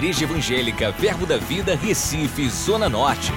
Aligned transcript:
Igreja 0.00 0.24
Evangélica 0.24 0.90
Verbo 0.92 1.26
da 1.26 1.36
Vida, 1.36 1.76
Recife, 1.76 2.48
Zona 2.48 2.88
Norte. 2.88 3.30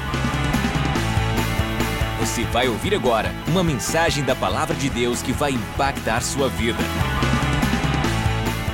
Você 2.22 2.46
vai 2.46 2.70
ouvir 2.70 2.96
agora 2.96 3.34
uma 3.50 3.62
mensagem 3.62 4.24
da 4.24 4.34
Palavra 4.34 4.74
de 4.74 4.90
Deus 4.90 5.22
que 5.22 5.34
vai 5.34 5.52
impactar 5.52 6.22
sua 6.22 6.48
vida. 6.48 6.80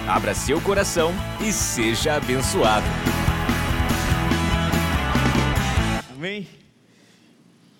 Abra 0.07 0.35
seu 0.35 0.61
coração 0.61 1.11
e 1.41 1.51
seja 1.51 2.13
abençoado. 2.13 2.85
Amém? 6.15 6.47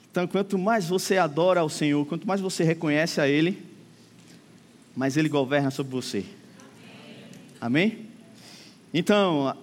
Então, 0.09 0.25
quanto 0.25 0.57
mais 0.57 0.89
você 0.89 1.19
adora 1.19 1.59
ao 1.59 1.69
Senhor, 1.69 2.03
quanto 2.07 2.27
mais 2.27 2.41
você 2.41 2.63
reconhece 2.63 3.21
a 3.21 3.27
Ele, 3.27 3.63
mais 4.95 5.17
Ele 5.17 5.29
governa 5.29 5.69
sobre 5.69 5.91
você. 5.91 6.25
Amém? 7.61 8.07
Então, 8.91 9.55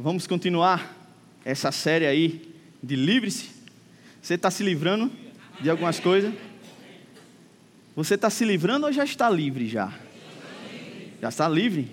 vamos 0.00 0.28
continuar 0.28 0.96
essa 1.44 1.72
série 1.72 2.06
aí 2.06 2.54
de 2.80 2.94
livre-se. 2.94 3.50
Você 4.22 4.34
está 4.34 4.48
se 4.48 4.62
livrando 4.62 5.10
de 5.60 5.68
algumas 5.68 5.98
coisas? 5.98 6.32
Você 7.96 8.14
está 8.14 8.30
se 8.30 8.44
livrando 8.44 8.86
ou 8.86 8.92
já 8.92 9.02
está 9.02 9.28
livre 9.28 9.66
já? 9.66 9.92
Já 11.20 11.28
está 11.28 11.48
livre? 11.48 11.90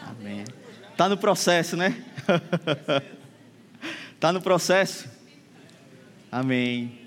Amém. 0.00 0.42
Está 0.90 1.08
no 1.08 1.16
processo, 1.16 1.76
né? 1.76 2.02
Está 4.16 4.32
no 4.34 4.42
processo? 4.42 5.08
Amém. 6.30 6.98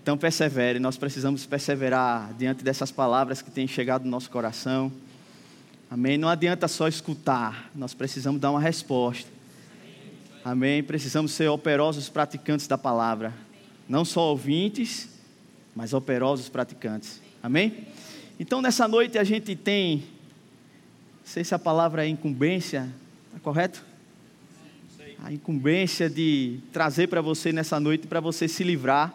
Então 0.00 0.16
persevere, 0.16 0.78
nós 0.78 0.96
precisamos 0.96 1.44
perseverar 1.44 2.32
diante 2.34 2.62
dessas 2.62 2.92
palavras 2.92 3.42
que 3.42 3.50
têm 3.50 3.66
chegado 3.66 4.04
no 4.04 4.10
nosso 4.12 4.30
coração. 4.30 4.92
Amém. 5.90 6.16
Não 6.16 6.28
adianta 6.28 6.68
só 6.68 6.86
escutar, 6.86 7.68
nós 7.74 7.94
precisamos 7.94 8.40
dar 8.40 8.52
uma 8.52 8.60
resposta. 8.60 9.35
Amém. 10.48 10.80
Precisamos 10.80 11.32
ser 11.32 11.48
operosos 11.48 12.08
praticantes 12.08 12.68
da 12.68 12.78
palavra, 12.78 13.34
não 13.88 14.04
só 14.04 14.30
ouvintes, 14.30 15.08
mas 15.74 15.92
operosos 15.92 16.48
praticantes. 16.48 17.20
Amém. 17.42 17.88
Então 18.38 18.62
nessa 18.62 18.86
noite 18.86 19.18
a 19.18 19.24
gente 19.24 19.56
tem, 19.56 19.96
não 19.96 20.04
sei 21.24 21.42
se 21.42 21.52
a 21.52 21.58
palavra 21.58 22.06
é 22.06 22.08
incumbência, 22.08 22.88
está 23.26 23.40
correto? 23.40 23.84
A 25.18 25.32
incumbência 25.32 26.08
de 26.08 26.60
trazer 26.72 27.08
para 27.08 27.20
você 27.20 27.50
nessa 27.52 27.80
noite 27.80 28.06
para 28.06 28.20
você 28.20 28.46
se 28.46 28.62
livrar 28.62 29.12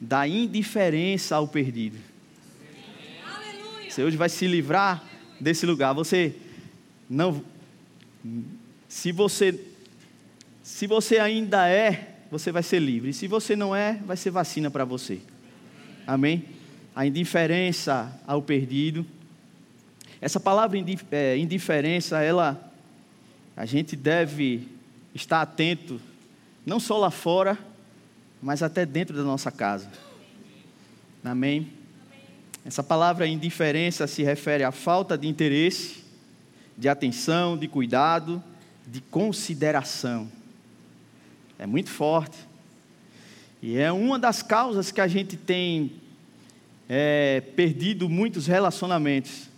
da 0.00 0.26
indiferença 0.26 1.36
ao 1.36 1.46
perdido. 1.46 1.98
Você 3.86 4.02
hoje 4.02 4.16
vai 4.16 4.30
se 4.30 4.46
livrar 4.46 5.04
desse 5.38 5.66
lugar. 5.66 5.92
Você 5.92 6.34
não 7.06 7.44
se 8.88 9.12
você 9.12 9.67
se 10.68 10.86
você 10.86 11.18
ainda 11.18 11.66
é, 11.66 12.14
você 12.30 12.52
vai 12.52 12.62
ser 12.62 12.78
livre. 12.78 13.14
Se 13.14 13.26
você 13.26 13.56
não 13.56 13.74
é, 13.74 13.94
vai 14.04 14.18
ser 14.18 14.30
vacina 14.30 14.70
para 14.70 14.84
você. 14.84 15.18
Amém? 16.06 16.44
A 16.94 17.06
indiferença 17.06 18.12
ao 18.26 18.42
perdido. 18.42 19.04
Essa 20.20 20.38
palavra 20.38 20.78
é, 21.10 21.38
indiferença, 21.38 22.20
ela 22.20 22.70
a 23.56 23.64
gente 23.64 23.96
deve 23.96 24.68
estar 25.14 25.40
atento 25.40 25.98
não 26.66 26.78
só 26.78 26.98
lá 26.98 27.10
fora, 27.10 27.58
mas 28.42 28.62
até 28.62 28.84
dentro 28.84 29.16
da 29.16 29.22
nossa 29.22 29.50
casa. 29.50 29.88
Amém? 31.24 31.72
Essa 32.62 32.82
palavra 32.82 33.26
indiferença 33.26 34.06
se 34.06 34.22
refere 34.22 34.64
à 34.64 34.70
falta 34.70 35.16
de 35.16 35.26
interesse, 35.26 36.04
de 36.76 36.90
atenção, 36.90 37.56
de 37.56 37.66
cuidado, 37.66 38.44
de 38.86 39.00
consideração. 39.00 40.36
É 41.58 41.66
muito 41.66 41.90
forte. 41.90 42.36
E 43.60 43.76
é 43.76 43.90
uma 43.90 44.18
das 44.18 44.42
causas 44.42 44.92
que 44.92 45.00
a 45.00 45.08
gente 45.08 45.36
tem 45.36 45.92
é, 46.88 47.40
perdido 47.56 48.08
muitos 48.08 48.46
relacionamentos 48.46 49.48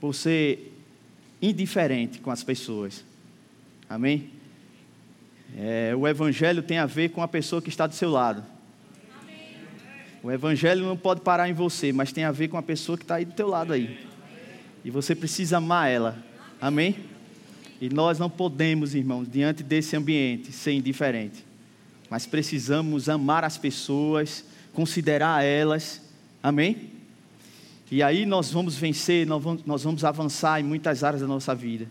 por 0.00 0.14
ser 0.14 0.72
indiferente 1.40 2.18
com 2.20 2.30
as 2.30 2.44
pessoas. 2.44 3.04
Amém? 3.88 4.30
É, 5.58 5.94
o 5.96 6.06
Evangelho 6.06 6.62
tem 6.62 6.78
a 6.78 6.86
ver 6.86 7.10
com 7.10 7.22
a 7.22 7.28
pessoa 7.28 7.60
que 7.60 7.68
está 7.68 7.86
do 7.86 7.94
seu 7.94 8.10
lado. 8.10 8.44
O 10.22 10.30
Evangelho 10.30 10.84
não 10.84 10.96
pode 10.96 11.22
parar 11.22 11.48
em 11.48 11.54
você, 11.54 11.92
mas 11.92 12.12
tem 12.12 12.24
a 12.24 12.30
ver 12.30 12.48
com 12.48 12.58
a 12.58 12.62
pessoa 12.62 12.98
que 12.98 13.04
está 13.04 13.14
aí 13.16 13.24
do 13.24 13.32
teu 13.32 13.48
lado 13.48 13.72
aí. 13.72 14.06
E 14.84 14.90
você 14.90 15.14
precisa 15.14 15.56
amar 15.56 15.90
ela. 15.90 16.22
Amém? 16.60 17.09
E 17.80 17.88
nós 17.88 18.18
não 18.18 18.28
podemos, 18.28 18.94
irmãos, 18.94 19.26
diante 19.26 19.62
desse 19.62 19.96
ambiente, 19.96 20.52
ser 20.52 20.72
indiferente. 20.72 21.44
Mas 22.10 22.26
precisamos 22.26 23.08
amar 23.08 23.44
as 23.44 23.56
pessoas, 23.56 24.44
considerar 24.74 25.42
elas. 25.42 26.02
Amém? 26.42 26.90
E 27.90 28.02
aí 28.02 28.26
nós 28.26 28.50
vamos 28.50 28.76
vencer, 28.76 29.26
nós 29.26 29.42
vamos, 29.42 29.64
nós 29.64 29.82
vamos 29.82 30.04
avançar 30.04 30.60
em 30.60 30.64
muitas 30.64 31.02
áreas 31.02 31.22
da 31.22 31.26
nossa 31.26 31.54
vida. 31.54 31.88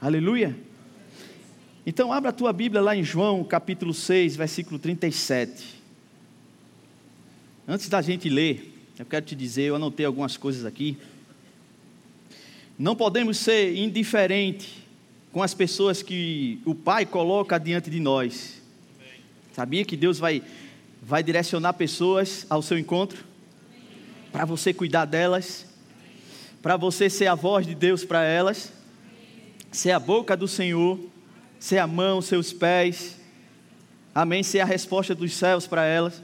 Aleluia. 0.00 0.54
Então, 1.86 2.12
abra 2.12 2.30
a 2.30 2.32
tua 2.32 2.52
Bíblia 2.52 2.82
lá 2.82 2.94
em 2.94 3.02
João, 3.02 3.42
capítulo 3.42 3.94
6, 3.94 4.36
versículo 4.36 4.78
37. 4.78 5.82
Antes 7.66 7.88
da 7.88 8.02
gente 8.02 8.28
ler, 8.28 8.74
eu 8.98 9.06
quero 9.06 9.24
te 9.24 9.34
dizer, 9.34 9.62
eu 9.62 9.76
anotei 9.76 10.04
algumas 10.04 10.36
coisas 10.36 10.64
aqui. 10.64 10.98
Não 12.78 12.94
podemos 12.94 13.38
ser 13.38 13.76
indiferentes 13.76 14.68
com 15.32 15.42
as 15.42 15.54
pessoas 15.54 16.02
que 16.02 16.60
o 16.64 16.74
Pai 16.74 17.06
coloca 17.06 17.58
diante 17.58 17.90
de 17.90 18.00
nós. 18.00 18.62
Sabia 19.52 19.84
que 19.84 19.96
Deus 19.96 20.18
vai, 20.18 20.42
vai 21.02 21.22
direcionar 21.22 21.72
pessoas 21.74 22.46
ao 22.48 22.62
seu 22.62 22.78
encontro? 22.78 23.24
Para 24.30 24.44
você 24.44 24.72
cuidar 24.72 25.04
delas? 25.04 25.66
Para 26.60 26.76
você 26.76 27.08
ser 27.08 27.26
a 27.26 27.34
voz 27.34 27.66
de 27.66 27.74
Deus 27.74 28.04
para 28.04 28.22
elas? 28.22 28.72
Ser 29.70 29.92
a 29.92 29.98
boca 29.98 30.36
do 30.36 30.48
Senhor? 30.48 30.98
ser 31.58 31.78
a 31.78 31.86
mão, 31.86 32.20
seus 32.20 32.52
pés, 32.52 33.16
amém, 34.14 34.42
ser 34.42 34.60
a 34.60 34.64
resposta 34.64 35.14
dos 35.14 35.34
céus 35.34 35.66
para 35.66 35.84
elas. 35.84 36.22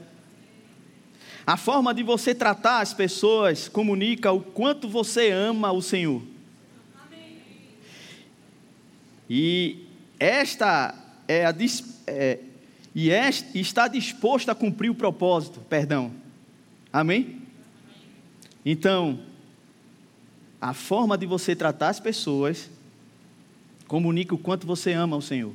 A 1.45 1.57
forma 1.57 1.93
de 1.93 2.03
você 2.03 2.33
tratar 2.33 2.79
as 2.79 2.93
pessoas 2.93 3.67
comunica 3.67 4.31
o 4.31 4.39
quanto 4.39 4.87
você 4.87 5.31
ama 5.31 5.71
o 5.71 5.81
Senhor. 5.81 6.21
E 9.29 9.87
esta 10.19 10.95
é 11.27 11.45
a 11.45 11.55
é, 12.07 12.39
e 12.95 13.09
está 13.59 13.87
disposto 13.87 14.49
a 14.49 14.55
cumprir 14.55 14.89
o 14.89 14.95
propósito, 14.95 15.59
perdão. 15.61 16.11
Amém? 16.91 17.41
Então, 18.65 19.19
a 20.61 20.73
forma 20.73 21.17
de 21.17 21.25
você 21.25 21.55
tratar 21.55 21.89
as 21.89 21.99
pessoas 21.99 22.69
Comunique 23.93 24.33
o 24.33 24.39
quanto 24.39 24.65
você 24.65 24.91
ama 24.91 25.15
o 25.15 25.21
Senhor. 25.21 25.53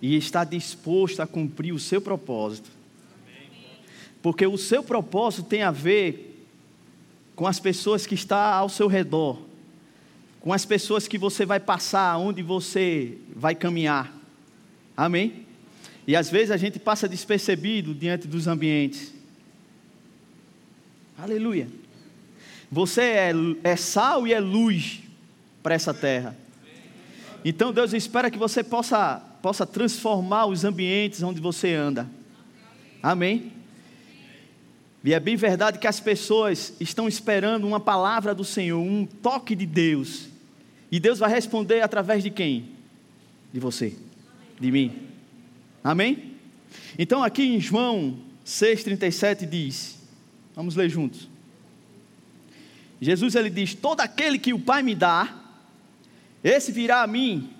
E 0.00 0.14
está 0.14 0.44
disposto 0.44 1.20
a 1.20 1.26
cumprir 1.26 1.72
o 1.72 1.80
seu 1.80 2.00
propósito. 2.00 2.70
Porque 4.22 4.46
o 4.46 4.56
seu 4.56 4.84
propósito 4.84 5.42
tem 5.42 5.62
a 5.62 5.72
ver 5.72 6.46
com 7.34 7.44
as 7.44 7.58
pessoas 7.58 8.06
que 8.06 8.14
estão 8.14 8.38
ao 8.38 8.68
seu 8.68 8.86
redor, 8.86 9.40
com 10.46 10.52
as 10.52 10.64
pessoas 10.64 11.08
que 11.08 11.18
você 11.18 11.44
vai 11.44 11.58
passar, 11.58 12.16
onde 12.18 12.40
você 12.40 13.18
vai 13.34 13.52
caminhar. 13.52 14.16
Amém? 14.96 15.44
E 16.06 16.14
às 16.14 16.30
vezes 16.30 16.52
a 16.52 16.56
gente 16.56 16.78
passa 16.78 17.08
despercebido 17.08 17.92
diante 17.92 18.28
dos 18.28 18.46
ambientes. 18.46 19.12
Aleluia. 21.18 21.66
Você 22.70 23.00
é, 23.00 23.32
é 23.64 23.74
sal 23.74 24.24
e 24.24 24.32
é 24.32 24.38
luz 24.38 25.00
para 25.64 25.74
essa 25.74 25.92
terra. 25.92 26.36
Então 27.44 27.72
Deus 27.72 27.92
espera 27.92 28.30
que 28.30 28.38
você 28.38 28.62
possa, 28.62 29.20
possa 29.42 29.66
transformar 29.66 30.46
os 30.46 30.64
ambientes 30.64 31.24
onde 31.24 31.40
você 31.40 31.74
anda. 31.74 32.08
Amém? 33.02 33.50
E 35.02 35.12
é 35.12 35.18
bem 35.18 35.34
verdade 35.34 35.80
que 35.80 35.88
as 35.88 35.98
pessoas 35.98 36.72
estão 36.78 37.08
esperando 37.08 37.66
uma 37.66 37.80
palavra 37.80 38.32
do 38.32 38.44
Senhor, 38.44 38.80
um 38.80 39.04
toque 39.04 39.56
de 39.56 39.66
Deus. 39.66 40.35
E 40.90 41.00
Deus 41.00 41.18
vai 41.18 41.30
responder 41.30 41.80
através 41.80 42.22
de 42.22 42.30
quem? 42.30 42.70
De 43.52 43.60
você, 43.60 43.94
de 44.60 44.70
mim. 44.70 44.92
Amém? 45.82 46.34
Então 46.98 47.22
aqui 47.22 47.42
em 47.42 47.60
João 47.60 48.18
6,37 48.44 49.48
diz, 49.48 49.98
vamos 50.54 50.76
ler 50.76 50.88
juntos. 50.88 51.28
Jesus 53.00 53.34
ele 53.34 53.50
diz: 53.50 53.74
Todo 53.74 54.00
aquele 54.00 54.38
que 54.38 54.54
o 54.54 54.58
Pai 54.58 54.82
me 54.82 54.94
dá, 54.94 55.34
esse 56.42 56.72
virá 56.72 57.02
a 57.02 57.06
mim, 57.06 57.50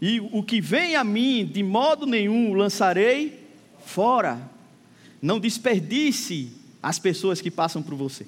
e 0.00 0.20
o 0.20 0.42
que 0.42 0.60
vem 0.60 0.94
a 0.94 1.02
mim, 1.02 1.44
de 1.44 1.62
modo 1.62 2.06
nenhum 2.06 2.54
lançarei 2.54 3.46
fora. 3.84 4.40
Não 5.20 5.40
desperdice 5.40 6.50
as 6.82 6.98
pessoas 6.98 7.40
que 7.40 7.50
passam 7.50 7.82
por 7.82 7.94
você. 7.94 8.26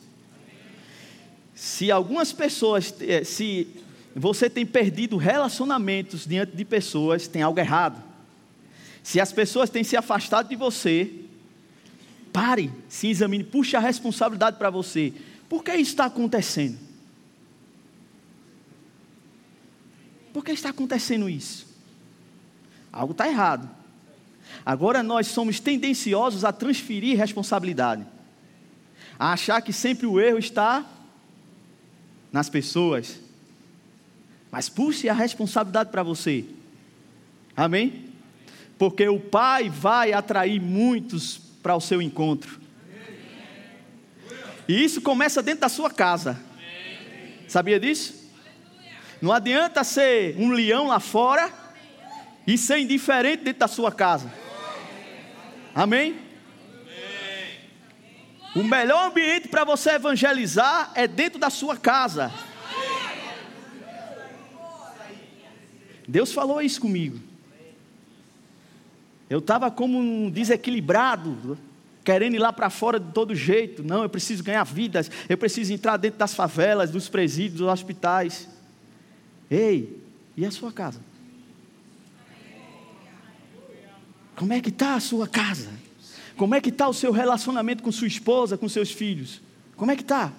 Se 1.55 1.91
algumas 1.91 2.33
pessoas, 2.33 2.95
eh, 3.01 3.25
se 3.25 3.69
você 4.15 4.49
tem 4.49 4.67
perdido 4.67 5.17
relacionamentos 5.17 6.27
diante 6.27 6.57
de 6.57 6.65
pessoas, 6.65 7.29
tem 7.29 7.43
algo 7.43 7.59
errado. 7.59 8.03
Se 9.03 9.21
as 9.21 9.33
pessoas 9.33 9.71
têm 9.71 9.85
se 9.85 9.97
afastado 9.97 10.49
de 10.49 10.57
você, 10.57 11.11
pare, 12.33 12.71
se 12.89 13.09
examine, 13.09 13.45
puxe 13.45 13.77
a 13.77 13.81
responsabilidade 13.81 14.59
para 14.59 14.71
você. 14.71 15.13
Por 15.49 15.65
que 15.65 15.73
isso 15.73 15.93
está 15.93 16.07
acontecendo? 16.07 16.79
Por 20.33 20.45
que 20.45 20.53
está 20.53 20.69
acontecendo 20.69 21.29
isso? 21.29 21.67
Algo 22.93 23.13
está 23.13 23.27
errado. 23.29 23.69
Agora 24.65 25.03
nós 25.03 25.27
somos 25.29 25.61
tendenciosos 25.61 26.45
a 26.45 26.53
transferir 26.53 27.17
responsabilidade, 27.17 28.07
a 29.19 29.33
achar 29.33 29.61
que 29.63 29.73
sempre 29.73 30.07
o 30.07 30.21
erro 30.21 30.39
está 30.39 30.85
nas 32.33 32.49
pessoas. 32.49 33.19
Mas 34.51 34.69
puxe 34.69 35.09
a 35.09 35.15
responsabilidade 35.15 35.91
para 35.91 36.03
você. 36.03 36.45
Amém? 37.57 38.07
Porque 38.79 39.09
o 39.09 39.19
Pai 39.19 39.69
vai 39.69 40.13
atrair 40.13 40.61
muitos 40.61 41.39
para 41.63 41.75
o 41.75 41.81
seu 41.81 42.01
encontro. 42.01 42.61
E 44.69 44.85
isso 44.85 45.01
começa 45.01 45.43
dentro 45.43 45.63
da 45.63 45.69
sua 45.69 45.91
casa. 45.91 46.39
Sabia 47.49 47.81
disso? 47.81 48.29
Não 49.21 49.33
adianta 49.33 49.83
ser 49.83 50.37
um 50.39 50.51
leão 50.51 50.87
lá 50.87 51.01
fora 51.01 51.53
e 52.47 52.57
ser 52.57 52.79
indiferente 52.79 53.45
dentro 53.45 53.61
da 53.61 53.69
sua 53.69 53.91
casa. 53.91 54.33
Amém? 55.75 56.17
O 58.55 58.63
melhor 58.63 59.09
ambiente 59.09 59.49
para 59.49 59.65
você 59.65 59.91
evangelizar 59.91 60.91
é 60.95 61.07
dentro 61.07 61.39
da 61.39 61.51
sua 61.51 61.77
casa. 61.77 62.33
Deus 66.09 66.33
falou 66.33 66.63
isso 66.63 66.81
comigo. 66.81 67.21
Eu 69.29 69.41
estava 69.41 69.71
como 69.71 69.99
um 69.99 70.31
desequilibrado, 70.31 71.59
querendo 72.03 72.35
ir 72.35 72.39
lá 72.39 72.51
para 72.51 72.71
fora 72.71 72.99
de 72.99 73.13
todo 73.13 73.35
jeito. 73.35 73.85
Não, 73.85 74.03
eu 74.03 74.09
preciso 74.09 74.43
ganhar 74.43 74.65
vidas, 74.65 75.11
eu 75.29 75.37
preciso 75.37 75.71
entrar 75.71 75.99
dentro 75.99 76.19
das 76.19 76.33
favelas, 76.33 76.91
dos 76.91 77.11
presídios, 77.11 77.61
dos 77.61 77.69
hospitais. 77.69 78.49
Ei, 79.51 80.03
e 80.35 80.47
a 80.47 80.51
sua 80.51 80.73
casa? 80.73 81.01
Como 84.35 84.53
é 84.55 84.63
que 84.63 84.71
está 84.71 84.95
a 84.95 85.01
sua 85.01 85.29
casa? 85.29 85.69
Como 86.35 86.55
é 86.55 86.61
que 86.61 86.71
está 86.71 86.89
o 86.89 86.95
seu 86.95 87.13
relacionamento 87.13 87.83
com 87.83 87.93
sua 87.93 88.07
esposa, 88.07 88.57
com 88.57 88.69
seus 88.69 88.91
filhos? 88.91 89.43
Como 89.77 89.91
é 89.91 89.97
que 89.97 90.03
está? 90.03 90.33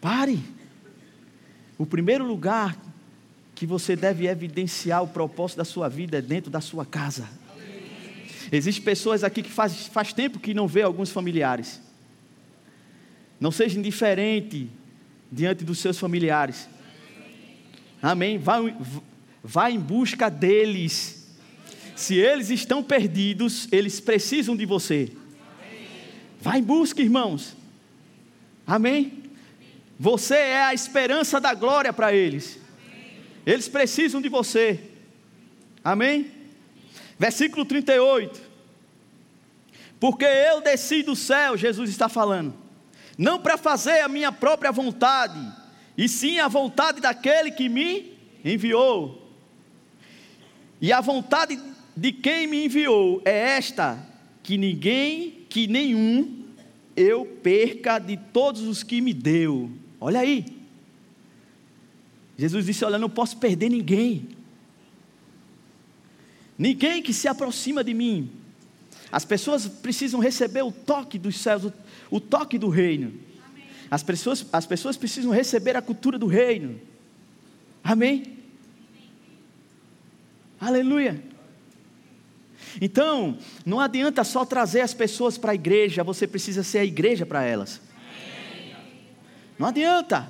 Pare. 0.00 0.38
O 1.80 1.86
primeiro 1.86 2.26
lugar 2.26 2.76
que 3.54 3.64
você 3.64 3.96
deve 3.96 4.26
evidenciar 4.26 5.02
o 5.02 5.08
propósito 5.08 5.56
da 5.56 5.64
sua 5.64 5.88
vida 5.88 6.18
é 6.18 6.20
dentro 6.20 6.50
da 6.50 6.60
sua 6.60 6.84
casa. 6.84 7.26
Existem 8.52 8.84
pessoas 8.84 9.24
aqui 9.24 9.42
que 9.42 9.48
faz, 9.48 9.86
faz 9.86 10.12
tempo 10.12 10.38
que 10.38 10.52
não 10.52 10.68
vê 10.68 10.82
alguns 10.82 11.10
familiares. 11.10 11.80
Não 13.40 13.50
seja 13.50 13.78
indiferente 13.78 14.68
diante 15.32 15.64
dos 15.64 15.78
seus 15.78 15.98
familiares. 15.98 16.68
Amém? 18.02 18.38
Vá 19.42 19.70
em 19.70 19.80
busca 19.80 20.28
deles. 20.28 21.30
Se 21.96 22.14
eles 22.14 22.50
estão 22.50 22.82
perdidos, 22.82 23.66
eles 23.72 24.00
precisam 24.00 24.54
de 24.54 24.66
você. 24.66 25.10
Vá 26.42 26.58
em 26.58 26.62
busca, 26.62 27.00
irmãos. 27.00 27.56
Amém? 28.66 29.19
Você 30.02 30.34
é 30.34 30.62
a 30.62 30.72
esperança 30.72 31.38
da 31.38 31.52
glória 31.52 31.92
para 31.92 32.10
eles. 32.10 32.58
Eles 33.44 33.68
precisam 33.68 34.18
de 34.22 34.30
você. 34.30 34.80
Amém? 35.84 36.32
Versículo 37.18 37.66
38. 37.66 38.40
Porque 40.00 40.24
eu 40.24 40.62
desci 40.62 41.02
do 41.02 41.14
céu, 41.14 41.54
Jesus 41.54 41.90
está 41.90 42.08
falando, 42.08 42.54
não 43.18 43.40
para 43.40 43.58
fazer 43.58 44.00
a 44.00 44.08
minha 44.08 44.32
própria 44.32 44.72
vontade, 44.72 45.38
e 45.98 46.08
sim 46.08 46.38
a 46.38 46.48
vontade 46.48 47.02
daquele 47.02 47.50
que 47.50 47.68
me 47.68 48.16
enviou. 48.42 49.30
E 50.80 50.94
a 50.94 51.02
vontade 51.02 51.60
de 51.94 52.10
quem 52.10 52.46
me 52.46 52.64
enviou 52.64 53.20
é 53.22 53.50
esta: 53.50 53.98
que 54.42 54.56
ninguém, 54.56 55.44
que 55.50 55.66
nenhum 55.66 56.46
eu 56.96 57.26
perca 57.26 57.98
de 57.98 58.16
todos 58.16 58.62
os 58.62 58.82
que 58.82 59.02
me 59.02 59.12
deu, 59.12 59.70
Olha 60.00 60.20
aí. 60.20 60.46
Jesus 62.38 62.64
disse: 62.64 62.84
Olha, 62.84 62.98
não 62.98 63.10
posso 63.10 63.36
perder 63.36 63.68
ninguém. 63.68 64.28
Ninguém 66.56 67.02
que 67.02 67.12
se 67.12 67.28
aproxima 67.28 67.84
de 67.84 67.92
mim. 67.92 68.30
As 69.12 69.24
pessoas 69.24 69.66
precisam 69.66 70.20
receber 70.20 70.62
o 70.62 70.72
toque 70.72 71.18
dos 71.18 71.36
céus, 71.36 71.64
o, 71.64 71.72
o 72.10 72.20
toque 72.20 72.58
do 72.58 72.68
reino. 72.68 73.12
As 73.90 74.02
pessoas, 74.02 74.46
as 74.52 74.66
pessoas 74.66 74.96
precisam 74.96 75.32
receber 75.32 75.76
a 75.76 75.82
cultura 75.82 76.18
do 76.18 76.26
reino. 76.26 76.80
Amém? 77.82 78.38
Aleluia. 80.60 81.22
Então, 82.80 83.38
não 83.64 83.80
adianta 83.80 84.22
só 84.22 84.44
trazer 84.44 84.82
as 84.82 84.94
pessoas 84.94 85.36
para 85.36 85.52
a 85.52 85.54
igreja, 85.54 86.04
você 86.04 86.26
precisa 86.26 86.62
ser 86.62 86.78
a 86.78 86.84
igreja 86.84 87.26
para 87.26 87.42
elas. 87.42 87.80
Não 89.60 89.66
adianta. 89.66 90.26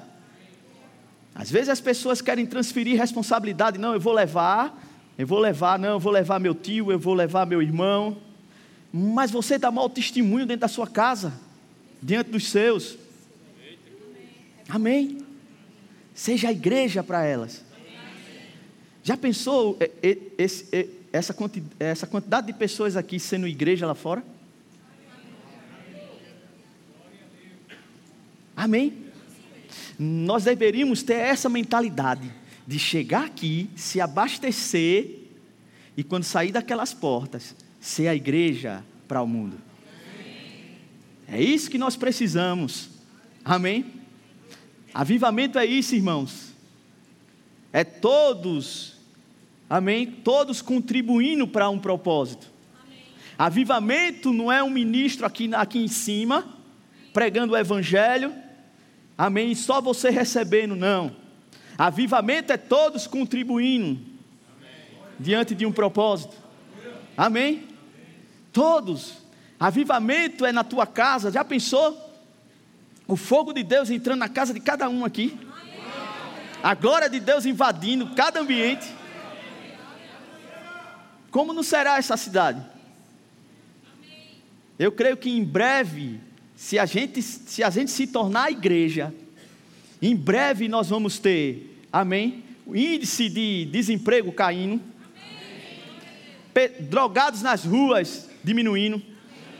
Às 1.32 1.48
vezes 1.52 1.68
as 1.68 1.80
pessoas 1.80 2.20
querem 2.20 2.44
transferir 2.44 2.98
responsabilidade. 2.98 3.78
Não, 3.78 3.94
eu 3.94 4.00
vou 4.00 4.12
levar, 4.12 4.76
eu 5.16 5.24
vou 5.24 5.38
levar, 5.38 5.78
não, 5.78 5.90
eu 5.90 6.00
vou 6.00 6.10
levar 6.10 6.40
meu 6.40 6.52
tio, 6.52 6.90
eu 6.90 6.98
vou 6.98 7.14
levar 7.14 7.46
meu 7.46 7.62
irmão. 7.62 8.16
Mas 8.92 9.30
você 9.30 9.56
dá 9.56 9.70
mau 9.70 9.88
testemunho 9.88 10.46
dentro 10.46 10.62
da 10.62 10.66
sua 10.66 10.88
casa, 10.88 11.32
diante 12.02 12.28
dos 12.28 12.48
seus. 12.48 12.98
Amém. 14.68 15.18
Seja 16.12 16.48
a 16.48 16.52
igreja 16.52 17.00
para 17.00 17.24
elas. 17.24 17.64
Já 19.00 19.16
pensou 19.16 19.78
essa 21.78 22.04
quantidade 22.04 22.48
de 22.48 22.52
pessoas 22.52 22.96
aqui 22.96 23.20
sendo 23.20 23.46
igreja 23.46 23.86
lá 23.86 23.94
fora? 23.94 24.24
Amém 28.56 29.09
nós 29.98 30.44
deveríamos 30.44 31.02
ter 31.02 31.14
essa 31.14 31.48
mentalidade 31.48 32.30
de 32.66 32.78
chegar 32.78 33.24
aqui, 33.24 33.68
se 33.74 34.00
abastecer 34.00 35.18
e 35.96 36.04
quando 36.04 36.24
sair 36.24 36.52
daquelas 36.52 36.94
portas, 36.94 37.54
ser 37.80 38.08
a 38.08 38.14
igreja 38.14 38.84
para 39.08 39.20
o 39.20 39.26
mundo. 39.26 39.58
É 41.26 41.40
isso 41.40 41.70
que 41.70 41.78
nós 41.78 41.96
precisamos. 41.96 42.90
Amém? 43.44 43.86
Avivamento 44.92 45.58
é 45.58 45.66
isso, 45.66 45.94
irmãos. 45.94 46.52
É 47.72 47.84
todos, 47.84 48.96
amém? 49.68 50.06
Todos 50.06 50.60
contribuindo 50.60 51.46
para 51.46 51.68
um 51.70 51.78
propósito. 51.78 52.50
Avivamento 53.38 54.32
não 54.32 54.50
é 54.50 54.62
um 54.62 54.70
ministro 54.70 55.24
aqui, 55.24 55.54
aqui 55.54 55.78
em 55.78 55.88
cima, 55.88 56.56
pregando 57.12 57.54
o 57.54 57.56
evangelho 57.56 58.32
Amém? 59.20 59.54
Só 59.54 59.82
você 59.82 60.08
recebendo, 60.08 60.74
não. 60.74 61.14
Avivamento 61.76 62.54
é 62.54 62.56
todos 62.56 63.06
contribuindo 63.06 64.00
diante 65.18 65.54
de 65.54 65.66
um 65.66 65.72
propósito. 65.72 66.34
Amém? 67.14 67.68
Todos. 68.50 69.18
Avivamento 69.58 70.46
é 70.46 70.52
na 70.52 70.64
tua 70.64 70.86
casa. 70.86 71.30
Já 71.30 71.44
pensou? 71.44 71.98
O 73.06 73.14
fogo 73.14 73.52
de 73.52 73.62
Deus 73.62 73.90
entrando 73.90 74.20
na 74.20 74.28
casa 74.30 74.54
de 74.54 74.60
cada 74.60 74.88
um 74.88 75.04
aqui. 75.04 75.38
A 76.62 76.74
glória 76.74 77.10
de 77.10 77.20
Deus 77.20 77.44
invadindo 77.44 78.14
cada 78.14 78.40
ambiente. 78.40 78.90
Como 81.30 81.52
não 81.52 81.62
será 81.62 81.98
essa 81.98 82.16
cidade? 82.16 82.66
Eu 84.78 84.90
creio 84.90 85.18
que 85.18 85.28
em 85.28 85.44
breve 85.44 86.20
se 86.60 86.78
a 86.78 86.84
gente 86.84 87.22
se, 87.22 87.64
a 87.64 87.70
gente 87.70 87.90
se 87.90 88.06
tornar 88.06 88.44
a 88.44 88.50
igreja, 88.50 89.14
em 90.00 90.14
breve 90.14 90.68
nós 90.68 90.90
vamos 90.90 91.18
ter, 91.18 91.74
amém? 91.90 92.44
O 92.66 92.76
índice 92.76 93.30
de 93.30 93.64
desemprego 93.64 94.30
caindo, 94.30 94.78
drogados 96.80 97.40
nas 97.40 97.64
ruas 97.64 98.28
diminuindo, 98.44 99.00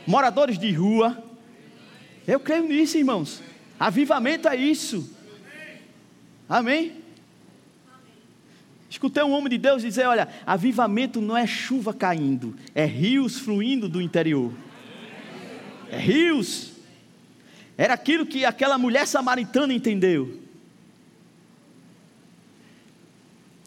moradores 0.06 0.58
de 0.58 0.70
rua. 0.72 1.24
Eu 2.28 2.38
creio 2.38 2.68
nisso, 2.68 2.98
irmãos. 2.98 3.42
Avivamento 3.78 4.46
é 4.46 4.56
isso. 4.56 5.10
Amém? 6.46 6.92
Escutei 8.90 9.22
um 9.22 9.32
homem 9.32 9.48
de 9.48 9.56
Deus 9.56 9.80
dizer: 9.80 10.06
olha, 10.06 10.28
avivamento 10.44 11.18
não 11.18 11.34
é 11.34 11.46
chuva 11.46 11.94
caindo, 11.94 12.54
é 12.74 12.84
rios 12.84 13.38
fluindo 13.38 13.88
do 13.88 14.02
interior. 14.02 14.52
É 15.90 15.96
rios 15.96 16.78
Era 17.80 17.94
aquilo 17.94 18.26
que 18.26 18.44
aquela 18.44 18.76
mulher 18.76 19.06
samaritana 19.06 19.72
entendeu. 19.72 20.38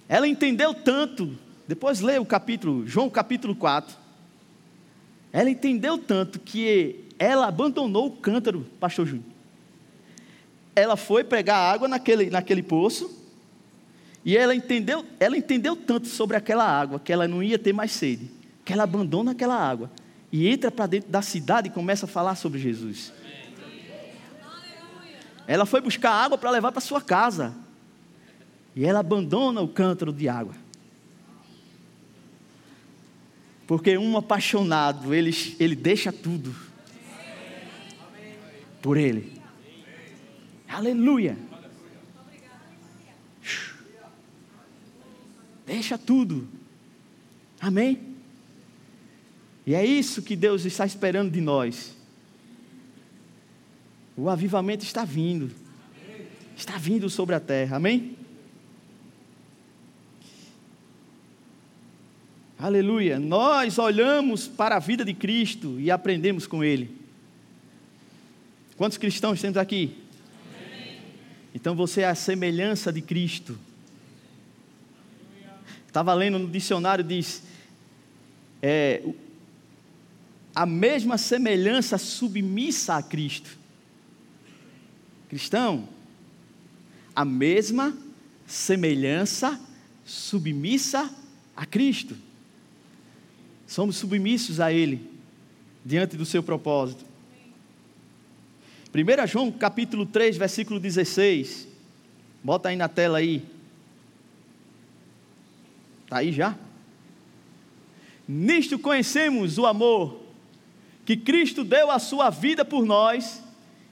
Ela 0.07 0.27
entendeu 0.27 0.71
tanto, 0.71 1.35
depois 1.67 1.99
lê 1.99 2.19
o 2.19 2.25
capítulo, 2.25 2.85
João 2.85 3.09
capítulo 3.09 3.55
4. 3.55 3.97
Ela 5.31 5.49
entendeu 5.49 5.97
tanto 5.97 6.39
que 6.39 7.05
ela 7.17 7.47
abandonou 7.47 8.05
o 8.05 8.11
cântaro, 8.11 8.67
pastor 8.79 9.07
Júnior. 9.07 9.25
Ela 10.75 10.95
foi 10.95 11.23
pegar 11.23 11.57
água 11.57 11.87
naquele, 11.87 12.29
naquele 12.29 12.61
poço, 12.61 13.19
e 14.23 14.37
ela 14.37 14.53
entendeu, 14.53 15.03
ela 15.19 15.35
entendeu 15.35 15.75
tanto 15.75 16.07
sobre 16.07 16.37
aquela 16.37 16.65
água 16.65 16.99
que 16.99 17.11
ela 17.11 17.27
não 17.27 17.41
ia 17.41 17.57
ter 17.57 17.73
mais 17.73 17.91
sede, 17.91 18.29
que 18.63 18.73
ela 18.73 18.83
abandona 18.83 19.31
aquela 19.31 19.55
água 19.55 19.89
e 20.31 20.47
entra 20.47 20.69
para 20.69 20.85
dentro 20.85 21.09
da 21.09 21.23
cidade 21.23 21.69
e 21.69 21.71
começa 21.71 22.05
a 22.05 22.07
falar 22.07 22.35
sobre 22.35 22.59
Jesus. 22.59 23.11
Ela 25.47 25.65
foi 25.65 25.81
buscar 25.81 26.11
água 26.11 26.37
para 26.37 26.49
levar 26.49 26.71
para 26.71 26.81
sua 26.81 27.01
casa. 27.01 27.53
E 28.75 28.85
ela 28.85 28.99
abandona 28.99 29.61
o 29.61 29.67
cântaro 29.67 30.11
de 30.11 30.27
água. 30.27 30.55
Porque 33.67 33.97
um 33.97 34.17
apaixonado, 34.17 35.13
ele, 35.13 35.31
ele 35.59 35.75
deixa 35.75 36.11
tudo 36.11 36.53
por 38.81 38.97
ele. 38.97 39.41
Aleluia. 40.67 41.37
Deixa 45.65 45.97
tudo. 45.97 46.47
Amém? 47.59 48.15
E 49.65 49.73
é 49.73 49.85
isso 49.85 50.21
que 50.21 50.35
Deus 50.35 50.65
está 50.65 50.85
esperando 50.85 51.31
de 51.31 51.39
nós. 51.39 51.92
O 54.15 54.29
avivamento 54.29 54.83
está 54.83 55.03
vindo. 55.03 55.51
Está 56.55 56.77
vindo 56.77 57.09
sobre 57.09 57.35
a 57.35 57.39
terra. 57.39 57.77
Amém? 57.77 58.15
Aleluia. 62.57 63.19
Nós 63.19 63.77
olhamos 63.77 64.47
para 64.47 64.77
a 64.77 64.79
vida 64.79 65.03
de 65.03 65.13
Cristo 65.13 65.79
e 65.79 65.91
aprendemos 65.91 66.47
com 66.47 66.63
Ele. 66.63 66.95
Quantos 68.77 68.97
cristãos 68.97 69.41
temos 69.41 69.57
aqui? 69.57 69.97
Amém. 70.55 70.99
Então 71.53 71.75
você 71.75 72.01
é 72.01 72.07
a 72.07 72.15
semelhança 72.15 72.93
de 72.93 73.01
Cristo. 73.01 73.57
Estava 75.87 76.13
lendo 76.13 76.39
no 76.39 76.47
dicionário, 76.47 77.03
diz: 77.03 77.43
é, 78.61 79.03
a 80.55 80.65
mesma 80.65 81.17
semelhança 81.17 81.97
submissa 81.97 82.95
a 82.95 83.03
Cristo. 83.03 83.62
Cristão, 85.33 85.89
a 87.15 87.25
mesma 87.25 87.97
semelhança 88.45 89.59
submissa 90.05 91.11
a 91.55 91.65
Cristo. 91.65 92.15
Somos 93.65 93.95
submissos 93.95 94.59
a 94.59 94.71
Ele, 94.71 95.09
diante 95.83 96.15
do 96.15 96.23
seu 96.23 96.43
propósito. 96.43 97.03
1 98.93 99.25
João 99.25 99.51
capítulo 99.51 100.05
3, 100.05 100.37
versículo 100.37 100.79
16. 100.79 101.67
Bota 102.43 102.69
aí 102.69 102.75
na 102.75 102.87
tela 102.87 103.17
aí. 103.17 103.43
Está 106.03 106.17
aí 106.17 106.31
já? 106.31 106.55
Nisto 108.27 108.77
conhecemos 108.77 109.57
o 109.57 109.65
amor 109.65 110.21
que 111.03 111.17
Cristo 111.17 111.63
deu 111.63 111.89
a 111.89 111.97
sua 111.97 112.29
vida 112.29 112.63
por 112.63 112.85
nós 112.85 113.42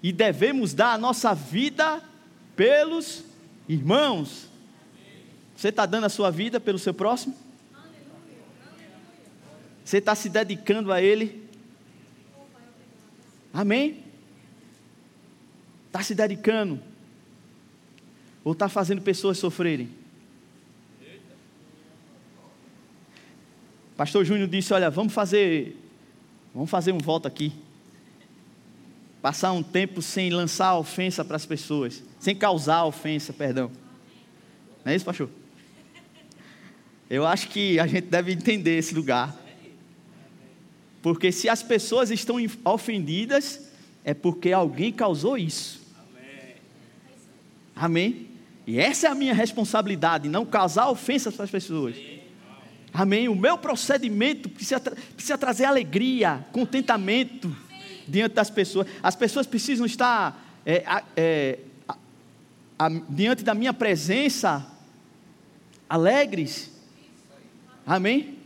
e 0.02 0.12
devemos 0.12 0.74
dar 0.74 0.94
a 0.94 0.98
nossa 0.98 1.34
vida 1.34 2.02
pelos 2.56 3.24
irmãos. 3.68 4.48
Você 5.56 5.70
está 5.70 5.86
dando 5.86 6.06
a 6.06 6.10
sua 6.10 6.32
vida 6.32 6.60
pelo 6.60 6.80
seu 6.80 6.94
próximo? 6.94 7.36
Você 9.86 9.98
está 9.98 10.16
se 10.16 10.30
dedicando 10.30 10.92
a 10.92 11.02
Ele? 11.02 11.48
Amém? 13.54 14.04
Está 15.88 16.02
se 16.02 16.16
dedicando? 16.16 16.82
Ou 18.44 18.54
está 18.54 18.70
fazendo 18.70 19.02
pessoas 19.02 19.38
sofrerem? 19.38 19.90
Pastor 23.96 24.26
Júnior 24.26 24.48
disse: 24.48 24.74
Olha, 24.74 24.90
vamos 24.90 25.14
fazer, 25.14 25.78
vamos 26.56 26.70
fazer 26.70 26.92
um 26.92 26.98
voto 26.98 27.28
aqui. 27.28 27.54
Passar 29.22 29.52
um 29.52 29.62
tempo 29.62 30.02
sem 30.02 30.32
lançar 30.32 30.76
ofensa 30.76 31.24
para 31.24 31.36
as 31.36 31.46
pessoas, 31.46 32.02
sem 32.20 32.36
causar 32.36 32.86
ofensa, 32.86 33.32
perdão. 33.32 33.70
Não 34.84 34.92
é 34.92 34.96
isso, 34.96 35.06
pastor? 35.06 35.30
Eu 37.08 37.26
acho 37.28 37.50
que 37.50 37.80
a 37.80 37.86
gente 37.86 38.08
deve 38.08 38.32
entender 38.32 38.78
esse 38.78 38.96
lugar. 38.96 39.36
Porque 41.04 41.32
se 41.32 41.48
as 41.50 41.62
pessoas 41.62 42.10
estão 42.10 42.38
ofendidas, 42.66 43.68
é 44.04 44.14
porque 44.14 44.52
alguém 44.52 44.92
causou 44.92 45.38
isso. 45.38 45.82
Amém? 47.76 48.28
E 48.66 48.80
essa 48.80 49.08
é 49.08 49.12
a 49.12 49.16
minha 49.16 49.34
responsabilidade, 49.34 50.30
não 50.30 50.46
causar 50.46 50.90
ofensas 50.90 51.36
para 51.36 51.46
as 51.46 51.52
pessoas. 51.52 51.96
Amém? 52.94 53.28
O 53.28 53.36
meu 53.36 53.58
procedimento 53.58 54.50
precisa, 54.50 54.80
precisa 54.80 55.38
trazer 55.38 55.66
alegria, 55.66 56.46
contentamento 56.52 57.56
diante 58.08 58.34
das 58.34 58.50
pessoas. 58.50 58.88
As 59.02 59.16
pessoas 59.16 59.48
precisam 59.48 59.86
estar 59.86 60.44
é, 60.66 60.84
é, 61.16 61.60
a, 61.88 61.98
a, 62.80 62.90
diante 63.10 63.44
da 63.44 63.54
minha 63.54 63.74
presença 63.74 64.66
alegres. 65.90 66.72
Amém? 67.86 68.42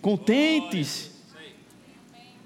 contentes. 0.00 1.10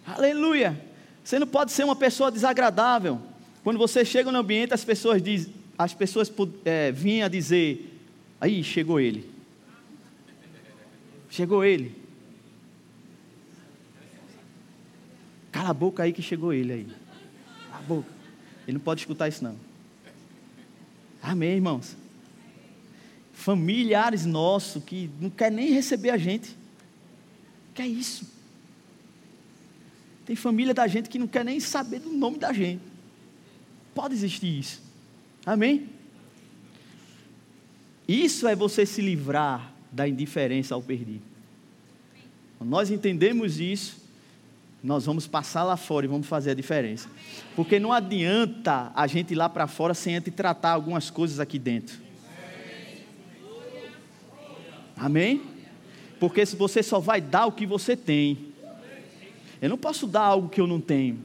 Aleluia. 0.07 0.81
Você 1.23 1.39
não 1.39 1.47
pode 1.47 1.73
ser 1.73 1.85
uma 1.85 1.97
pessoa 1.97 2.31
desagradável. 2.31 3.21
Quando 3.63 3.79
você 3.79 4.05
chega 4.05 4.31
no 4.31 4.39
ambiente, 4.39 4.75
as 4.75 4.85
pessoas 4.85 5.23
diz, 5.23 5.49
as 5.79 5.95
pessoas 5.95 6.31
é, 6.65 6.93
vinham 6.93 7.27
a 7.27 7.29
dizer: 7.29 7.99
aí 8.41 8.63
chegou 8.63 9.01
ele. 9.01 9.31
Chegou 11.31 11.65
ele. 11.65 12.04
Cala 15.65 15.71
a 15.71 15.75
boca 15.75 16.03
aí 16.03 16.13
que 16.13 16.21
chegou 16.21 16.53
ele 16.53 16.73
aí. 16.75 16.87
Cala 17.71 17.79
a 17.79 17.81
boca. 17.81 18.13
Ele 18.69 18.77
não 18.77 18.85
pode 18.85 19.01
escutar 19.01 19.29
isso 19.29 19.43
não. 19.43 19.57
Amém, 21.23 21.53
irmãos. 21.53 21.97
Familiares 23.33 24.27
nossos 24.27 24.85
que 24.85 25.09
não 25.19 25.31
quer 25.31 25.51
nem 25.51 25.73
receber 25.73 26.11
a 26.11 26.19
gente. 26.19 26.55
Que 27.73 27.81
é 27.81 27.87
isso? 27.87 28.27
Tem 30.27 30.37
família 30.37 30.75
da 30.75 30.87
gente 30.87 31.09
que 31.09 31.19
não 31.19 31.27
quer 31.27 31.47
nem 31.47 31.59
saber 31.59 32.01
do 32.01 32.13
nome 32.13 32.37
da 32.37 32.53
gente. 32.53 32.83
Pode 33.95 34.13
existir 34.13 34.59
isso. 34.59 34.83
Amém? 35.47 35.89
Isso 38.07 38.47
é 38.47 38.55
você 38.55 38.85
se 38.85 39.01
livrar 39.01 39.73
da 39.91 40.07
indiferença 40.07 40.75
ao 40.75 40.83
perdido. 40.83 41.23
Nós 42.61 42.91
entendemos 42.91 43.59
isso, 43.61 44.04
nós 44.85 45.07
vamos 45.07 45.27
passar 45.27 45.65
lá 45.65 45.79
fora 45.79 46.05
e 46.05 46.09
vamos 46.09 46.27
fazer 46.27 46.51
a 46.51 46.55
diferença. 46.55 47.09
Porque 47.57 47.79
não 47.81 47.91
adianta 47.91 48.93
a 48.95 49.07
gente 49.07 49.31
ir 49.31 49.35
lá 49.35 49.49
para 49.49 49.67
fora 49.67 49.95
sem 49.95 50.15
antes 50.15 50.35
tratar 50.35 50.73
algumas 50.73 51.09
coisas 51.09 51.41
aqui 51.41 51.59
dentro. 51.59 51.97
Amém? 54.95 55.41
Porque 56.21 56.45
se 56.45 56.55
você 56.55 56.83
só 56.83 57.01
vai 57.01 57.23
dar 57.23 57.47
o 57.47 57.53
que 57.53 57.65
você 57.65 57.97
tem, 57.97 58.53
eu 59.63 59.71
não 59.71 59.79
posso 59.79 60.07
dar 60.07 60.21
algo 60.21 60.51
que 60.51 60.61
eu 60.61 60.67
não 60.67 60.79
tenho. 60.79 61.19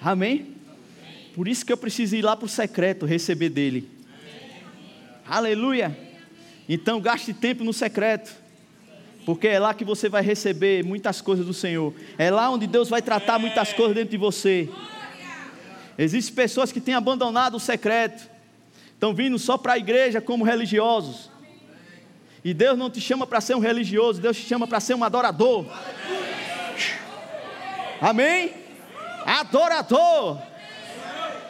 Amém? 0.00 0.54
Por 1.34 1.46
isso 1.46 1.64
que 1.64 1.72
eu 1.72 1.76
preciso 1.76 2.16
ir 2.16 2.22
lá 2.22 2.34
para 2.34 2.46
o 2.46 2.48
secreto 2.48 3.04
receber 3.04 3.50
dele. 3.50 3.86
Aleluia. 5.26 5.96
Então 6.66 7.02
gaste 7.02 7.34
tempo 7.34 7.64
no 7.64 7.72
secreto. 7.74 8.34
Porque 9.28 9.46
é 9.46 9.58
lá 9.58 9.74
que 9.74 9.84
você 9.84 10.08
vai 10.08 10.22
receber 10.22 10.82
muitas 10.82 11.20
coisas 11.20 11.44
do 11.44 11.52
Senhor. 11.52 11.92
É 12.16 12.30
lá 12.30 12.48
onde 12.48 12.66
Deus 12.66 12.88
vai 12.88 13.02
tratar 13.02 13.38
muitas 13.38 13.74
coisas 13.74 13.94
dentro 13.94 14.12
de 14.12 14.16
você. 14.16 14.70
Existem 15.98 16.34
pessoas 16.34 16.72
que 16.72 16.80
têm 16.80 16.94
abandonado 16.94 17.54
o 17.54 17.60
secreto. 17.60 18.26
Estão 18.94 19.12
vindo 19.12 19.38
só 19.38 19.58
para 19.58 19.74
a 19.74 19.76
igreja 19.76 20.18
como 20.22 20.46
religiosos. 20.46 21.30
E 22.42 22.54
Deus 22.54 22.78
não 22.78 22.88
te 22.88 23.02
chama 23.02 23.26
para 23.26 23.42
ser 23.42 23.54
um 23.54 23.58
religioso, 23.58 24.18
Deus 24.18 24.34
te 24.34 24.46
chama 24.46 24.66
para 24.66 24.80
ser 24.80 24.94
um 24.94 25.04
adorador. 25.04 25.66
Amém? 28.00 28.54
Adorador. 29.26 30.40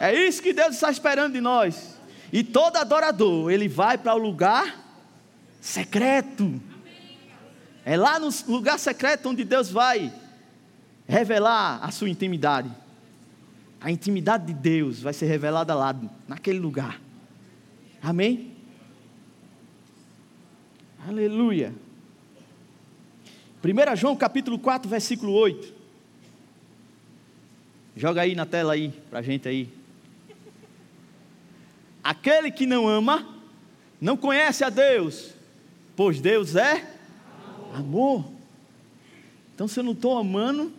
É 0.01 0.13
isso 0.13 0.43
que 0.43 0.51
Deus 0.51 0.75
está 0.75 0.91
esperando 0.91 1.31
de 1.31 1.39
nós. 1.39 1.97
E 2.29 2.43
todo 2.43 2.75
adorador, 2.75 3.49
ele 3.49 3.69
vai 3.69 3.97
para 3.97 4.15
o 4.15 4.17
lugar 4.17 4.85
secreto. 5.61 6.61
É 7.89 7.97
lá 7.97 8.19
no 8.19 8.29
lugar 8.47 8.77
secreto 8.77 9.29
onde 9.29 9.43
Deus 9.43 9.71
vai 9.71 10.13
revelar 11.07 11.83
a 11.83 11.89
sua 11.89 12.07
intimidade. 12.07 12.69
A 13.81 13.89
intimidade 13.89 14.45
de 14.45 14.53
Deus 14.53 15.01
vai 15.01 15.11
ser 15.11 15.25
revelada 15.25 15.73
lá, 15.73 15.95
naquele 16.27 16.59
lugar. 16.59 17.01
Amém? 17.99 18.51
Aleluia. 21.07 21.73
1 23.63 23.95
João 23.95 24.15
capítulo 24.15 24.59
4, 24.59 24.87
versículo 24.87 25.33
8. 25.33 25.73
Joga 27.95 28.21
aí 28.21 28.35
na 28.35 28.45
tela 28.45 28.73
aí, 28.73 28.93
para 29.09 29.17
a 29.17 29.23
gente 29.23 29.49
aí. 29.49 29.67
Aquele 32.03 32.51
que 32.51 32.67
não 32.67 32.87
ama, 32.87 33.27
não 33.99 34.15
conhece 34.15 34.63
a 34.63 34.69
Deus, 34.69 35.33
pois 35.95 36.21
Deus 36.21 36.55
é 36.55 36.98
amor. 37.73 38.25
Então, 39.53 39.67
se 39.67 39.79
eu 39.79 39.83
não 39.83 39.91
estou 39.91 40.17
amando, 40.17 40.71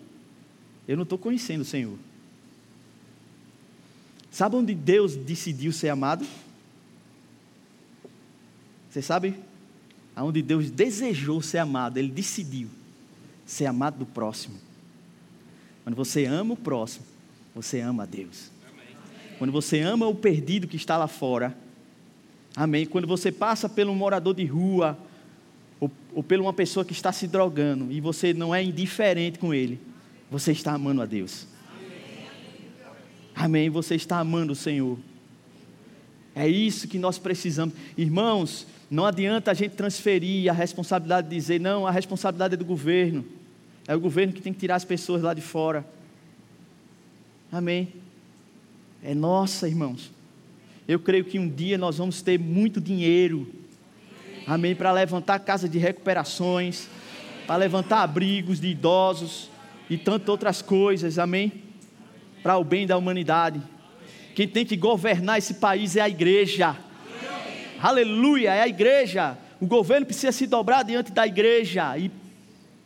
eu 0.89 0.97
não 0.97 1.05
estou 1.05 1.19
conhecendo 1.19 1.61
o 1.61 1.65
Senhor. 1.65 1.99
Sabe 4.31 4.57
onde 4.57 4.75
Deus 4.75 5.17
decidiu 5.17 5.73
ser 5.73 5.89
amado? 5.89 6.27
Você 8.91 9.03
sabe? 9.03 9.35
Aonde 10.15 10.43
Deus 10.43 10.71
desejou 10.71 11.41
ser 11.43 11.59
amado, 11.59 11.99
Ele 11.99 12.11
decidiu 12.11 12.69
ser 13.47 13.67
amado 13.67 13.99
do 13.99 14.07
próximo. 14.07 14.57
Quando 15.85 15.97
você 15.97 16.25
ama 16.25 16.55
o 16.55 16.57
próximo, 16.57 17.05
você 17.55 17.81
ama 17.81 18.05
a 18.05 18.07
Deus. 18.07 18.51
Quando 19.39 19.53
você 19.53 19.81
ama 19.81 20.07
o 20.07 20.15
perdido 20.15 20.69
que 20.69 20.77
está 20.77 20.97
lá 20.97 21.09
fora, 21.09 21.57
amém. 22.55 22.87
Quando 22.87 23.07
você 23.07 23.33
passa 23.33 23.69
pelo 23.69 23.95
morador 23.95 24.35
de 24.35 24.45
rua, 24.45 24.99
ou, 25.81 25.91
ou 26.15 26.23
por 26.23 26.39
uma 26.39 26.53
pessoa 26.53 26.85
que 26.85 26.93
está 26.93 27.11
se 27.11 27.27
drogando, 27.27 27.91
e 27.91 28.01
você 28.01 28.35
não 28.35 28.55
é 28.55 28.63
indiferente 28.63 29.39
com 29.39 29.53
ele, 29.53 29.81
você 30.31 30.53
está 30.53 30.75
amando 30.75 31.03
a 31.03 31.07
Deus. 31.07 31.49
Amém. 33.35 33.71
Você 33.71 33.95
está 33.95 34.19
amando 34.19 34.53
o 34.53 34.57
Senhor. 34.57 34.99
É 36.35 36.47
isso 36.47 36.87
que 36.87 36.99
nós 36.99 37.19
precisamos. 37.19 37.75
Irmãos, 37.97 38.67
não 38.91 39.07
adianta 39.07 39.51
a 39.51 39.55
gente 39.55 39.73
transferir 39.73 40.51
a 40.51 40.53
responsabilidade 40.53 41.29
de 41.29 41.37
dizer, 41.37 41.59
não, 41.59 41.87
a 41.87 41.91
responsabilidade 41.91 42.55
é 42.55 42.57
do 42.57 42.65
governo. 42.65 43.25
É 43.89 43.97
o 43.97 44.01
governo 44.01 44.33
que 44.33 44.43
tem 44.43 44.53
que 44.53 44.59
tirar 44.59 44.77
as 44.77 44.85
pessoas 44.85 45.23
lá 45.23 45.33
de 45.33 45.41
fora. 45.41 45.87
Amém. 47.51 47.89
É 49.03 49.15
nossa, 49.15 49.67
irmãos. 49.67 50.13
Eu 50.87 51.01
creio 51.01 51.25
que 51.25 51.39
um 51.39 51.49
dia 51.49 51.79
nós 51.79 51.97
vamos 51.97 52.21
ter 52.21 52.39
muito 52.39 52.81
dinheiro. 52.81 53.51
Amém. 54.47 54.75
Para 54.75 54.93
levantar 54.93 55.39
casa 55.41 55.69
de 55.69 55.79
recuperações, 55.79 56.89
para 57.47 57.57
levantar 57.57 58.03
abrigos 58.03 58.61
de 58.61 58.69
idosos 58.69 59.51
e 59.89 59.97
tantas 59.97 60.29
outras 60.29 60.63
coisas. 60.63 61.19
Amém. 61.19 61.53
Para 62.43 62.57
o 62.59 62.65
bem 62.65 62.87
da 62.87 62.97
humanidade. 62.97 63.63
Quem 64.35 64.49
tem 64.49 64.65
que 64.65 64.77
governar 64.77 65.39
esse 65.39 65.55
país 65.55 65.97
é 65.97 66.01
a 66.01 66.09
igreja 66.09 66.77
aleluia, 67.81 68.55
é 68.55 68.63
a 68.63 68.69
igreja. 68.69 69.39
O 69.61 69.67
governo 69.67 70.07
precisa 70.07 70.33
se 70.33 70.47
dobrar 70.47 70.85
diante 70.85 71.11
da 71.11 71.27
igreja 71.27 71.97
e 71.97 72.11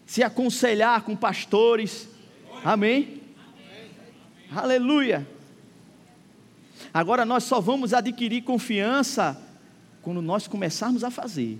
se 0.06 0.23
aconselhar 0.23 1.02
com 1.02 1.16
pastores, 1.16 2.08
amém? 2.64 3.20
Aleluia. 4.54 5.26
Agora 6.92 7.25
nós 7.25 7.44
só 7.44 7.61
vamos 7.61 7.92
adquirir 7.92 8.42
confiança 8.42 9.40
quando 10.04 10.20
nós 10.20 10.46
começarmos 10.46 11.02
a 11.02 11.11
fazer. 11.11 11.58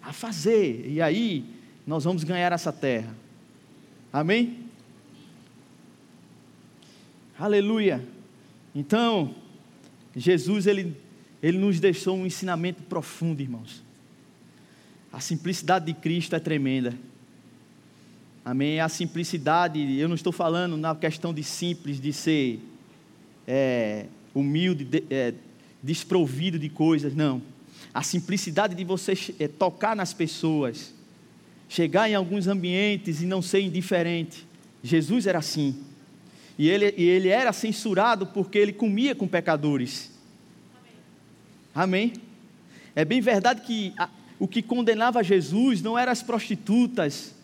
A 0.00 0.12
fazer, 0.12 0.88
e 0.88 1.02
aí 1.02 1.44
nós 1.86 2.04
vamos 2.04 2.22
ganhar 2.24 2.52
essa 2.52 2.72
terra. 2.72 3.14
Amém? 4.12 4.60
Aleluia. 7.38 8.02
Então, 8.74 9.34
Jesus, 10.16 10.66
ele, 10.66 10.96
ele 11.42 11.58
nos 11.58 11.78
deixou 11.80 12.16
um 12.16 12.24
ensinamento 12.24 12.82
profundo, 12.84 13.42
irmãos. 13.42 13.82
A 15.12 15.20
simplicidade 15.20 15.86
de 15.86 15.94
Cristo 15.94 16.36
é 16.36 16.40
tremenda. 16.40 16.96
Amém? 18.44 18.80
A 18.80 18.88
simplicidade, 18.88 19.98
eu 19.98 20.08
não 20.08 20.14
estou 20.14 20.32
falando 20.32 20.76
na 20.76 20.94
questão 20.94 21.34
de 21.34 21.42
simples, 21.42 22.00
de 22.00 22.12
ser 22.12 22.60
é, 23.46 24.06
humilde, 24.34 24.84
de, 24.84 25.04
é, 25.10 25.34
desprovido 25.88 26.58
de 26.58 26.68
coisas, 26.68 27.14
não. 27.14 27.40
A 27.94 28.02
simplicidade 28.02 28.74
de 28.74 28.84
você 28.84 29.14
é, 29.40 29.48
tocar 29.48 29.96
nas 29.96 30.12
pessoas, 30.12 30.92
chegar 31.66 32.10
em 32.10 32.14
alguns 32.14 32.46
ambientes 32.46 33.22
e 33.22 33.26
não 33.26 33.40
ser 33.40 33.60
indiferente. 33.62 34.46
Jesus 34.82 35.26
era 35.26 35.38
assim. 35.38 35.82
E 36.58 36.68
ele, 36.68 36.94
e 36.94 37.04
ele 37.04 37.28
era 37.28 37.54
censurado 37.54 38.26
porque 38.26 38.58
ele 38.58 38.72
comia 38.72 39.14
com 39.14 39.26
pecadores. 39.26 40.10
Amém? 41.74 42.12
É 42.94 43.02
bem 43.04 43.22
verdade 43.22 43.62
que 43.62 43.94
a, 43.96 44.10
o 44.38 44.46
que 44.46 44.60
condenava 44.60 45.24
Jesus 45.24 45.80
não 45.80 45.98
eram 45.98 46.12
as 46.12 46.22
prostitutas, 46.22 47.34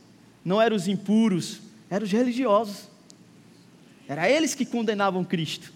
não 0.45 0.61
eram 0.61 0.77
os 0.77 0.87
impuros, 0.87 1.61
eram 1.89 2.05
os 2.05 2.13
religiosos. 2.13 2.91
Era 4.07 4.29
eles 4.29 4.55
que 4.55 4.67
condenavam 4.67 5.25
Cristo. 5.25 5.73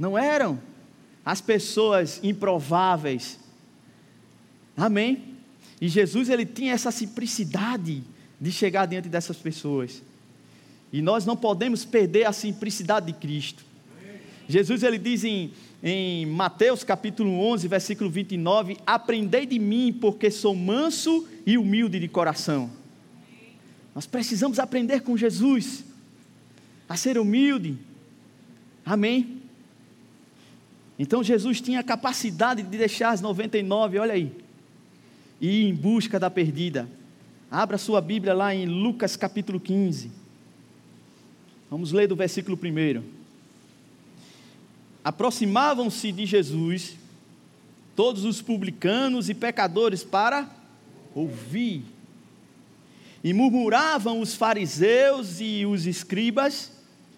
Não 0.00 0.16
eram 0.16 0.58
as 1.22 1.42
pessoas 1.42 2.20
improváveis. 2.22 3.38
Amém? 4.74 5.34
E 5.78 5.88
Jesus 5.88 6.30
ele 6.30 6.46
tinha 6.46 6.72
essa 6.72 6.90
simplicidade 6.90 8.02
de 8.40 8.50
chegar 8.50 8.86
diante 8.86 9.10
dessas 9.10 9.36
pessoas. 9.36 10.02
E 10.90 11.02
nós 11.02 11.26
não 11.26 11.36
podemos 11.36 11.84
perder 11.84 12.26
a 12.26 12.32
simplicidade 12.32 13.12
de 13.12 13.12
Cristo. 13.12 13.62
Jesus 14.48 14.82
ele 14.82 14.96
diz 14.96 15.22
em, 15.22 15.52
em 15.82 16.24
Mateus 16.24 16.82
capítulo 16.82 17.38
11, 17.38 17.68
versículo 17.68 18.08
29, 18.08 18.78
aprendei 18.86 19.44
de 19.44 19.58
mim 19.58 19.92
porque 19.92 20.30
sou 20.30 20.56
manso 20.56 21.28
e 21.44 21.58
humilde 21.58 22.00
de 22.00 22.08
coração. 22.08 22.70
Nós 23.94 24.06
precisamos 24.06 24.58
aprender 24.58 25.02
com 25.02 25.14
Jesus 25.14 25.84
a 26.88 26.96
ser 26.96 27.18
humilde. 27.18 27.76
Amém. 28.82 29.39
Então 31.02 31.24
Jesus 31.24 31.62
tinha 31.62 31.80
a 31.80 31.82
capacidade 31.82 32.62
de 32.62 32.76
deixar 32.76 33.12
as 33.12 33.22
99, 33.22 33.98
olha 33.98 34.12
aí, 34.12 34.30
e 35.40 35.62
ir 35.62 35.68
em 35.70 35.74
busca 35.74 36.20
da 36.20 36.28
perdida. 36.28 36.86
Abra 37.50 37.78
sua 37.78 38.02
Bíblia 38.02 38.34
lá 38.34 38.54
em 38.54 38.66
Lucas 38.66 39.16
capítulo 39.16 39.58
15. 39.58 40.10
Vamos 41.70 41.90
ler 41.90 42.06
do 42.06 42.14
versículo 42.14 42.54
1. 42.54 43.02
Aproximavam-se 45.02 46.12
de 46.12 46.26
Jesus 46.26 46.96
todos 47.96 48.26
os 48.26 48.42
publicanos 48.42 49.30
e 49.30 49.34
pecadores 49.34 50.04
para 50.04 50.50
ouvir. 51.14 51.82
E 53.24 53.32
murmuravam 53.32 54.20
os 54.20 54.34
fariseus 54.34 55.40
e 55.40 55.64
os 55.64 55.86
escribas, 55.86 56.70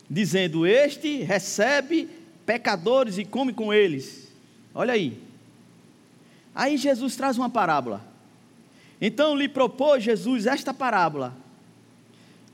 dizendo: 0.08 0.64
Este 0.64 1.22
recebe 1.22 2.21
pecadores 2.44 3.18
e 3.18 3.24
come 3.24 3.52
com 3.52 3.72
eles. 3.72 4.28
Olha 4.74 4.94
aí. 4.94 5.18
Aí 6.54 6.76
Jesus 6.76 7.16
traz 7.16 7.38
uma 7.38 7.48
parábola. 7.48 8.04
Então 9.00 9.34
lhe 9.34 9.48
propôs 9.48 10.04
Jesus 10.04 10.46
esta 10.46 10.72
parábola: 10.72 11.36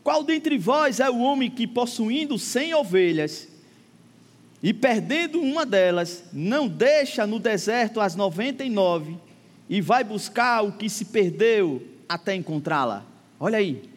qual 0.02 0.24
dentre 0.24 0.56
vós 0.56 1.00
é 1.00 1.10
o 1.10 1.18
homem 1.18 1.50
que, 1.50 1.66
possuindo 1.66 2.38
cem 2.38 2.72
ovelhas 2.74 3.48
e 4.62 4.72
perdendo 4.72 5.40
uma 5.40 5.66
delas, 5.66 6.24
não 6.32 6.66
deixa 6.66 7.26
no 7.26 7.38
deserto 7.38 8.00
as 8.00 8.16
noventa 8.16 8.64
e 8.64 8.70
nove 8.70 9.16
e 9.68 9.80
vai 9.80 10.02
buscar 10.02 10.62
o 10.62 10.72
que 10.72 10.88
se 10.88 11.04
perdeu 11.06 11.86
até 12.08 12.34
encontrá-la? 12.34 13.04
Olha 13.38 13.58
aí. 13.58 13.88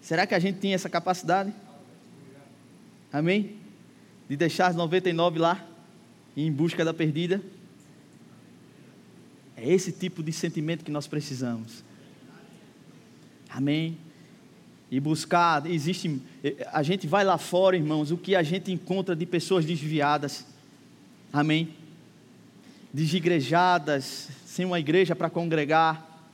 Será 0.00 0.26
que 0.26 0.34
a 0.34 0.38
gente 0.38 0.58
tem 0.58 0.74
essa 0.74 0.88
capacidade? 0.88 1.52
Amém? 3.12 3.61
De 4.32 4.36
deixar 4.38 4.68
as 4.68 4.74
99 4.74 5.38
lá 5.38 5.62
e 6.34 6.46
em 6.46 6.50
busca 6.50 6.82
da 6.82 6.94
perdida? 6.94 7.38
É 9.54 9.70
esse 9.70 9.92
tipo 9.92 10.22
de 10.22 10.32
sentimento 10.32 10.82
que 10.82 10.90
nós 10.90 11.06
precisamos. 11.06 11.84
Amém? 13.50 13.98
e 14.90 14.98
buscar, 14.98 15.66
existe, 15.66 16.18
a 16.72 16.82
gente 16.82 17.06
vai 17.06 17.24
lá 17.24 17.36
fora, 17.36 17.76
irmãos, 17.76 18.10
o 18.10 18.16
que 18.16 18.34
a 18.34 18.42
gente 18.42 18.72
encontra 18.72 19.14
de 19.14 19.26
pessoas 19.26 19.66
desviadas, 19.66 20.46
amém? 21.30 21.74
Desigrejadas, 22.90 24.30
sem 24.46 24.64
uma 24.64 24.80
igreja 24.80 25.14
para 25.14 25.28
congregar. 25.28 26.26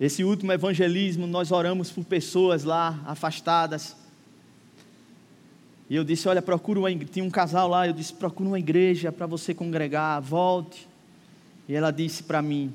Esse 0.00 0.24
último 0.24 0.52
evangelismo, 0.52 1.26
nós 1.26 1.52
oramos 1.52 1.90
por 1.90 2.04
pessoas 2.04 2.64
lá 2.64 3.02
afastadas. 3.06 4.03
E 5.88 5.96
eu 5.96 6.04
disse: 6.04 6.28
Olha, 6.28 6.40
procura 6.40 6.80
uma 6.80 6.94
Tinha 6.94 7.24
um 7.24 7.30
casal 7.30 7.68
lá, 7.68 7.86
eu 7.86 7.92
disse: 7.92 8.12
Procura 8.12 8.48
uma 8.48 8.58
igreja 8.58 9.12
para 9.12 9.26
você 9.26 9.54
congregar, 9.54 10.20
volte. 10.20 10.88
E 11.68 11.74
ela 11.74 11.90
disse 11.90 12.22
para 12.22 12.40
mim: 12.40 12.72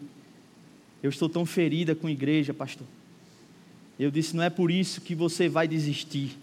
Eu 1.01 1.09
estou 1.09 1.29
tão 1.29 1.45
ferida 1.45 1.95
com 1.95 2.09
igreja, 2.09 2.53
pastor. 2.53 2.87
Eu 3.99 4.09
disse: 4.09 4.33
não 4.33 4.43
é 4.43 4.49
por 4.49 4.71
isso 4.71 5.01
que 5.01 5.13
você 5.13 5.49
vai 5.49 5.67
desistir. 5.67 6.37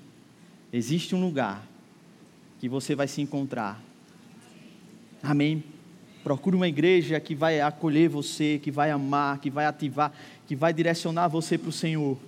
Existe 0.70 1.14
um 1.14 1.20
lugar 1.22 1.66
que 2.60 2.68
você 2.68 2.94
vai 2.94 3.08
se 3.08 3.22
encontrar. 3.22 3.82
Amém. 5.22 5.64
Procure 6.22 6.54
uma 6.54 6.68
igreja 6.68 7.18
que 7.18 7.34
vai 7.34 7.60
acolher 7.60 8.10
você, 8.10 8.60
que 8.62 8.70
vai 8.70 8.90
amar, 8.90 9.38
que 9.38 9.48
vai 9.48 9.64
ativar, 9.64 10.12
que 10.46 10.54
vai 10.54 10.74
direcionar 10.74 11.28
você 11.28 11.56
para 11.56 11.70
o 11.70 11.72
Senhor. 11.72 12.18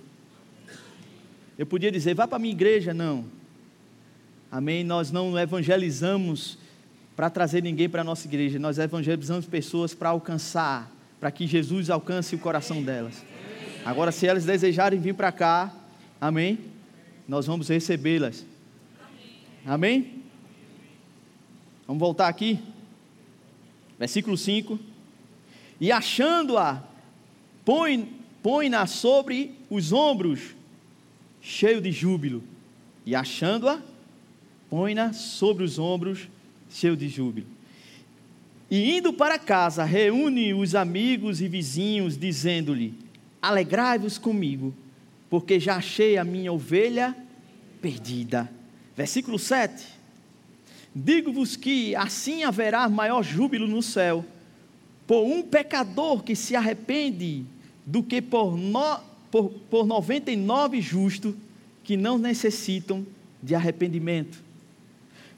Eu 1.57 1.65
podia 1.65 1.91
dizer, 1.91 2.15
vá 2.15 2.25
para 2.25 2.37
a 2.37 2.39
minha 2.39 2.53
igreja, 2.53 2.93
não. 2.93 3.25
Amém? 4.51 4.83
Nós 4.83 5.11
não 5.11 5.37
evangelizamos 5.37 6.57
para 7.15 7.29
trazer 7.29 7.61
ninguém 7.61 7.89
para 7.89 8.01
a 8.01 8.03
nossa 8.03 8.25
igreja, 8.27 8.57
nós 8.57 8.79
evangelizamos 8.79 9.45
pessoas 9.45 9.93
para 9.93 10.09
alcançar, 10.09 10.89
para 11.19 11.29
que 11.29 11.45
Jesus 11.45 11.89
alcance 11.89 12.33
o 12.33 12.39
coração 12.39 12.81
delas. 12.81 13.23
Agora, 13.85 14.11
se 14.11 14.25
elas 14.25 14.45
desejarem 14.45 14.99
vir 14.99 15.13
para 15.13 15.31
cá, 15.31 15.73
amém? 16.19 16.57
Nós 17.27 17.45
vamos 17.45 17.67
recebê-las. 17.67 18.45
Amém? 19.65 20.23
Vamos 21.85 21.99
voltar 21.99 22.29
aqui. 22.29 22.59
Versículo 23.99 24.37
5. 24.37 24.79
E 25.81 25.91
achando-a, 25.91 26.81
põe, 27.65 28.09
põe-na 28.41 28.87
sobre 28.87 29.55
os 29.69 29.91
ombros, 29.91 30.55
cheio 31.41 31.81
de 31.81 31.91
júbilo. 31.91 32.41
E 33.05 33.13
achando-a, 33.13 33.81
põe-na 34.69 35.13
sobre 35.13 35.63
os 35.63 35.79
ombros, 35.79 36.27
cheio 36.69 36.95
de 36.95 37.09
júbilo. 37.09 37.47
E 38.69 38.97
indo 38.97 39.11
para 39.11 39.39
casa, 39.39 39.83
reúne 39.83 40.53
os 40.53 40.75
amigos 40.75 41.41
e 41.41 41.47
vizinhos, 41.47 42.17
dizendo-lhe: 42.17 42.93
Alegrai-vos 43.41 44.17
comigo, 44.17 44.73
porque 45.29 45.59
já 45.59 45.77
achei 45.77 46.17
a 46.17 46.23
minha 46.23 46.53
ovelha 46.53 47.15
perdida. 47.81 48.49
Versículo 48.95 49.39
7. 49.39 49.85
Digo-vos 50.93 51.55
que 51.55 51.95
assim 51.95 52.43
haverá 52.43 52.87
maior 52.89 53.23
júbilo 53.23 53.67
no 53.67 53.81
céu 53.81 54.25
por 55.07 55.23
um 55.23 55.41
pecador 55.41 56.23
que 56.23 56.35
se 56.35 56.55
arrepende 56.55 57.43
do 57.85 58.03
que 58.03 58.21
por, 58.21 58.55
no, 58.55 58.99
por, 59.31 59.49
por 59.69 59.87
99 59.87 60.81
justos 60.81 61.33
que 61.83 61.97
não 61.97 62.19
necessitam 62.19 63.05
de 63.41 63.55
arrependimento. 63.55 64.43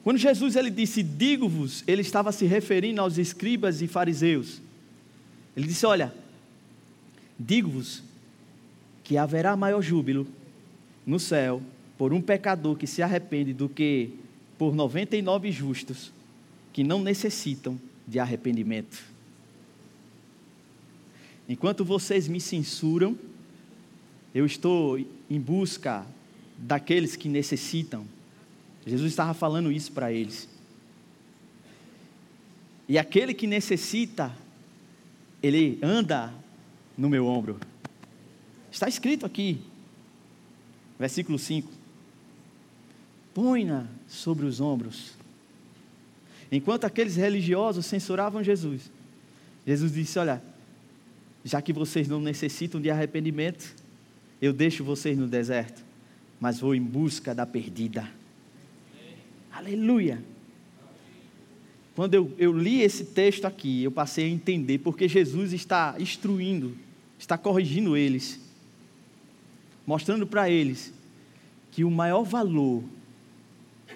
Quando 0.03 0.17
Jesus 0.17 0.55
ele 0.55 0.71
disse 0.71 1.03
digo-vos, 1.03 1.83
ele 1.87 2.01
estava 2.01 2.31
se 2.31 2.45
referindo 2.45 3.01
aos 3.01 3.17
escribas 3.17 3.81
e 3.81 3.87
fariseus. 3.87 4.61
Ele 5.55 5.67
disse: 5.67 5.85
Olha, 5.85 6.13
digo-vos 7.37 8.03
que 9.03 9.17
haverá 9.17 9.55
maior 9.55 9.81
júbilo 9.81 10.27
no 11.05 11.19
céu 11.19 11.61
por 11.97 12.13
um 12.13 12.21
pecador 12.21 12.75
que 12.75 12.87
se 12.87 13.01
arrepende 13.01 13.53
do 13.53 13.69
que 13.69 14.11
por 14.57 14.73
99 14.73 15.51
justos 15.51 16.11
que 16.73 16.83
não 16.83 17.01
necessitam 17.01 17.79
de 18.07 18.19
arrependimento. 18.19 19.03
Enquanto 21.47 21.83
vocês 21.83 22.27
me 22.27 22.39
censuram, 22.39 23.17
eu 24.33 24.45
estou 24.45 24.97
em 25.29 25.39
busca 25.39 26.05
daqueles 26.57 27.15
que 27.15 27.27
necessitam. 27.27 28.05
Jesus 28.85 29.11
estava 29.11 29.33
falando 29.33 29.71
isso 29.71 29.91
para 29.91 30.11
eles. 30.11 30.49
E 32.87 32.97
aquele 32.97 33.33
que 33.33 33.47
necessita, 33.47 34.31
ele 35.41 35.79
anda 35.81 36.33
no 36.97 37.09
meu 37.09 37.25
ombro. 37.25 37.59
Está 38.71 38.87
escrito 38.87 39.25
aqui, 39.25 39.61
versículo 40.99 41.37
5 41.37 41.81
põe-na 43.33 43.85
sobre 44.07 44.45
os 44.45 44.59
ombros. 44.59 45.13
Enquanto 46.51 46.85
aqueles 46.85 47.15
religiosos 47.15 47.85
censuravam 47.85 48.43
Jesus, 48.43 48.91
Jesus 49.65 49.93
disse: 49.93 50.19
Olha, 50.19 50.41
já 51.43 51.61
que 51.61 51.71
vocês 51.71 52.07
não 52.07 52.19
necessitam 52.19 52.81
de 52.81 52.89
arrependimento, 52.89 53.73
eu 54.41 54.51
deixo 54.51 54.83
vocês 54.83 55.17
no 55.17 55.27
deserto, 55.27 55.81
mas 56.39 56.59
vou 56.59 56.75
em 56.75 56.81
busca 56.81 57.33
da 57.33 57.45
perdida. 57.45 58.07
Aleluia! 59.51 60.23
Quando 61.95 62.13
eu, 62.13 62.33
eu 62.37 62.57
li 62.57 62.81
esse 62.81 63.03
texto 63.03 63.45
aqui, 63.45 63.83
eu 63.83 63.91
passei 63.91 64.25
a 64.25 64.29
entender 64.29 64.79
porque 64.79 65.07
Jesus 65.07 65.51
está 65.53 65.95
instruindo, 65.99 66.75
está 67.19 67.37
corrigindo 67.37 67.97
eles, 67.97 68.39
mostrando 69.85 70.25
para 70.25 70.49
eles 70.49 70.93
que 71.69 71.83
o 71.83 71.91
maior 71.91 72.23
valor 72.23 72.83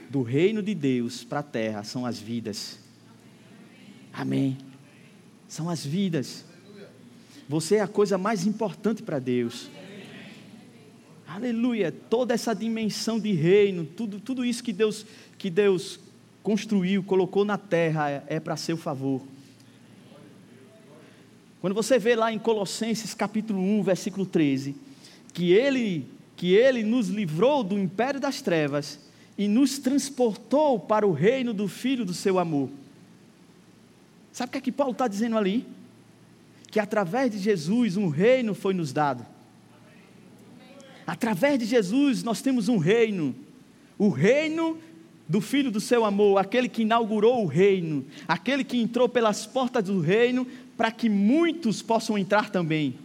do 0.09 0.21
reino 0.21 0.61
de 0.61 0.75
Deus 0.75 1.23
para 1.23 1.39
a 1.39 1.43
terra 1.43 1.83
são 1.83 2.05
as 2.05 2.19
vidas. 2.19 2.79
Amém. 4.13 4.57
São 5.47 5.69
as 5.69 5.85
vidas. 5.85 6.45
Você 7.47 7.75
é 7.75 7.81
a 7.81 7.87
coisa 7.87 8.17
mais 8.17 8.45
importante 8.45 9.03
para 9.03 9.19
Deus. 9.19 9.69
Aleluia. 11.35 11.91
Toda 11.91 12.33
essa 12.33 12.55
dimensão 12.55 13.19
de 13.19 13.33
reino, 13.33 13.83
tudo, 13.85 14.21
tudo 14.21 14.45
isso 14.45 14.63
que 14.63 14.71
Deus, 14.71 15.05
que 15.37 15.49
Deus 15.49 15.99
construiu, 16.41 17.03
colocou 17.03 17.43
na 17.43 17.57
terra, 17.57 18.09
é, 18.09 18.23
é 18.27 18.39
para 18.39 18.55
seu 18.55 18.77
favor. 18.77 19.21
Quando 21.59 21.73
você 21.73 21.99
vê 21.99 22.15
lá 22.15 22.31
em 22.31 22.39
Colossenses 22.39 23.13
capítulo 23.13 23.59
1, 23.59 23.83
versículo 23.83 24.25
13, 24.25 24.77
que 25.33 25.51
ele, 25.51 26.07
que 26.37 26.53
ele 26.53 26.83
nos 26.83 27.09
livrou 27.09 27.65
do 27.65 27.77
império 27.77 28.21
das 28.21 28.41
trevas 28.41 28.97
e 29.37 29.45
nos 29.45 29.77
transportou 29.77 30.79
para 30.79 31.05
o 31.05 31.11
reino 31.11 31.53
do 31.53 31.67
Filho 31.67 32.05
do 32.05 32.13
seu 32.13 32.39
amor. 32.39 32.69
Sabe 34.31 34.47
o 34.47 34.51
que 34.53 34.57
é 34.59 34.61
que 34.61 34.71
Paulo 34.71 34.93
está 34.93 35.05
dizendo 35.05 35.37
ali? 35.37 35.67
Que 36.71 36.79
através 36.79 37.29
de 37.29 37.39
Jesus 37.39 37.97
um 37.97 38.07
reino 38.07 38.55
foi 38.55 38.73
nos 38.73 38.93
dado. 38.93 39.34
Através 41.05 41.59
de 41.59 41.65
Jesus 41.65 42.23
nós 42.23 42.41
temos 42.41 42.67
um 42.67 42.77
reino, 42.77 43.35
o 43.97 44.09
reino 44.09 44.77
do 45.27 45.41
Filho 45.41 45.71
do 45.71 45.79
seu 45.79 46.05
amor, 46.05 46.37
aquele 46.37 46.69
que 46.69 46.83
inaugurou 46.83 47.43
o 47.43 47.47
reino, 47.47 48.05
aquele 48.27 48.63
que 48.63 48.77
entrou 48.77 49.09
pelas 49.09 49.45
portas 49.45 49.83
do 49.83 49.99
reino 49.99 50.45
para 50.77 50.91
que 50.91 51.09
muitos 51.09 51.81
possam 51.81 52.17
entrar 52.17 52.49
também. 52.49 52.95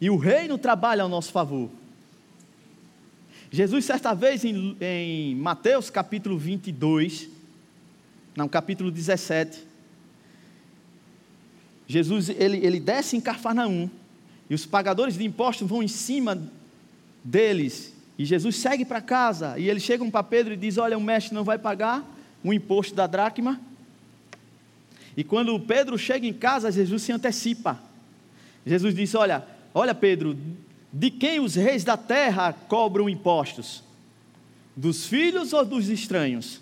E 0.00 0.10
o 0.10 0.16
reino 0.16 0.58
trabalha 0.58 1.02
ao 1.02 1.08
nosso 1.08 1.32
favor. 1.32 1.70
Jesus, 3.50 3.84
certa 3.84 4.14
vez, 4.14 4.44
em, 4.44 4.76
em 4.80 5.34
Mateus 5.36 5.90
capítulo 5.90 6.38
22, 6.38 7.28
não, 8.34 8.48
capítulo 8.48 8.90
17, 8.90 9.62
Jesus 11.86 12.30
ele, 12.30 12.64
ele 12.64 12.80
desce 12.80 13.16
em 13.16 13.20
Cafarnaum 13.20 13.90
e 14.52 14.54
os 14.54 14.66
pagadores 14.66 15.16
de 15.16 15.24
impostos 15.24 15.66
vão 15.66 15.82
em 15.82 15.88
cima 15.88 16.38
deles. 17.24 17.94
E 18.18 18.24
Jesus 18.26 18.56
segue 18.56 18.84
para 18.84 19.00
casa 19.00 19.58
e 19.58 19.66
eles 19.66 19.82
chegam 19.82 20.10
para 20.10 20.22
Pedro 20.22 20.52
e 20.52 20.58
diz: 20.58 20.76
Olha, 20.76 20.98
o 20.98 21.00
mestre 21.00 21.34
não 21.34 21.42
vai 21.42 21.56
pagar 21.56 22.04
o 22.44 22.52
imposto 22.52 22.94
da 22.94 23.06
dracma. 23.06 23.58
E 25.16 25.24
quando 25.24 25.58
Pedro 25.58 25.96
chega 25.96 26.26
em 26.26 26.34
casa, 26.34 26.70
Jesus 26.70 27.00
se 27.00 27.10
antecipa. 27.10 27.80
Jesus 28.66 28.94
disse: 28.94 29.16
Olha, 29.16 29.42
olha 29.72 29.94
Pedro, 29.94 30.36
de 30.92 31.10
quem 31.10 31.40
os 31.40 31.54
reis 31.54 31.82
da 31.82 31.96
terra 31.96 32.52
cobram 32.52 33.08
impostos? 33.08 33.82
Dos 34.76 35.06
filhos 35.06 35.54
ou 35.54 35.64
dos 35.64 35.88
estranhos? 35.88 36.60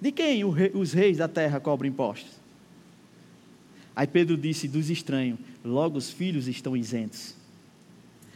De 0.00 0.10
quem 0.10 0.46
os 0.46 0.94
reis 0.94 1.18
da 1.18 1.28
terra 1.28 1.60
cobram 1.60 1.90
impostos? 1.90 2.35
Aí 3.96 4.06
Pedro 4.06 4.36
disse: 4.36 4.68
dos 4.68 4.90
estranhos, 4.90 5.38
logo 5.64 5.96
os 5.96 6.10
filhos 6.10 6.46
estão 6.46 6.76
isentos. 6.76 7.34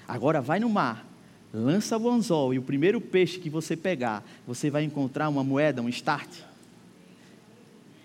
Agora 0.08 0.40
vai 0.40 0.58
no 0.58 0.70
mar, 0.70 1.06
lança 1.52 1.98
o 1.98 2.08
anzol 2.08 2.54
e 2.54 2.58
o 2.58 2.62
primeiro 2.62 2.98
peixe 2.98 3.38
que 3.38 3.50
você 3.50 3.76
pegar, 3.76 4.24
você 4.46 4.70
vai 4.70 4.82
encontrar 4.82 5.28
uma 5.28 5.44
moeda, 5.44 5.82
um 5.82 5.88
start. 5.90 6.30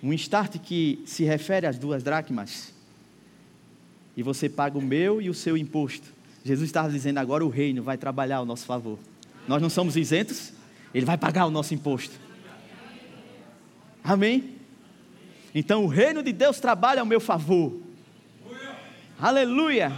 Um 0.03 0.13
start 0.13 0.59
que 0.59 1.01
se 1.05 1.23
refere 1.23 1.65
às 1.65 1.79
duas 1.79 2.03
dracmas. 2.03 2.73
E 4.15 4.21
você 4.21 4.47
paga 4.47 4.77
o 4.77 4.81
meu 4.81 5.21
e 5.21 5.29
o 5.29 5.33
seu 5.33 5.57
imposto. 5.57 6.13
Jesus 6.43 6.69
estava 6.69 6.89
dizendo: 6.91 7.17
agora 7.17 7.43
o 7.43 7.49
reino 7.49 7.81
vai 7.81 7.97
trabalhar 7.97 8.37
ao 8.37 8.45
nosso 8.45 8.65
favor. 8.65 8.99
Nós 9.47 9.61
não 9.61 9.69
somos 9.69 9.95
isentos, 9.95 10.51
ele 10.93 11.05
vai 11.05 11.17
pagar 11.17 11.45
o 11.45 11.51
nosso 11.51 11.73
imposto. 11.73 12.19
Amém? 14.03 14.54
Então 15.55 15.85
o 15.85 15.87
reino 15.87 16.21
de 16.21 16.33
Deus 16.33 16.59
trabalha 16.59 16.99
ao 16.99 17.05
meu 17.05 17.21
favor. 17.21 17.79
Aleluia. 19.17 19.89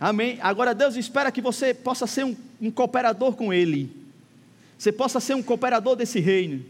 Amém. 0.00 0.36
Agora 0.42 0.74
Deus 0.74 0.96
espera 0.96 1.30
que 1.30 1.40
você 1.40 1.72
possa 1.72 2.08
ser 2.08 2.24
um, 2.24 2.36
um 2.60 2.72
cooperador 2.72 3.36
com 3.36 3.52
Ele. 3.52 3.88
Você 4.76 4.90
possa 4.90 5.20
ser 5.20 5.34
um 5.34 5.42
cooperador 5.44 5.94
desse 5.94 6.18
reino. 6.18 6.64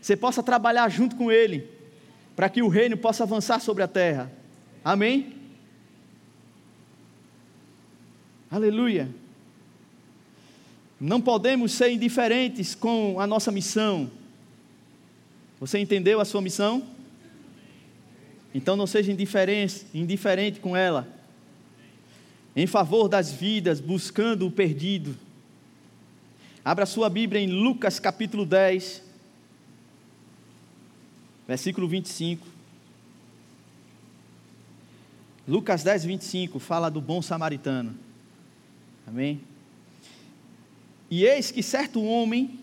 Você 0.00 0.16
possa 0.16 0.40
trabalhar 0.40 0.88
junto 0.88 1.16
com 1.16 1.32
Ele. 1.32 1.68
Para 2.36 2.48
que 2.48 2.62
o 2.62 2.68
reino 2.68 2.96
possa 2.96 3.24
avançar 3.24 3.60
sobre 3.60 3.82
a 3.82 3.88
terra. 3.88 4.30
Amém? 4.84 5.34
Aleluia. 8.48 9.10
Não 11.00 11.20
podemos 11.20 11.72
ser 11.72 11.90
indiferentes 11.90 12.76
com 12.76 13.18
a 13.18 13.26
nossa 13.26 13.50
missão. 13.50 14.08
Você 15.58 15.76
entendeu 15.80 16.20
a 16.20 16.24
sua 16.24 16.40
missão? 16.40 16.99
Então 18.54 18.76
não 18.76 18.86
seja 18.86 19.12
indiferente, 19.12 20.60
com 20.60 20.76
ela. 20.76 21.08
Em 22.54 22.66
favor 22.66 23.08
das 23.08 23.30
vidas, 23.30 23.80
buscando 23.80 24.46
o 24.46 24.50
perdido. 24.50 25.16
Abra 26.64 26.84
sua 26.84 27.08
Bíblia 27.08 27.40
em 27.40 27.46
Lucas 27.50 27.98
capítulo 27.98 28.44
10, 28.44 29.02
versículo 31.46 31.88
25. 31.88 32.46
Lucas 35.48 35.82
10, 35.82 36.04
25 36.04 36.58
fala 36.58 36.90
do 36.90 37.00
bom 37.00 37.22
samaritano. 37.22 37.96
Amém? 39.06 39.40
E 41.10 41.24
eis 41.24 41.50
que 41.50 41.62
certo 41.62 42.02
homem, 42.04 42.60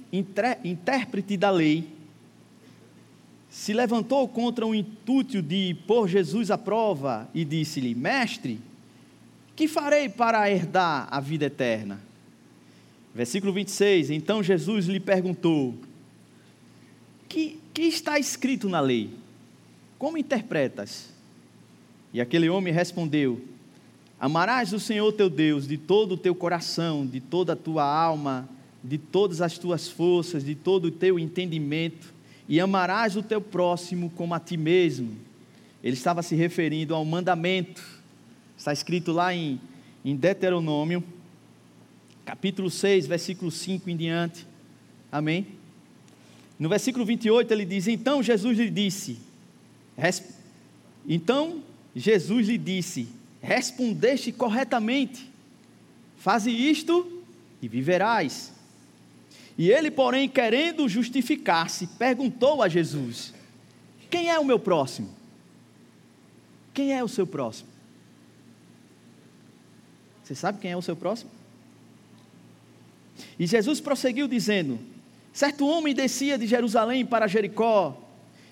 intérprete 0.63 1.36
da 1.36 1.50
lei, 1.50 1.96
se 3.49 3.73
levantou 3.73 4.27
contra 4.27 4.65
o 4.65 4.75
intuito 4.75 5.41
de 5.41 5.75
pôr 5.88 6.07
Jesus 6.07 6.51
à 6.51 6.57
prova 6.57 7.29
e 7.33 7.45
disse-lhe: 7.45 7.95
Mestre, 7.95 8.60
que 9.55 9.67
farei 9.67 10.10
para 10.10 10.49
herdar 10.51 11.07
a 11.10 11.19
vida 11.19 11.45
eterna? 11.45 11.99
Versículo 13.15 13.51
26: 13.53 14.12
Então 14.12 14.43
Jesus 14.43 14.86
lhe 14.86 14.99
perguntou: 14.99 15.73
Que, 17.27 17.60
que 17.73 17.83
está 17.83 18.19
escrito 18.19 18.69
na 18.69 18.79
lei? 18.79 19.10
Como 19.97 20.17
interpretas? 20.17 21.10
E 22.13 22.21
aquele 22.21 22.49
homem 22.49 22.73
respondeu: 22.73 23.41
Amarás 24.19 24.73
o 24.73 24.79
Senhor 24.79 25.12
teu 25.13 25.29
Deus 25.29 25.67
de 25.67 25.77
todo 25.77 26.13
o 26.13 26.17
teu 26.17 26.36
coração, 26.36 27.05
de 27.05 27.19
toda 27.19 27.53
a 27.53 27.55
tua 27.55 27.83
alma, 27.83 28.47
de 28.83 28.97
todas 28.97 29.41
as 29.41 29.57
tuas 29.57 29.88
forças, 29.88 30.43
de 30.43 30.55
todo 30.55 30.86
o 30.86 30.91
teu 30.91 31.17
entendimento, 31.17 32.13
e 32.47 32.60
amarás 32.60 33.15
o 33.15 33.23
teu 33.23 33.41
próximo 33.41 34.10
como 34.15 34.33
a 34.33 34.39
ti 34.39 34.57
mesmo. 34.57 35.17
Ele 35.83 35.95
estava 35.95 36.23
se 36.23 36.36
referindo 36.36 36.95
ao 36.95 37.03
mandamento, 37.05 37.83
está 38.57 38.73
escrito 38.73 39.12
lá 39.12 39.33
em, 39.33 39.60
em 40.03 40.15
Deuteronômio, 40.15 41.03
capítulo 42.25 42.69
6, 42.69 43.07
versículo 43.07 43.51
5 43.51 43.89
em 43.89 43.97
diante. 43.97 44.47
Amém? 45.12 45.47
No 46.60 46.67
versículo 46.69 47.05
28 47.05 47.51
ele 47.53 47.65
diz: 47.65 47.88
Então 47.88 48.23
Jesus 48.23 48.57
lhe 48.57 48.69
disse, 48.69 49.19
então 51.07 51.62
Jesus 51.95 52.47
lhe 52.47 52.57
disse: 52.57 53.07
respondeste 53.41 54.31
corretamente. 54.31 55.29
Faze 56.17 56.51
isto 56.51 57.23
e 57.62 57.67
viverás. 57.67 58.51
E 59.58 59.72
ele, 59.72 59.89
porém, 59.89 60.30
querendo 60.30 60.88
justificar-se, 60.88 61.88
perguntou 61.88 62.62
a 62.62 62.70
Jesus: 62.70 63.34
Quem 64.10 64.30
é 64.30 64.38
o 64.38 64.46
meu 64.46 64.60
próximo? 64.60 65.10
Quem 66.74 66.93
é 66.93 67.04
o 67.04 67.08
seu 67.08 67.26
próximo? 67.26 67.70
Você 70.24 70.36
sabe 70.36 70.60
quem 70.60 70.72
é 70.72 70.78
o 70.78 70.82
seu 70.82 70.96
próximo? 70.96 71.32
E 73.39 73.48
Jesus 73.48 73.80
prosseguiu 73.80 74.28
dizendo: 74.28 74.78
Certo 75.34 75.65
homem 75.65 75.96
descia 75.96 76.38
de 76.38 76.46
Jerusalém 76.46 77.06
para 77.06 77.28
Jericó 77.28 77.98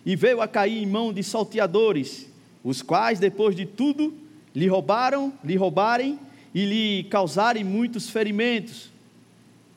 e 0.06 0.16
veio 0.16 0.42
a 0.42 0.48
cair 0.48 0.82
em 0.82 0.88
mão 0.88 1.12
de 1.14 1.22
salteadores, 1.22 2.28
os 2.64 2.82
quais, 2.82 3.20
depois 3.20 3.56
de 3.56 3.66
tudo, 3.66 4.14
lhe 4.56 4.68
roubaram, 4.68 5.34
lhe 5.44 5.56
roubarem 5.56 6.20
e 6.54 6.66
lhe 6.66 7.04
causarem 7.06 7.64
muitos 7.64 8.10
ferimentos, 8.10 8.90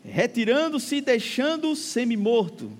retirando-se 0.05 0.97
e 0.97 1.01
deixando-o 1.01 1.77
semi-morto. 1.77 2.73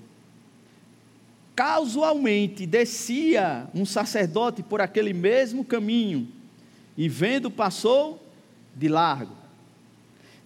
Casualmente 1.55 2.67
descia 2.67 3.67
um 3.75 3.85
sacerdote 3.85 4.63
por 4.63 4.81
aquele 4.81 5.13
mesmo 5.13 5.65
caminho 5.65 6.29
e 6.97 7.09
vendo 7.09 7.51
passou 7.51 8.23
de 8.77 8.89
largo. 8.89 9.37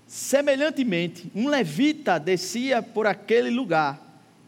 Semelhantemente, 0.06 1.30
um 1.34 1.48
levita 1.48 2.18
descia 2.18 2.82
por 2.82 3.06
aquele 3.06 3.50
lugar 3.50 4.00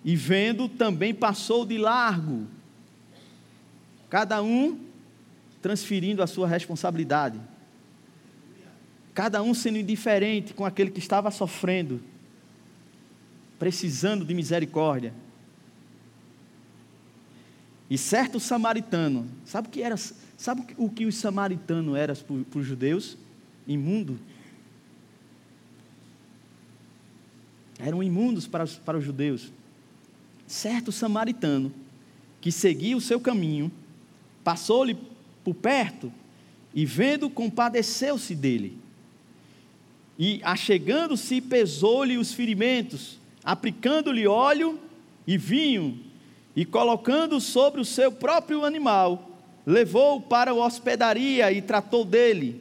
e 0.05 0.15
vendo 0.15 0.69
também 0.69 1.15
passou 1.15 1.65
de 1.65 1.79
largo. 1.79 2.47
Cada 4.11 4.43
um 4.43 4.79
transferindo 5.63 6.23
a 6.23 6.27
sua 6.27 6.47
responsabilidade. 6.47 7.41
Cada 9.15 9.43
um 9.43 9.55
sendo 9.55 9.79
indiferente 9.79 10.53
com 10.53 10.67
aquele 10.67 10.91
que 10.91 10.99
estava 10.99 11.31
sofrendo, 11.31 12.03
precisando 13.59 14.25
de 14.25 14.35
misericórdia. 14.35 15.13
E 17.89 17.99
certo 17.99 18.41
samaritano, 18.41 19.29
sabe 19.45 19.69
o 19.69 19.71
que 19.71 19.83
era, 19.83 19.97
sabe 19.97 20.65
o 20.77 20.89
que 20.89 21.05
os 21.05 21.17
samaritanos 21.17 21.97
eram 21.97 22.15
para 22.51 22.59
os 22.59 22.67
judeus? 22.67 23.17
Imundo. 23.67 24.19
Eram 27.79 28.03
imundos 28.03 28.47
para 28.47 28.65
os, 28.65 28.77
para 28.77 28.99
os 28.99 29.05
judeus. 29.05 29.53
Certo 30.47 30.93
samaritano, 30.93 31.73
que 32.41 32.51
seguia 32.53 32.97
o 32.97 33.01
seu 33.01 33.21
caminho, 33.21 33.71
passou-lhe 34.43 34.97
por 35.43 35.55
perto 35.55 36.13
e 36.75 36.85
vendo, 36.85 37.31
compadeceu-se 37.31 38.35
dele. 38.35 38.79
E 40.19 40.41
achegando-se, 40.43 41.41
pesou-lhe 41.41 42.17
os 42.19 42.33
ferimentos, 42.33 43.19
aplicando-lhe 43.45 44.27
óleo 44.27 44.79
e 45.27 45.37
vinho, 45.37 46.01
e 46.57 46.65
colocando 46.65 47.41
sobre 47.41 47.81
o 47.81 47.85
seu 47.85 48.13
próprio 48.13 48.65
animal, 48.65 49.31
levou-o 49.67 50.21
para 50.21 50.53
a 50.53 50.55
hospedaria 50.55 51.51
e 51.51 51.61
tratou 51.61 52.05
dele. 52.05 52.61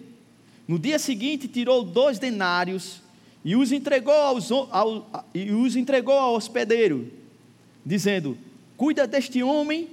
No 0.67 0.79
dia 0.79 0.97
seguinte, 0.97 1.47
tirou 1.47 1.83
dois 1.83 2.17
denários 2.17 3.01
e 3.45 3.55
os 3.55 3.71
entregou, 3.71 4.13
aos, 4.13 4.51
ao, 4.51 5.27
e 5.33 5.51
os 5.51 5.75
entregou 5.75 6.17
ao 6.17 6.35
hospedeiro, 6.35 7.11
dizendo: 7.85 8.37
Cuida 8.75 9.05
deste 9.05 9.43
homem 9.43 9.89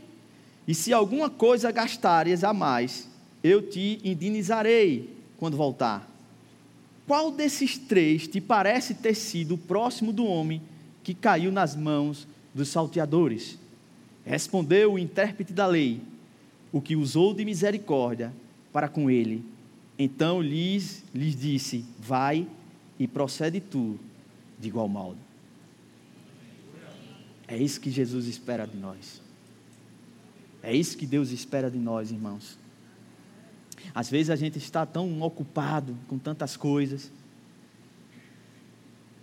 e 0.66 0.74
se 0.74 0.92
alguma 0.92 1.28
coisa 1.28 1.72
gastares 1.72 2.44
a 2.44 2.54
mais, 2.54 3.08
eu 3.42 3.60
te 3.60 4.00
indenizarei 4.04 5.10
quando 5.36 5.56
voltar. 5.56 6.08
Qual 7.06 7.32
desses 7.32 7.76
três 7.76 8.28
te 8.28 8.40
parece 8.40 8.94
ter 8.94 9.14
sido 9.14 9.54
o 9.54 9.58
próximo 9.58 10.12
do 10.12 10.24
homem 10.24 10.62
que 11.02 11.14
caiu 11.14 11.50
nas 11.50 11.74
mãos 11.74 12.26
dos 12.54 12.68
salteadores? 12.68 13.58
Respondeu 14.24 14.94
o 14.94 14.98
intérprete 14.98 15.52
da 15.52 15.66
lei, 15.66 16.00
o 16.72 16.80
que 16.80 16.94
usou 16.94 17.34
de 17.34 17.44
misericórdia 17.44 18.32
para 18.72 18.88
com 18.88 19.10
ele. 19.10 19.44
Então 19.98 20.40
lhes, 20.40 21.04
lhes 21.14 21.36
disse: 21.36 21.84
Vai 21.98 22.46
e 22.98 23.06
procede 23.06 23.60
tu 23.60 23.98
de 24.58 24.68
igual 24.68 24.88
modo. 24.88 25.18
É 27.48 27.56
isso 27.56 27.80
que 27.80 27.90
Jesus 27.90 28.26
espera 28.26 28.66
de 28.66 28.76
nós. 28.76 29.20
É 30.62 30.74
isso 30.74 30.96
que 30.96 31.06
Deus 31.06 31.30
espera 31.30 31.70
de 31.70 31.78
nós, 31.78 32.10
irmãos. 32.10 32.58
Às 33.94 34.10
vezes 34.10 34.30
a 34.30 34.36
gente 34.36 34.58
está 34.58 34.84
tão 34.84 35.20
ocupado 35.22 35.96
com 36.06 36.18
tantas 36.18 36.56
coisas 36.56 37.10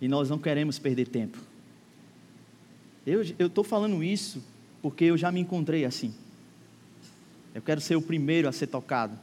e 0.02 0.08
nós 0.08 0.30
não 0.30 0.38
queremos 0.38 0.78
perder 0.78 1.08
tempo. 1.08 1.38
Eu 3.08 3.48
estou 3.48 3.64
falando 3.64 4.04
isso 4.04 4.44
porque 4.82 5.06
eu 5.06 5.18
já 5.18 5.32
me 5.32 5.40
encontrei 5.40 5.86
assim. 5.86 6.14
Eu 7.56 7.62
quero 7.62 7.80
ser 7.80 7.96
o 7.96 8.02
primeiro 8.02 8.50
a 8.50 8.52
ser 8.52 8.68
tocado. 8.68 9.18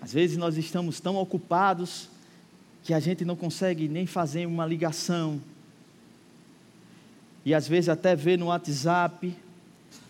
Às 0.00 0.12
vezes 0.12 0.36
nós 0.36 0.56
estamos 0.56 1.00
tão 1.00 1.16
ocupados 1.16 2.08
que 2.84 2.94
a 2.94 3.00
gente 3.00 3.24
não 3.24 3.34
consegue 3.34 3.88
nem 3.88 4.06
fazer 4.06 4.46
uma 4.46 4.64
ligação. 4.64 5.40
E 7.44 7.52
às 7.52 7.66
vezes 7.66 7.88
até 7.88 8.14
ver 8.14 8.38
no 8.38 8.46
WhatsApp 8.46 9.34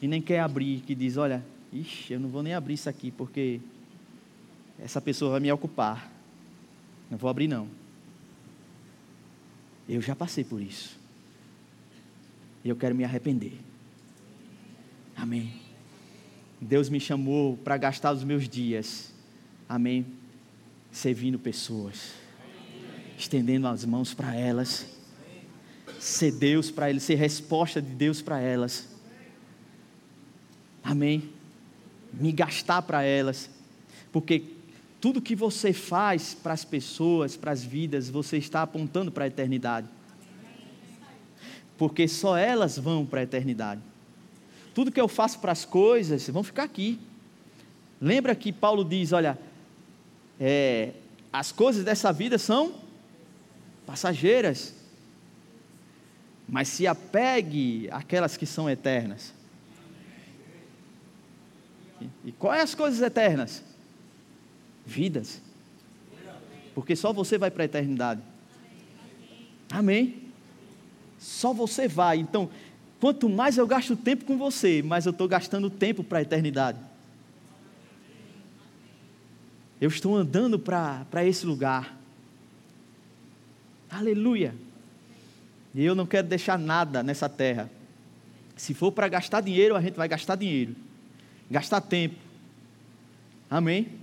e 0.02 0.06
nem 0.06 0.20
quer 0.20 0.40
abrir, 0.40 0.82
que 0.82 0.94
diz: 0.94 1.16
Olha, 1.16 1.42
ixi, 1.72 2.12
eu 2.12 2.20
não 2.20 2.28
vou 2.28 2.42
nem 2.42 2.52
abrir 2.52 2.74
isso 2.74 2.90
aqui 2.90 3.10
porque 3.10 3.62
essa 4.78 5.00
pessoa 5.00 5.30
vai 5.30 5.40
me 5.40 5.50
ocupar. 5.50 6.12
Não 7.10 7.16
vou 7.16 7.30
abrir, 7.30 7.48
não. 7.48 7.66
Eu 9.88 10.02
já 10.02 10.14
passei 10.14 10.44
por 10.44 10.60
isso. 10.60 10.98
E 12.68 12.70
eu 12.70 12.76
quero 12.76 12.94
me 12.94 13.02
arrepender. 13.02 13.58
Amém. 15.16 15.54
Deus 16.60 16.90
me 16.90 17.00
chamou 17.00 17.56
para 17.56 17.78
gastar 17.78 18.12
os 18.12 18.22
meus 18.22 18.46
dias. 18.46 19.10
Amém. 19.66 20.04
Servindo 20.92 21.38
pessoas. 21.38 22.12
Estendendo 23.16 23.66
as 23.68 23.86
mãos 23.86 24.12
para 24.12 24.34
elas. 24.36 24.86
Ser 25.98 26.30
Deus 26.30 26.70
para 26.70 26.90
eles, 26.90 27.04
ser 27.04 27.14
resposta 27.14 27.80
de 27.80 27.88
Deus 27.88 28.20
para 28.20 28.38
elas. 28.38 28.86
Amém? 30.84 31.30
Me 32.12 32.32
gastar 32.32 32.82
para 32.82 33.02
elas. 33.02 33.48
Porque 34.12 34.42
Tudo 35.00 35.22
que 35.22 35.34
você 35.34 35.72
faz 35.72 36.34
para 36.34 36.52
as 36.52 36.66
pessoas, 36.66 37.34
para 37.34 37.50
as 37.50 37.64
vidas, 37.64 38.10
você 38.10 38.36
está 38.36 38.60
apontando 38.60 39.10
para 39.10 39.24
a 39.24 39.28
eternidade. 39.28 39.88
Porque 41.78 42.06
só 42.06 42.36
elas 42.36 42.76
vão 42.76 43.06
para 43.06 43.20
a 43.20 43.22
eternidade. 43.22 43.80
Tudo 44.74 44.92
que 44.92 45.00
eu 45.00 45.08
faço 45.08 45.38
para 45.38 45.52
as 45.52 45.64
coisas 45.64 46.28
vão 46.28 46.42
ficar 46.42 46.64
aqui. 46.64 47.00
Lembra 48.00 48.34
que 48.34 48.52
Paulo 48.52 48.84
diz: 48.84 49.12
olha, 49.12 49.38
é, 50.38 50.92
as 51.32 51.50
coisas 51.50 51.82
dessa 51.82 52.12
vida 52.12 52.36
são 52.36 52.74
passageiras, 53.86 54.74
mas 56.46 56.68
se 56.68 56.86
apegue 56.86 57.88
àquelas 57.90 58.36
que 58.36 58.44
são 58.44 58.68
eternas. 58.68 59.32
E, 62.24 62.32
quais 62.32 62.64
as 62.64 62.74
coisas 62.74 63.00
eternas? 63.00 63.64
vidas. 64.88 65.42
Porque 66.74 66.96
só 66.96 67.12
você 67.12 67.36
vai 67.36 67.50
para 67.50 67.64
a 67.64 67.66
eternidade. 67.66 68.22
Amém? 69.70 70.27
Só 71.18 71.52
você 71.52 71.88
vai. 71.88 72.18
Então, 72.18 72.48
quanto 73.00 73.28
mais 73.28 73.58
eu 73.58 73.66
gasto 73.66 73.96
tempo 73.96 74.24
com 74.24 74.38
você, 74.38 74.82
mais 74.82 75.06
eu 75.06 75.10
estou 75.10 75.28
gastando 75.28 75.68
tempo 75.68 76.02
para 76.04 76.18
a 76.18 76.22
eternidade. 76.22 76.78
Eu 79.80 79.88
estou 79.88 80.16
andando 80.16 80.58
para 80.58 81.24
esse 81.24 81.46
lugar. 81.46 81.96
Aleluia. 83.90 84.54
E 85.74 85.84
eu 85.84 85.94
não 85.94 86.06
quero 86.06 86.26
deixar 86.26 86.58
nada 86.58 87.02
nessa 87.02 87.28
terra. 87.28 87.70
Se 88.56 88.74
for 88.74 88.90
para 88.90 89.08
gastar 89.08 89.40
dinheiro, 89.40 89.76
a 89.76 89.80
gente 89.80 89.94
vai 89.94 90.08
gastar 90.08 90.34
dinheiro. 90.34 90.74
Gastar 91.50 91.80
tempo. 91.80 92.16
Amém? 93.48 93.98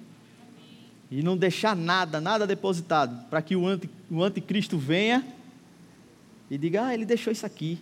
e 1.10 1.22
não 1.22 1.38
deixar 1.38 1.76
nada, 1.76 2.20
nada 2.20 2.48
depositado, 2.48 3.26
para 3.30 3.42
que 3.42 3.56
o, 3.56 3.68
anti, 3.68 3.90
o 4.10 4.24
anticristo 4.24 4.78
venha 4.78 5.26
e 6.50 6.58
diga: 6.58 6.86
Ah, 6.86 6.94
ele 6.94 7.06
deixou 7.06 7.32
isso 7.32 7.46
aqui. 7.46 7.80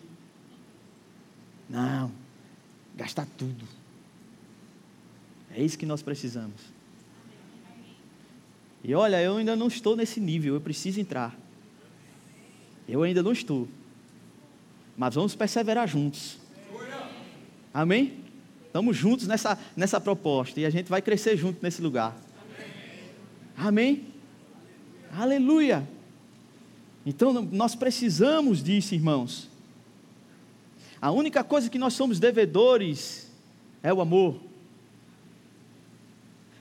Não, 1.70 2.12
gastar 2.96 3.28
tudo. 3.38 3.66
É 5.56 5.64
isso 5.64 5.78
que 5.78 5.86
nós 5.86 6.02
precisamos. 6.02 6.74
E 8.84 8.94
olha, 8.94 9.22
eu 9.22 9.38
ainda 9.38 9.56
não 9.56 9.68
estou 9.68 9.96
nesse 9.96 10.20
nível, 10.20 10.56
eu 10.56 10.62
preciso 10.62 11.00
entrar. 11.00 11.36
Eu 12.88 13.02
ainda 13.04 13.24
não 13.24 13.32
estou. 13.32 13.68
Mas 14.98 15.16
vamos 15.16 15.36
perseverar 15.36 15.88
juntos. 15.88 16.38
Amém? 17.74 18.20
Estamos 18.68 18.98
juntos 18.98 19.28
nessa, 19.28 19.58
nessa 19.76 20.02
proposta 20.02 20.60
e 20.60 20.66
a 20.66 20.70
gente 20.70 20.90
vai 20.90 21.02
crescer 21.02 21.38
junto 21.38 21.64
nesse 21.64 21.82
lugar. 21.82 22.16
Amém? 23.56 24.08
Aleluia. 25.12 25.88
Então 27.06 27.34
nós 27.34 27.76
precisamos 27.76 28.64
disso, 28.64 28.96
irmãos. 28.96 29.50
A 31.02 31.12
única 31.12 31.44
coisa 31.44 31.70
que 31.70 31.78
nós 31.78 31.94
somos 31.94 32.20
devedores 32.20 33.30
é 33.82 33.94
o 33.94 34.00
amor. 34.00 34.40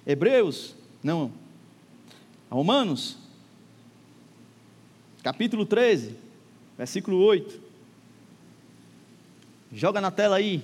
Hebreus, 0.05 0.75
não, 1.01 1.31
Romanos, 2.51 3.17
capítulo 5.23 5.65
13, 5.65 6.17
versículo 6.77 7.19
8. 7.19 7.61
Joga 9.73 10.01
na 10.01 10.11
tela 10.11 10.37
aí. 10.37 10.61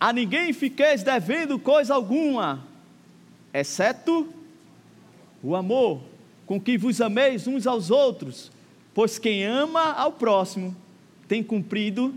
A 0.00 0.10
ninguém 0.10 0.54
fiqueis 0.54 1.02
devendo 1.02 1.58
coisa 1.58 1.94
alguma, 1.94 2.66
exceto 3.52 4.26
o 5.42 5.54
amor 5.54 6.13
com 6.46 6.60
que 6.60 6.76
vos 6.76 7.00
ameis 7.00 7.46
uns 7.46 7.66
aos 7.66 7.90
outros, 7.90 8.50
pois 8.92 9.18
quem 9.18 9.44
ama 9.44 9.92
ao 9.92 10.12
próximo 10.12 10.76
tem 11.26 11.42
cumprido 11.42 12.14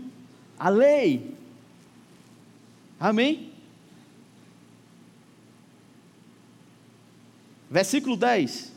a 0.58 0.68
lei. 0.68 1.34
Amém? 2.98 3.50
Versículo 7.70 8.16
10. 8.16 8.72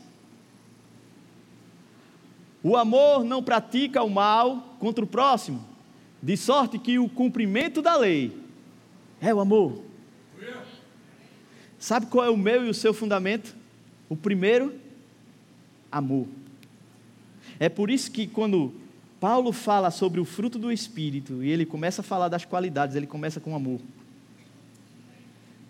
O 2.62 2.76
amor 2.76 3.24
não 3.24 3.42
pratica 3.42 4.02
o 4.02 4.10
mal 4.10 4.76
contra 4.78 5.04
o 5.04 5.08
próximo, 5.08 5.64
de 6.22 6.36
sorte 6.36 6.78
que 6.78 6.98
o 6.98 7.08
cumprimento 7.08 7.82
da 7.82 7.96
lei 7.96 8.36
é 9.20 9.34
o 9.34 9.40
amor. 9.40 9.82
Sabe 11.78 12.06
qual 12.06 12.24
é 12.24 12.30
o 12.30 12.36
meu 12.36 12.64
e 12.64 12.70
o 12.70 12.74
seu 12.74 12.94
fundamento? 12.94 13.56
O 14.08 14.16
primeiro, 14.16 14.80
amor. 15.92 16.26
É 17.60 17.68
por 17.68 17.90
isso 17.90 18.10
que 18.10 18.26
quando 18.26 18.74
Paulo 19.20 19.52
fala 19.52 19.90
sobre 19.90 20.18
o 20.18 20.24
fruto 20.24 20.58
do 20.58 20.72
Espírito 20.72 21.44
e 21.44 21.50
ele 21.50 21.64
começa 21.64 22.00
a 22.00 22.04
falar 22.04 22.28
das 22.28 22.44
qualidades, 22.44 22.96
ele 22.96 23.06
começa 23.06 23.38
com 23.38 23.54
amor. 23.54 23.80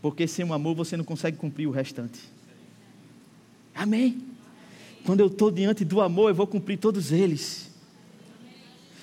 Porque 0.00 0.26
sem 0.26 0.44
o 0.44 0.54
amor 0.54 0.74
você 0.74 0.96
não 0.96 1.04
consegue 1.04 1.36
cumprir 1.36 1.66
o 1.66 1.70
restante. 1.70 2.20
Amém? 3.74 4.22
Quando 5.04 5.20
eu 5.20 5.26
estou 5.26 5.50
diante 5.50 5.84
do 5.84 6.00
amor, 6.00 6.30
eu 6.30 6.34
vou 6.34 6.46
cumprir 6.46 6.78
todos 6.78 7.12
eles. 7.12 7.70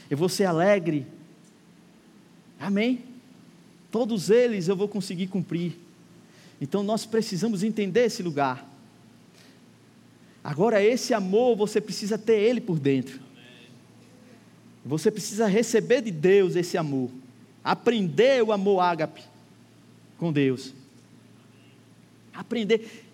Eu 0.09 0.17
vou 0.17 0.29
ser 0.29 0.45
alegre. 0.45 1.05
Amém? 2.59 3.03
Todos 3.91 4.29
eles 4.29 4.67
eu 4.67 4.75
vou 4.75 4.87
conseguir 4.87 5.27
cumprir. 5.27 5.77
Então 6.61 6.83
nós 6.83 7.05
precisamos 7.05 7.63
entender 7.63 8.05
esse 8.05 8.21
lugar. 8.21 8.68
Agora, 10.43 10.81
esse 10.83 11.13
amor, 11.13 11.55
você 11.55 11.81
precisa 11.81 12.17
ter 12.17 12.39
ele 12.39 12.61
por 12.61 12.79
dentro. 12.79 13.19
Você 14.85 15.11
precisa 15.11 15.47
receber 15.47 16.01
de 16.01 16.11
Deus 16.11 16.55
esse 16.55 16.77
amor. 16.77 17.09
Aprender 17.63 18.43
o 18.43 18.51
amor 18.51 18.79
ágape 18.79 19.21
com 20.17 20.31
Deus. 20.31 20.73
Aprender. 22.33 23.05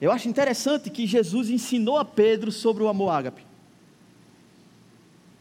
Eu 0.00 0.10
acho 0.10 0.28
interessante 0.28 0.90
que 0.90 1.06
Jesus 1.06 1.48
ensinou 1.50 1.98
a 1.98 2.04
Pedro 2.04 2.50
sobre 2.50 2.82
o 2.82 2.88
amor 2.88 3.10
ágape. 3.10 3.42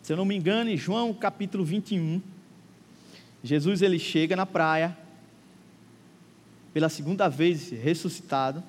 Se 0.03 0.13
eu 0.13 0.17
não 0.17 0.25
me 0.25 0.35
engano, 0.35 0.69
em 0.69 0.77
João 0.77 1.13
capítulo 1.13 1.63
21, 1.63 2.21
Jesus 3.43 3.81
ele 3.81 3.99
chega 3.99 4.35
na 4.35 4.45
praia, 4.45 4.97
pela 6.73 6.89
segunda 6.89 7.27
vez 7.27 7.69
ressuscitado. 7.69 8.63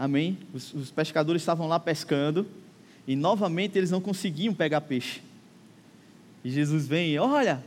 Amém? 0.00 0.38
Os, 0.54 0.72
os, 0.72 0.90
pescadores 0.90 1.42
estavam 1.42 1.68
lá 1.68 1.78
pescando 1.78 2.46
e 3.06 3.14
novamente 3.14 3.76
eles 3.76 3.90
não 3.90 4.00
conseguiam 4.00 4.54
pegar 4.54 4.80
peixe. 4.80 5.20
E 6.42 6.48
Jesus 6.50 6.88
vem, 6.88 7.18
olha, 7.18 7.62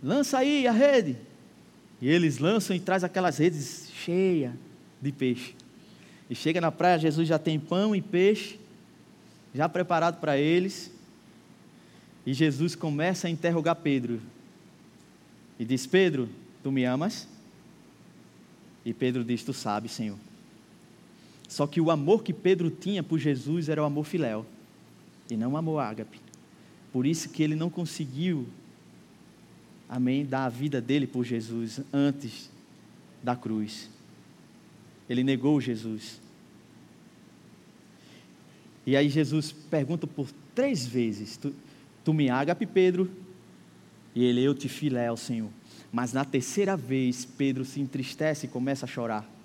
lança 0.00 0.38
aí 0.38 0.64
a 0.68 0.70
rede. 0.70 1.16
E 2.00 2.08
eles 2.08 2.38
lançam 2.38 2.76
e 2.76 2.78
traz 2.78 3.02
aquelas 3.02 3.38
redes 3.38 3.90
cheias 3.92 4.52
de 5.02 5.10
peixe. 5.10 5.56
E 6.30 6.36
chega 6.36 6.60
na 6.60 6.70
praia, 6.70 7.00
Jesus 7.00 7.26
já 7.26 7.36
tem 7.36 7.58
pão 7.58 7.96
e 7.96 8.00
peixe, 8.00 8.60
já 9.52 9.68
preparado 9.68 10.20
para 10.20 10.38
eles. 10.38 10.92
E 12.24 12.32
Jesus 12.32 12.76
começa 12.76 13.26
a 13.26 13.30
interrogar 13.30 13.74
Pedro. 13.74 14.22
E 15.58 15.64
diz: 15.64 15.84
Pedro, 15.84 16.28
tu 16.62 16.70
me 16.70 16.84
amas? 16.84 17.26
E 18.84 18.94
Pedro 18.94 19.24
diz: 19.24 19.42
Tu 19.42 19.52
sabes, 19.52 19.90
Senhor. 19.90 20.16
Só 21.48 21.66
que 21.66 21.80
o 21.80 21.90
amor 21.90 22.22
que 22.22 22.32
Pedro 22.32 22.70
tinha 22.70 23.02
por 23.02 23.18
Jesus 23.18 23.68
era 23.68 23.82
o 23.82 23.84
amor 23.84 24.04
filéu, 24.04 24.44
e 25.30 25.36
não 25.36 25.52
o 25.52 25.56
amor 25.56 25.78
ágape. 25.78 26.20
Por 26.92 27.06
isso 27.06 27.28
que 27.28 27.42
ele 27.42 27.54
não 27.54 27.70
conseguiu, 27.70 28.46
amém, 29.88 30.24
dar 30.24 30.46
a 30.46 30.48
vida 30.48 30.80
dele 30.80 31.06
por 31.06 31.24
Jesus 31.24 31.80
antes 31.92 32.50
da 33.22 33.36
cruz. 33.36 33.90
Ele 35.08 35.22
negou 35.22 35.60
Jesus. 35.60 36.20
E 38.86 38.96
aí 38.96 39.08
Jesus 39.08 39.52
pergunta 39.52 40.06
por 40.06 40.30
três 40.54 40.86
vezes: 40.86 41.36
Tu, 41.36 41.54
tu 42.04 42.14
me 42.14 42.30
ágape, 42.30 42.66
Pedro? 42.66 43.10
E 44.14 44.24
ele, 44.24 44.42
eu 44.42 44.54
te 44.54 44.68
filéu, 44.68 45.16
Senhor. 45.16 45.50
Mas 45.92 46.12
na 46.12 46.24
terceira 46.24 46.76
vez, 46.76 47.24
Pedro 47.24 47.64
se 47.64 47.80
entristece 47.80 48.46
e 48.46 48.48
começa 48.48 48.86
a 48.86 48.88
chorar. 48.88 49.35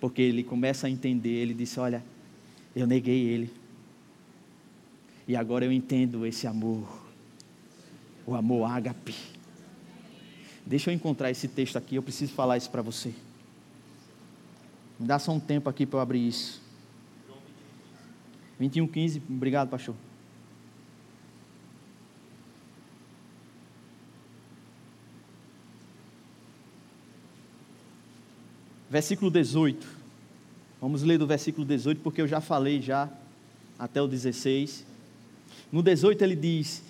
Porque 0.00 0.22
ele 0.22 0.42
começa 0.42 0.86
a 0.86 0.90
entender, 0.90 1.30
ele 1.30 1.54
disse: 1.54 1.80
Olha, 1.80 2.04
eu 2.74 2.86
neguei 2.86 3.24
ele. 3.24 3.52
E 5.26 5.36
agora 5.36 5.64
eu 5.64 5.72
entendo 5.72 6.24
esse 6.24 6.46
amor. 6.46 7.06
O 8.26 8.34
amor 8.34 8.70
ágape. 8.70 9.14
Deixa 10.64 10.90
eu 10.90 10.94
encontrar 10.94 11.30
esse 11.30 11.48
texto 11.48 11.76
aqui, 11.76 11.96
eu 11.96 12.02
preciso 12.02 12.32
falar 12.32 12.56
isso 12.56 12.70
para 12.70 12.82
você. 12.82 13.14
Me 14.98 15.06
dá 15.06 15.18
só 15.18 15.32
um 15.32 15.40
tempo 15.40 15.68
aqui 15.68 15.86
para 15.86 15.98
eu 15.98 16.02
abrir 16.02 16.26
isso. 16.26 16.60
21, 18.58 18.86
15. 18.86 19.22
Obrigado, 19.28 19.68
pastor. 19.68 19.94
Versículo 28.88 29.30
18. 29.30 29.86
Vamos 30.80 31.02
ler 31.02 31.18
do 31.18 31.26
versículo 31.26 31.66
18, 31.66 32.00
porque 32.00 32.22
eu 32.22 32.28
já 32.28 32.40
falei 32.40 32.80
já 32.80 33.08
até 33.78 34.00
o 34.00 34.06
16. 34.06 34.84
No 35.70 35.82
18 35.82 36.22
ele 36.22 36.36
diz: 36.36 36.82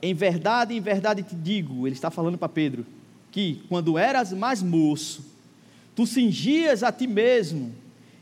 Em 0.00 0.14
verdade, 0.14 0.74
em 0.74 0.80
verdade 0.80 1.22
te 1.22 1.34
digo, 1.34 1.86
ele 1.86 1.94
está 1.94 2.10
falando 2.10 2.38
para 2.38 2.48
Pedro, 2.48 2.86
que 3.30 3.62
quando 3.68 3.98
eras 3.98 4.32
mais 4.32 4.62
moço, 4.62 5.24
tu 5.94 6.06
cingias 6.06 6.82
a 6.82 6.90
ti 6.90 7.06
mesmo 7.06 7.72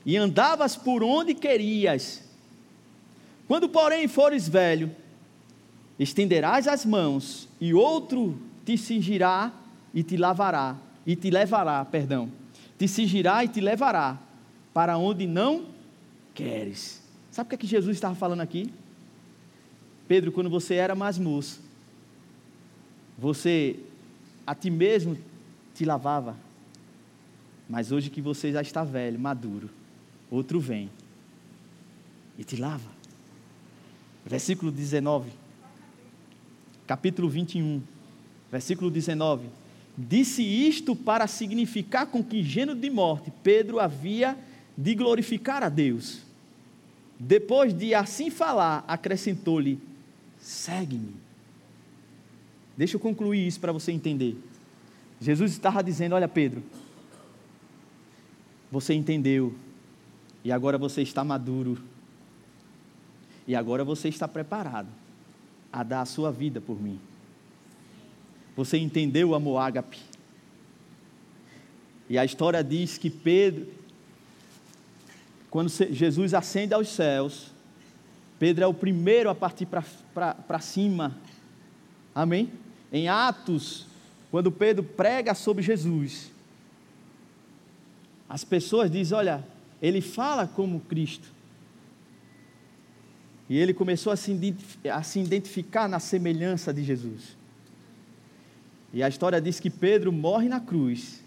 e 0.05 0.17
andavas 0.17 0.77
por 0.77 1.03
onde 1.03 1.35
querias. 1.35 2.23
Quando, 3.47 3.69
porém, 3.69 4.09
fores 4.09 4.49
velho, 4.49 4.91
estenderás 5.99 6.67
as 6.67 6.85
mãos 6.85 7.49
e 7.61 7.73
outro 7.73 8.37
te 8.65 8.77
cingirá 8.77 9.53
e 9.95 10.03
te 10.03 10.17
lavará 10.17 10.77
e 11.07 11.15
te 11.15 11.31
levará, 11.31 11.85
perdão, 11.85 12.29
te 12.79 12.87
cingirá 12.87 13.45
e 13.45 13.49
te 13.49 13.61
levará 13.61 14.19
para 14.73 14.99
onde 14.99 15.27
não 15.27 15.67
queres. 16.35 17.03
Sabe 17.31 17.47
o 17.47 17.49
que, 17.51 17.55
é 17.55 17.59
que 17.59 17.67
Jesus 17.67 17.97
estava 17.97 18.15
falando 18.15 18.41
aqui? 18.41 18.73
Pedro, 20.07 20.31
quando 20.31 20.49
você 20.49 20.75
era 20.75 20.95
mais 20.95 21.19
moço, 21.19 21.61
você 23.19 23.77
a 24.47 24.55
ti 24.55 24.71
mesmo 24.71 25.19
te 25.75 25.85
lavava, 25.85 26.37
mas 27.69 27.91
hoje 27.91 28.11
que 28.11 28.21
você 28.21 28.53
já 28.53 28.63
está 28.63 28.85
velho, 28.85 29.19
maduro, 29.19 29.69
outro 30.31 30.61
vem 30.61 30.91
e 32.39 32.45
te 32.45 32.57
lava. 32.57 32.91
Versículo 34.25 34.71
19, 34.71 35.31
capítulo 36.87 37.29
21, 37.29 37.83
versículo 38.51 38.91
19. 38.91 39.49
Disse 39.97 40.43
isto 40.43 40.95
para 40.95 41.27
significar 41.27 42.07
com 42.07 42.23
que 42.23 42.43
gênero 42.43 42.79
de 42.79 42.91
morte 42.91 43.33
Pedro 43.43 43.81
havia 43.81 44.37
de 44.77 44.95
glorificar 44.95 45.63
a 45.63 45.69
Deus. 45.71 46.21
Depois 47.19 47.73
de 47.73 47.95
assim 47.95 48.29
falar, 48.29 48.85
acrescentou-lhe: 48.87 49.81
segue-me. 50.39 51.15
Deixa 52.77 52.97
eu 52.97 53.01
concluir 53.01 53.47
isso 53.47 53.59
para 53.59 53.73
você 53.73 53.91
entender. 53.91 54.37
Jesus 55.19 55.53
estava 55.53 55.83
dizendo: 55.83 56.15
Olha, 56.15 56.29
Pedro, 56.29 56.63
você 58.71 58.93
entendeu, 58.93 59.55
e 60.45 60.53
agora 60.53 60.77
você 60.77 61.01
está 61.01 61.25
maduro, 61.25 61.79
e 63.49 63.57
agora 63.57 63.83
você 63.83 64.11
está 64.11 64.29
preparado 64.29 64.89
a 65.73 65.83
dar 65.83 66.03
a 66.03 66.07
sua 66.07 66.31
vida 66.31 66.61
por 66.61 66.81
mim. 66.81 67.01
Você 68.57 68.79
entendeu 68.79 69.29
o 69.29 69.35
amor 69.35 69.59
ágape? 69.59 69.99
E 72.09 72.17
a 72.17 72.25
história 72.25 72.65
diz 72.65 72.97
que 72.97 73.11
Pedro, 73.11 73.67
quando 75.51 75.69
Jesus 75.69 76.33
ascende 76.33 76.73
aos 76.73 76.89
céus, 76.89 77.53
Pedro 78.39 78.65
é 78.65 78.67
o 78.67 78.75
primeiro 78.75 79.29
a 79.29 79.35
partir 79.35 79.67
para 79.67 80.61
cima. 80.61 81.17
Amém? 82.15 82.51
Em 82.93 83.09
Atos, 83.09 83.87
quando 84.31 84.51
Pedro 84.51 84.83
prega 84.83 85.35
sobre 85.35 85.63
Jesus, 85.63 86.31
as 88.29 88.45
pessoas 88.45 88.91
dizem: 88.91 89.17
Olha, 89.17 89.45
ele 89.83 90.01
fala 90.01 90.47
como 90.47 90.81
Cristo. 90.81 91.29
E 93.49 93.57
ele 93.57 93.73
começou 93.73 94.13
a 94.13 94.17
se, 94.17 94.57
a 94.93 95.03
se 95.03 95.21
identificar 95.21 95.89
na 95.89 96.01
semelhança 96.01 96.73
de 96.73 96.83
Jesus. 96.83 97.37
E 98.97 99.03
a 99.03 99.11
história 99.11 99.39
diz 99.43 99.61
que 99.61 99.69
Pedro 99.69 100.11
morre 100.11 100.49
na 100.49 100.59
cruz 100.59 101.23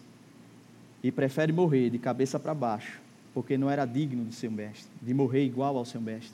e 1.04 1.12
prefere 1.12 1.54
morrer 1.54 1.92
de 1.92 2.00
cabeça 2.00 2.40
para 2.40 2.52
baixo, 2.52 3.00
porque 3.32 3.60
não 3.60 3.70
era 3.70 3.86
digno 3.86 4.26
do 4.26 4.34
seu 4.34 4.50
mestre, 4.50 4.90
de 5.00 5.14
morrer 5.14 5.46
igual 5.46 5.78
ao 5.78 5.86
seu 5.86 6.02
mestre. 6.02 6.34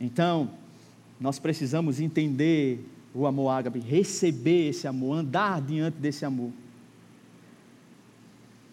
Então, 0.00 0.48
nós 1.20 1.38
precisamos 1.38 2.00
entender 2.00 2.82
o 3.12 3.26
amor 3.26 3.50
ágape, 3.50 3.78
receber 3.78 4.70
esse 4.70 4.88
amor, 4.88 5.18
andar 5.18 5.60
diante 5.60 5.98
desse 5.98 6.24
amor. 6.24 6.50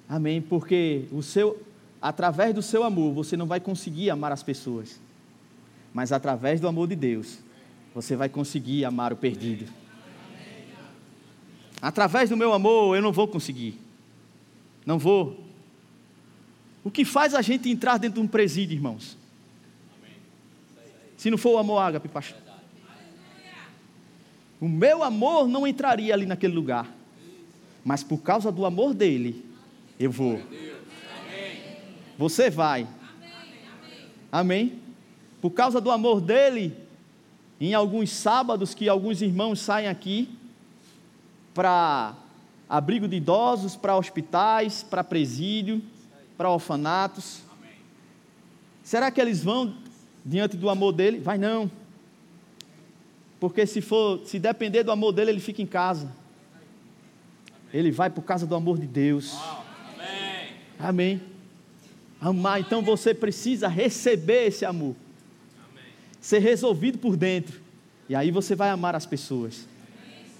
Amém? 0.08 0.42
Porque 0.42 1.10
o 1.12 1.22
seu, 1.22 1.62
através 2.02 2.56
do 2.56 2.62
seu 2.62 2.86
amor, 2.86 3.14
você 3.14 3.36
não 3.36 3.48
vai 3.48 3.60
conseguir 3.60 4.10
amar 4.10 4.32
as 4.32 4.44
pessoas, 4.44 4.98
mas 5.94 6.14
através 6.14 6.62
do 6.62 6.70
amor 6.70 6.88
de 6.88 6.96
Deus, 6.96 7.40
você 7.94 8.16
vai 8.16 8.30
conseguir 8.30 8.86
amar 8.86 9.12
o 9.12 9.18
perdido. 9.18 9.87
Através 11.82 12.30
do 12.30 12.38
meu 12.38 12.54
amor, 12.54 12.96
eu 12.96 13.02
não 13.02 13.12
vou 13.12 13.28
conseguir. 13.28 13.80
Não 14.86 14.98
vou. 14.98 15.44
O 16.84 16.90
que 16.90 17.04
faz 17.04 17.34
a 17.34 17.42
gente 17.42 17.70
entrar 17.70 17.98
dentro 17.98 18.20
de 18.22 18.26
um 18.26 18.28
presídio, 18.28 18.76
irmãos? 18.76 19.18
Se 21.18 21.30
não 21.30 21.38
for 21.38 21.56
o 21.56 21.58
amor 21.58 21.80
ágape, 21.80 22.08
pastor. 22.08 22.38
O 24.60 24.68
meu 24.68 25.04
amor 25.04 25.48
não 25.48 25.68
entraria 25.68 26.14
ali 26.14 26.26
naquele 26.26 26.54
lugar. 26.54 26.92
Mas 27.84 28.04
por 28.04 28.20
causa 28.20 28.52
do 28.52 28.66
amor 28.66 28.94
dele, 28.94 29.46
eu 30.00 30.12
vou. 30.12 30.42
Você 32.18 32.50
vai. 32.50 32.88
Amém? 34.32 34.80
Por 35.42 35.52
causa 35.52 35.80
do 35.80 35.92
amor 35.92 36.20
dele, 36.20 36.76
em 37.62 37.74
alguns 37.74 38.12
sábados 38.12 38.74
que 38.74 38.90
alguns 38.90 39.22
irmãos 39.22 39.60
saem 39.60 39.88
aqui 39.88 40.30
para 41.58 42.14
abrigo 42.70 43.08
de 43.08 43.16
idosos, 43.16 43.76
para 43.76 43.98
hospitais, 43.98 44.84
para 44.84 45.04
presídio, 45.04 45.82
para 46.38 46.52
orfanatos. 46.52 47.42
Será 48.84 49.10
que 49.10 49.20
eles 49.20 49.44
vão 49.44 49.76
diante 50.24 50.56
do 50.56 50.70
amor 50.70 50.92
dele? 50.92 51.20
Vai 51.20 51.40
não. 51.40 51.72
Porque 53.40 53.66
se 53.66 53.82
for, 53.82 54.20
se 54.24 54.38
depender 54.38 54.84
do 54.84 54.92
amor 54.92 55.12
dele, 55.12 55.32
ele 55.32 55.40
fica 55.40 55.60
em 55.60 55.66
casa. 55.66 56.12
Ele 57.74 57.90
vai 57.90 58.12
por 58.12 58.22
causa 58.22 58.46
do 58.46 58.54
amor 58.54 58.78
de 58.78 58.86
Deus. 58.86 59.36
Amém. 60.78 61.18
Amém. 61.18 61.22
Amar, 62.22 62.60
então 62.60 62.84
você 62.84 63.16
precisa 63.16 63.68
receber 63.68 64.46
esse 64.46 64.64
amor. 64.64 64.96
Ser 66.22 66.38
resolvido 66.38 67.00
por 67.00 67.18
dentro. 67.18 67.60
E 68.08 68.14
aí 68.14 68.30
você 68.30 68.54
vai 68.54 68.70
amar 68.70 68.94
as 68.94 69.08
pessoas. 69.08 69.68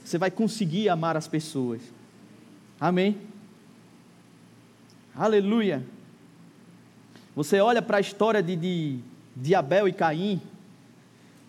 Você 0.08 0.18
vai 0.18 0.32
conseguir 0.32 0.88
amar 0.88 1.18
as 1.18 1.28
pessoas. 1.28 1.82
Amém. 2.80 3.18
Aleluia. 5.14 5.84
Você 7.36 7.60
olha 7.60 7.82
para 7.82 7.98
a 7.98 8.02
história 8.02 8.42
de, 8.42 8.56
de 8.56 9.00
de 9.42 9.54
Abel 9.54 9.88
e 9.88 9.94
Caim, 9.94 10.42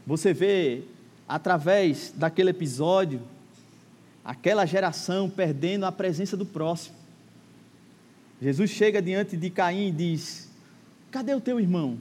você 0.07 0.35
vê 0.35 0.83
através 1.27 2.13
daquele 2.15 2.51
episódio 2.51 3.21
aquela 4.25 4.67
geração 4.67 5.31
perdendo 5.31 5.85
a 5.87 5.93
presença 5.93 6.37
do 6.37 6.45
próximo. 6.45 6.97
Jesus 8.41 8.71
chega 8.71 9.01
diante 9.01 9.37
de 9.37 9.49
Caim 9.51 9.89
e 9.89 9.93
diz: 9.93 10.51
Cadê 11.11 11.35
o 11.35 11.41
teu 11.41 11.59
irmão? 11.59 11.99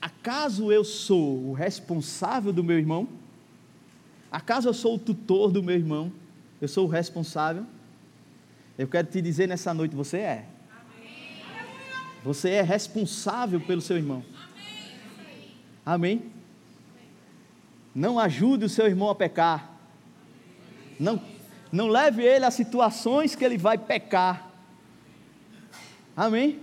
Acaso 0.00 0.70
eu 0.70 0.84
sou 0.84 1.48
o 1.48 1.52
responsável 1.52 2.52
do 2.52 2.62
meu 2.62 2.78
irmão? 2.78 3.08
Acaso 4.30 4.68
eu 4.68 4.74
sou 4.74 4.94
o 4.94 4.98
tutor 4.98 5.50
do 5.50 5.62
meu 5.62 5.74
irmão? 5.74 6.12
Eu 6.60 6.68
sou 6.68 6.86
o 6.86 6.90
responsável? 6.90 7.66
Eu 8.78 8.86
quero 8.86 9.08
te 9.08 9.20
dizer 9.20 9.48
nessa 9.48 9.74
noite: 9.74 9.94
você 9.94 10.18
é. 10.18 10.46
Você 12.22 12.50
é 12.50 12.62
responsável 12.62 13.60
pelo 13.60 13.80
seu 13.80 13.96
irmão. 13.96 14.22
Amém? 15.84 16.30
Não 17.94 18.18
ajude 18.18 18.66
o 18.66 18.68
seu 18.68 18.86
irmão 18.86 19.08
a 19.08 19.14
pecar. 19.14 19.70
Não, 20.98 21.20
não 21.72 21.88
leve 21.88 22.22
ele 22.22 22.44
a 22.44 22.50
situações 22.50 23.34
que 23.34 23.44
ele 23.44 23.58
vai 23.58 23.78
pecar. 23.78 24.50
Amém? 26.16 26.60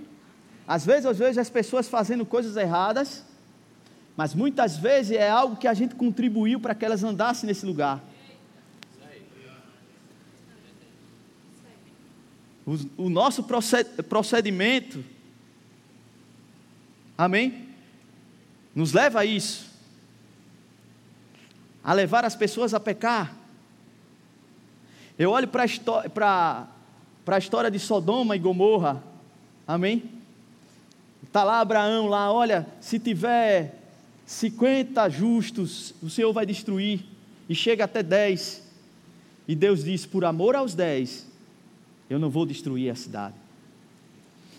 Às 0.68 0.86
vezes 0.86 1.06
eu 1.06 1.14
vejo 1.14 1.40
as 1.40 1.50
pessoas 1.50 1.88
fazendo 1.88 2.26
coisas 2.26 2.56
erradas, 2.56 3.26
mas 4.18 4.34
muitas 4.34 4.76
vezes 4.76 5.16
é 5.16 5.30
algo 5.30 5.56
que 5.56 5.68
a 5.68 5.74
gente 5.76 5.96
contribuiu 5.96 6.60
para 6.60 6.74
que 6.74 6.84
elas 6.84 7.04
andassem 7.04 7.48
nesse 7.48 7.66
lugar. 7.66 8.04
O, 12.66 13.06
o 13.06 13.10
nosso 13.10 13.46
procedimento, 14.10 15.06
amém? 17.18 17.68
nos 18.78 18.94
leva 18.94 19.22
a 19.22 19.26
isso, 19.26 19.72
a 21.84 21.92
levar 21.92 22.24
as 22.24 22.36
pessoas 22.36 22.76
a 22.76 22.80
pecar. 22.80 23.34
Eu 25.18 25.32
olho 25.32 25.48
para 25.48 25.64
a 25.64 27.38
história 27.40 27.72
de 27.72 27.80
Sodoma 27.80 28.36
e 28.36 28.40
Gomorra, 28.40 29.02
amém? 29.68 30.04
Está 31.24 31.44
lá 31.44 31.60
Abraão, 31.60 32.06
lá, 32.06 32.32
olha, 32.32 32.68
se 32.80 33.00
tiver 33.00 33.87
50 34.28 35.08
justos, 35.10 35.96
o 36.04 36.10
Senhor 36.10 36.34
vai 36.34 36.46
destruir, 36.46 37.00
e 37.48 37.56
chega 37.56 37.86
até 37.86 38.04
10. 38.04 38.62
E 39.48 39.56
Deus 39.56 39.86
diz: 39.86 40.06
por 40.06 40.26
amor 40.26 40.54
aos 40.54 40.76
10, 40.76 41.26
eu 42.10 42.20
não 42.20 42.30
vou 42.30 42.46
destruir 42.46 42.92
a 42.92 42.96
cidade. 42.96 43.36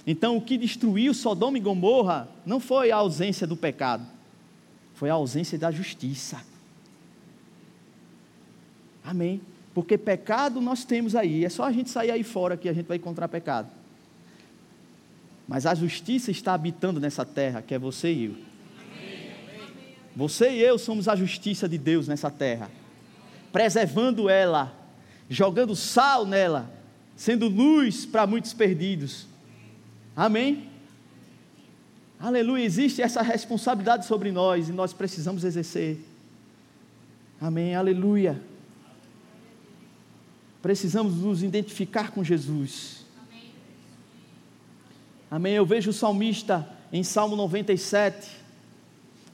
Então, 0.07 0.39
o 0.39 0.41
que 0.41 0.57
destruiu 0.57 1.13
Sodoma 1.13 1.59
e 1.59 1.61
Gomorra 1.61 2.29
não 2.47 2.59
foi 2.59 2.91
a 2.91 2.97
ausência 2.97 3.47
do 3.47 3.55
pecado, 3.55 4.07
foi 4.95 5.11
a 5.11 5.15
ausência 5.15 5.59
da 5.59 5.71
justiça. 5.71 6.43
Amém. 9.05 9.43
Porque 9.75 9.99
pecado 9.99 10.63
nós 10.63 10.83
temos 10.83 11.15
aí, 11.15 11.45
é 11.45 11.49
só 11.51 11.65
a 11.65 11.73
gente 11.73 11.91
sair 11.91 12.11
aí 12.11 12.25
fora 12.25 12.57
que 12.57 12.71
a 12.71 12.73
gente 12.73 12.87
vai 12.87 12.97
encontrar 12.97 13.29
pecado. 13.29 13.69
Mas 15.47 15.67
a 15.67 15.75
justiça 15.75 16.31
está 16.31 16.55
habitando 16.55 16.99
nessa 16.99 17.25
terra, 17.25 17.61
que 17.61 17.75
é 17.75 17.79
você 17.79 18.11
e 18.11 18.25
eu. 18.25 18.48
Você 20.17 20.51
e 20.51 20.63
eu 20.63 20.79
somos 20.79 21.09
a 21.09 21.15
justiça 21.15 21.69
de 21.69 21.79
Deus 21.79 22.09
nessa 22.09 22.31
terra, 22.31 22.71
preservando 23.53 24.29
ela, 24.29 24.73
jogando 25.29 25.77
sal 25.77 26.27
nela, 26.27 26.71
sendo 27.17 27.49
luz 27.49 28.05
para 28.05 28.27
muitos 28.27 28.53
perdidos. 28.53 29.27
Amém? 30.17 30.69
Aleluia, 32.21 32.65
existe 32.65 33.01
essa 33.01 33.23
responsabilidade 33.23 34.07
sobre 34.07 34.33
nós 34.33 34.69
e 34.69 34.73
nós 34.73 34.93
precisamos 34.93 35.45
exercer. 35.45 35.99
Amém, 37.41 37.77
aleluia. 37.77 38.41
Precisamos 40.61 41.15
nos 41.15 41.43
identificar 41.43 42.11
com 42.11 42.25
Jesus. 42.25 43.05
Amém. 45.31 45.53
Eu 45.53 45.65
vejo 45.65 45.91
o 45.91 45.93
salmista 45.93 46.69
em 46.93 47.05
Salmo 47.05 47.37
97, 47.37 48.29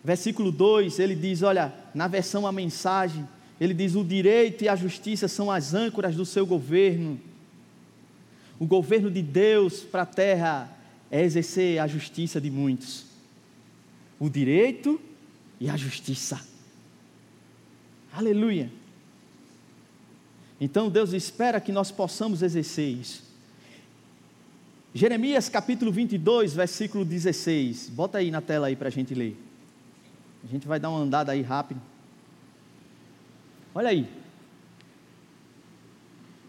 versículo 0.05 0.53
2, 0.53 0.99
ele 0.99 1.15
diz: 1.17 1.43
Olha, 1.43 1.73
na 1.95 2.07
versão 2.07 2.47
a 2.47 2.53
mensagem, 2.53 3.27
ele 3.59 3.73
diz: 3.73 3.95
O 3.95 4.05
direito 4.05 4.63
e 4.63 4.69
a 4.69 4.77
justiça 4.77 5.27
são 5.27 5.51
as 5.51 5.73
âncoras 5.73 6.15
do 6.15 6.27
seu 6.27 6.47
governo. 6.47 7.19
O 8.61 8.67
governo 8.67 9.11
de 9.11 9.23
Deus 9.23 9.81
para 9.81 10.03
a 10.03 10.07
terra 10.07 10.71
é 11.11 11.23
exercer 11.23 11.81
a 11.81 11.87
justiça 11.87 12.41
de 12.41 12.51
muitos. 12.51 13.07
O 14.21 14.29
direito 14.29 15.01
e 15.59 15.69
a 15.69 15.77
justiça. 15.77 16.41
Aleluia. 18.13 18.71
Então 20.61 20.89
Deus 20.89 21.13
espera 21.13 21.61
que 21.61 21.73
nós 21.73 21.91
possamos 21.91 22.43
exercer 22.43 22.89
isso. 22.89 23.25
Jeremias 24.95 25.49
capítulo 25.49 25.91
22, 25.91 26.55
versículo 26.55 27.05
16. 27.05 27.89
Bota 27.89 28.19
aí 28.19 28.31
na 28.31 28.41
tela 28.41 28.69
aí 28.69 28.77
para 28.77 28.87
a 28.87 28.93
gente 28.93 29.13
ler. 29.13 29.37
A 30.45 30.47
gente 30.47 30.69
vai 30.69 30.79
dar 30.79 30.91
uma 30.91 31.01
andada 31.01 31.33
aí 31.33 31.43
rápido. 31.43 31.81
Olha 33.75 33.89
aí. 33.89 34.07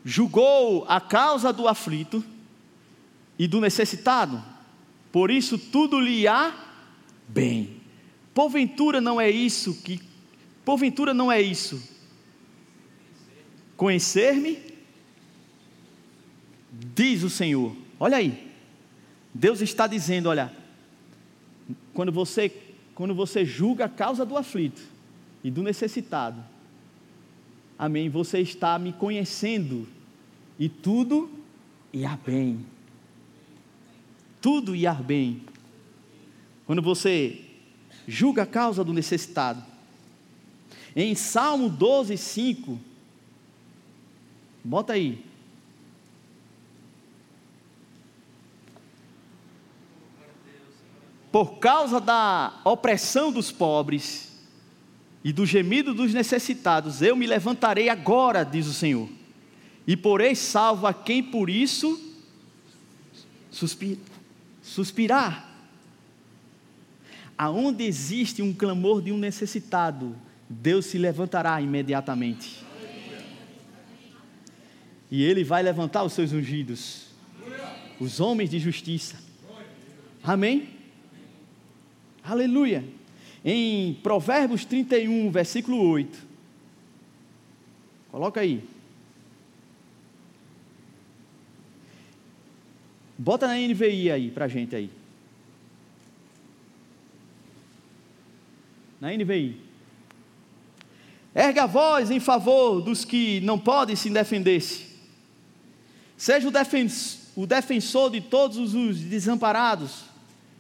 Julgou 0.04 0.86
a 0.88 1.02
causa 1.02 1.52
do 1.52 1.68
aflito 1.68 2.24
e 3.40 3.48
do 3.48 3.60
necessitado, 3.60 4.42
por 5.12 5.32
isso 5.32 5.58
tudo 5.58 6.00
lhe 6.00 6.28
há 6.28 6.54
bem. 7.28 7.82
Porventura 8.34 9.02
não 9.02 9.20
é 9.20 9.30
isso 9.30 9.82
que 9.82 10.00
porventura 10.64 11.14
não 11.14 11.32
é 11.32 11.42
isso 11.42 11.96
Conhecer-me, 13.76 14.60
diz 16.72 17.24
o 17.24 17.30
Senhor. 17.30 17.76
Olha 18.00 18.18
aí. 18.18 18.52
Deus 19.34 19.60
está 19.60 19.86
dizendo, 19.86 20.30
olha, 20.30 20.52
quando 21.94 22.12
você 22.12 22.50
quando 22.96 23.14
você 23.14 23.46
julga 23.46 23.86
a 23.86 23.90
causa 23.90 24.26
do 24.26 24.36
aflito 24.36 24.82
e 25.44 25.52
do 25.52 25.62
necessitado, 25.62 26.44
amém, 27.78 28.10
você 28.10 28.40
está 28.40 28.80
me 28.80 28.92
conhecendo 28.94 29.88
e 30.58 30.68
tudo 30.68 31.30
irá 31.94 32.18
bem. 32.26 32.66
Tudo 34.42 34.76
irá 34.76 34.94
bem. 34.94 35.44
Quando 36.66 36.82
você 36.82 37.42
julga 38.08 38.44
a 38.44 38.48
causa 38.48 38.84
do 38.84 38.94
necessitado. 38.94 39.64
Em 40.96 41.14
Salmo 41.14 41.70
12, 41.70 42.18
5, 42.18 42.80
Bota 44.66 44.94
aí. 44.94 45.24
Por 51.36 51.58
causa 51.60 52.00
da 52.00 52.62
opressão 52.64 53.30
dos 53.30 53.52
pobres 53.52 54.32
e 55.22 55.34
do 55.34 55.46
gemido 55.46 55.94
dos 55.94 56.14
necessitados, 56.14 57.02
eu 57.02 57.14
me 57.14 57.28
levantarei 57.28 57.90
agora, 57.90 58.46
diz 58.46 58.68
o 58.68 58.74
Senhor, 58.74 59.10
e 59.86 59.98
porei 59.98 60.34
salvo 60.34 60.88
a 60.88 60.94
quem 60.94 61.22
por 61.22 61.50
isso 61.50 62.02
suspira, 63.52 64.00
suspirar. 64.64 65.54
Aonde 67.38 67.84
existe 67.84 68.42
um 68.42 68.54
clamor 68.54 69.02
de 69.02 69.12
um 69.12 69.18
necessitado, 69.18 70.16
Deus 70.50 70.86
se 70.86 70.98
levantará 70.98 71.60
imediatamente 71.60 72.64
e 75.12 75.22
ele 75.22 75.44
vai 75.44 75.62
levantar 75.62 76.06
os 76.06 76.14
seus 76.14 76.32
ungidos, 76.32 77.08
os 78.00 78.22
homens 78.22 78.50
de 78.50 78.58
justiça. 78.58 79.20
Amém? 80.24 80.75
Aleluia. 82.28 82.84
Em 83.44 83.94
Provérbios 84.02 84.66
31, 84.66 85.30
versículo 85.30 85.78
8. 85.90 86.18
Coloca 88.12 88.42
aí. 88.42 88.64
Bota 93.18 93.48
na 93.48 93.56
NVI 93.56 94.12
aí 94.12 94.32
pra 94.32 94.48
gente 94.48 94.76
aí. 94.76 94.90
Na 99.00 99.12
NVI. 99.12 99.62
Erga 101.36 101.64
a 101.64 101.68
voz 101.68 102.10
em 102.10 102.20
favor 102.20 102.82
dos 102.82 103.06
que 103.06 103.40
não 103.42 103.60
podem 103.60 103.96
se 103.96 104.10
defender-se 104.10 104.96
Seja 106.18 106.48
o, 106.48 107.42
o 107.42 107.46
defensor 107.46 108.10
de 108.10 108.22
todos 108.22 108.74
os 108.74 109.00
desamparados, 109.02 110.06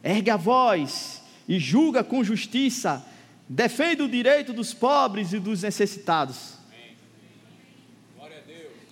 ergue 0.03 0.30
a 0.30 0.38
voz 0.38 1.24
e 1.47 1.59
julga 1.59 2.03
com 2.03 2.23
justiça, 2.23 3.05
defende 3.47 4.01
o 4.01 4.09
direito 4.09 4.53
dos 4.53 4.73
pobres 4.73 5.33
e 5.33 5.39
dos 5.39 5.61
necessitados. 5.61 6.55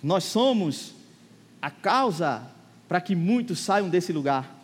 Nós 0.02 0.24
somos 0.24 0.94
a 1.60 1.70
causa 1.70 2.42
para 2.86 3.00
que 3.00 3.14
muitos 3.14 3.58
saiam 3.58 3.88
desse 3.88 4.12
lugar. 4.12 4.54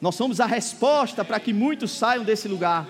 Nós 0.00 0.14
somos 0.14 0.40
a 0.40 0.46
resposta 0.46 1.24
para 1.24 1.38
que 1.38 1.52
muitos 1.52 1.90
saiam 1.90 2.24
desse 2.24 2.48
lugar. 2.48 2.88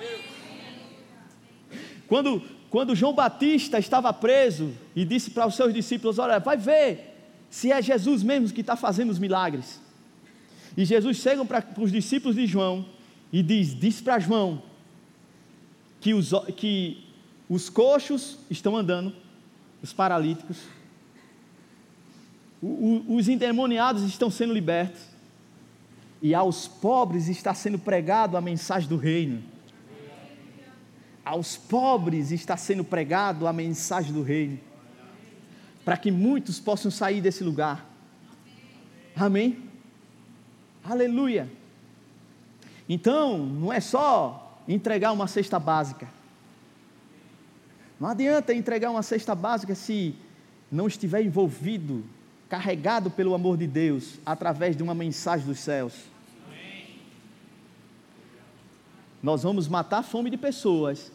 Quando, 2.07 2.41
quando 2.71 2.95
João 2.95 3.13
Batista 3.13 3.79
estava 3.79 4.13
preso 4.13 4.73
e 4.95 5.05
disse 5.05 5.31
para 5.31 5.47
os 5.47 5.57
seus 5.57 5.75
discípulos: 5.75 6.19
Olha, 6.21 6.39
vai 6.39 6.57
ver 6.57 7.17
se 7.51 7.73
é 7.73 7.83
Jesus 7.83 8.23
mesmo 8.23 8.55
que 8.55 8.61
está 8.61 8.77
fazendo 8.77 9.11
os 9.11 9.19
milagres. 9.19 9.81
E 10.77 10.85
Jesus 10.85 11.17
chega 11.17 11.45
para 11.45 11.65
os 11.79 11.91
discípulos 11.91 12.37
de 12.37 12.47
João 12.47 12.87
e 13.33 13.43
diz: 13.43 13.79
Diz 13.79 14.01
para 14.01 14.19
João 14.19 14.63
que 16.01 16.15
os, 16.15 16.33
que 16.57 17.05
os 17.49 17.69
coxos 17.69 18.39
estão 18.51 18.77
andando, 18.77 19.15
os 19.83 19.93
paralíticos, 19.93 20.59
o, 22.63 22.67
o, 22.67 23.17
os 23.17 23.29
endemoniados 23.29 24.03
estão 24.03 24.31
sendo 24.31 24.53
libertos, 24.53 25.03
e 26.23 26.35
aos 26.35 26.69
pobres 26.69 27.29
está 27.29 27.55
sendo 27.55 27.79
pregado 27.79 28.37
a 28.37 28.41
mensagem 28.41 28.89
do 28.89 28.97
reino. 28.97 29.43
Aos 31.25 31.57
pobres 31.57 32.31
está 32.31 32.57
sendo 32.57 32.83
pregado 32.83 33.47
a 33.47 33.53
mensagem 33.53 34.13
do 34.13 34.23
reino 34.23 34.59
para 35.85 35.97
que 35.97 36.11
muitos 36.11 36.61
possam 36.61 36.91
sair 36.91 37.21
desse 37.21 37.43
lugar. 37.43 37.85
Amém? 39.17 39.59
Aleluia. 40.85 41.51
Então, 42.93 43.39
não 43.39 43.73
é 43.73 43.79
só 43.79 44.59
entregar 44.67 45.13
uma 45.13 45.29
cesta 45.29 45.61
básica. 45.61 46.09
Não 48.01 48.09
adianta 48.09 48.53
entregar 48.53 48.91
uma 48.91 49.03
cesta 49.05 49.33
básica 49.33 49.77
se 49.77 50.17
não 50.73 50.89
estiver 50.89 51.23
envolvido, 51.23 52.05
carregado 52.49 53.09
pelo 53.09 53.33
amor 53.33 53.57
de 53.57 53.69
Deus, 53.69 54.19
através 54.27 54.77
de 54.77 54.83
uma 54.83 54.95
mensagem 54.95 55.47
dos 55.47 55.61
céus. 55.61 55.95
Nós 59.23 59.45
vamos 59.45 59.69
matar 59.69 59.99
a 59.99 60.03
fome 60.03 60.29
de 60.29 60.37
pessoas, 60.37 61.13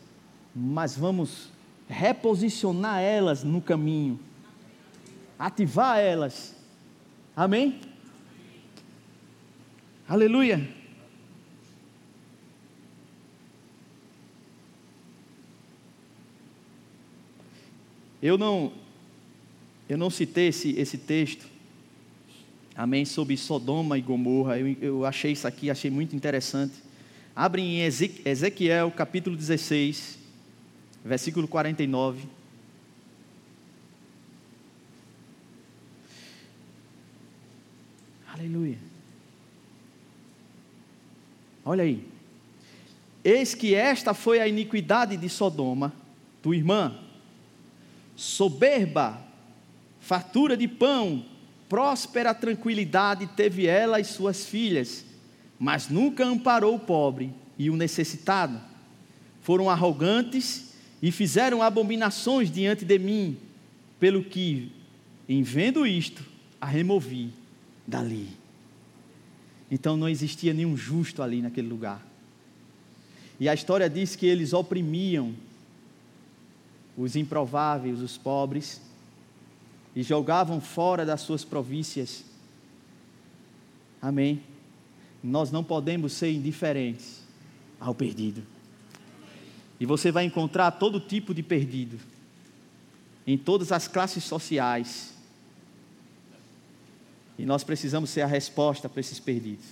mas 0.56 0.96
vamos 0.96 1.50
reposicionar 1.90 3.02
elas 3.02 3.44
no 3.44 3.62
caminho 3.62 4.18
ativar 5.38 6.00
elas. 6.00 6.56
Amém? 7.36 7.80
Aleluia. 10.08 10.75
Eu 18.26 18.40
não 18.40 18.74
eu 19.88 20.00
não 20.00 20.10
citei 20.10 20.48
esse, 20.48 20.72
esse 20.80 20.98
texto, 20.98 21.46
Amém? 22.76 23.06
Sobre 23.06 23.38
Sodoma 23.38 24.00
e 24.00 24.02
Gomorra. 24.02 24.58
Eu, 24.58 24.76
eu 24.82 25.06
achei 25.06 25.32
isso 25.32 25.48
aqui, 25.48 25.70
achei 25.70 25.92
muito 25.92 26.16
interessante. 26.16 26.74
Abrem 27.36 27.80
em 27.80 27.82
Ezequiel 28.26 28.92
capítulo 28.92 29.38
16, 29.38 30.18
versículo 31.06 31.48
49. 31.48 32.28
Aleluia. 38.34 38.78
Olha 41.64 41.84
aí. 41.84 42.04
Eis 43.24 43.54
que 43.54 43.76
esta 43.76 44.16
foi 44.16 44.40
a 44.40 44.48
iniquidade 44.48 45.16
de 45.16 45.30
Sodoma, 45.30 45.94
tua 46.42 46.56
irmã, 46.56 47.05
soberba, 48.16 49.22
fartura 50.00 50.56
de 50.56 50.68
pão, 50.68 51.26
próspera 51.68 52.34
tranquilidade 52.34 53.28
teve 53.28 53.66
ela 53.66 54.00
e 54.00 54.06
suas 54.06 54.46
filhas, 54.46 55.06
mas 55.60 55.90
nunca 55.90 56.26
amparou 56.26 56.76
o 56.76 56.80
pobre 56.80 57.34
e 57.58 57.70
o 57.70 57.76
necessitado. 57.76 58.60
Foram 59.42 59.70
arrogantes 59.70 60.74
e 61.02 61.12
fizeram 61.12 61.62
abominações 61.62 62.52
diante 62.52 62.86
de 62.86 62.98
mim, 62.98 63.38
pelo 64.00 64.24
que, 64.24 64.72
em 65.28 65.44
vendo 65.44 65.86
isto, 65.86 66.24
a 66.60 66.66
removi 66.66 67.32
dali. 67.86 68.30
Então 69.70 69.98
não 69.98 70.08
existia 70.08 70.54
nenhum 70.54 70.78
justo 70.78 71.22
ali 71.22 71.42
naquele 71.42 71.68
lugar. 71.68 72.06
E 73.40 73.50
a 73.50 73.54
história 73.54 73.90
diz 73.90 74.16
que 74.16 74.26
eles 74.26 74.54
oprimiam 74.54 75.34
os 76.98 77.16
improváveis, 77.16 78.00
os 78.00 78.18
pobres, 78.18 78.82
e 79.96 80.04
jogavam 80.04 80.60
fora 80.60 81.06
das 81.06 81.22
suas 81.22 81.44
províncias. 81.44 82.24
Amém. 84.02 84.42
Nós 85.24 85.52
não 85.52 85.64
podemos 85.64 86.14
ser 86.14 86.32
indiferentes 86.32 87.22
ao 87.80 87.96
perdido. 87.96 88.44
E 89.80 89.86
você 89.86 90.12
vai 90.12 90.26
encontrar 90.26 90.72
todo 90.72 91.00
tipo 91.00 91.34
de 91.34 91.44
perdido, 91.44 92.00
em 93.26 93.38
todas 93.38 93.72
as 93.72 93.88
classes 93.88 94.24
sociais. 94.24 95.14
E 97.38 97.46
nós 97.46 97.64
precisamos 97.64 98.10
ser 98.10 98.22
a 98.22 98.28
resposta 98.28 98.88
para 98.88 99.00
esses 99.00 99.20
perdidos. 99.20 99.66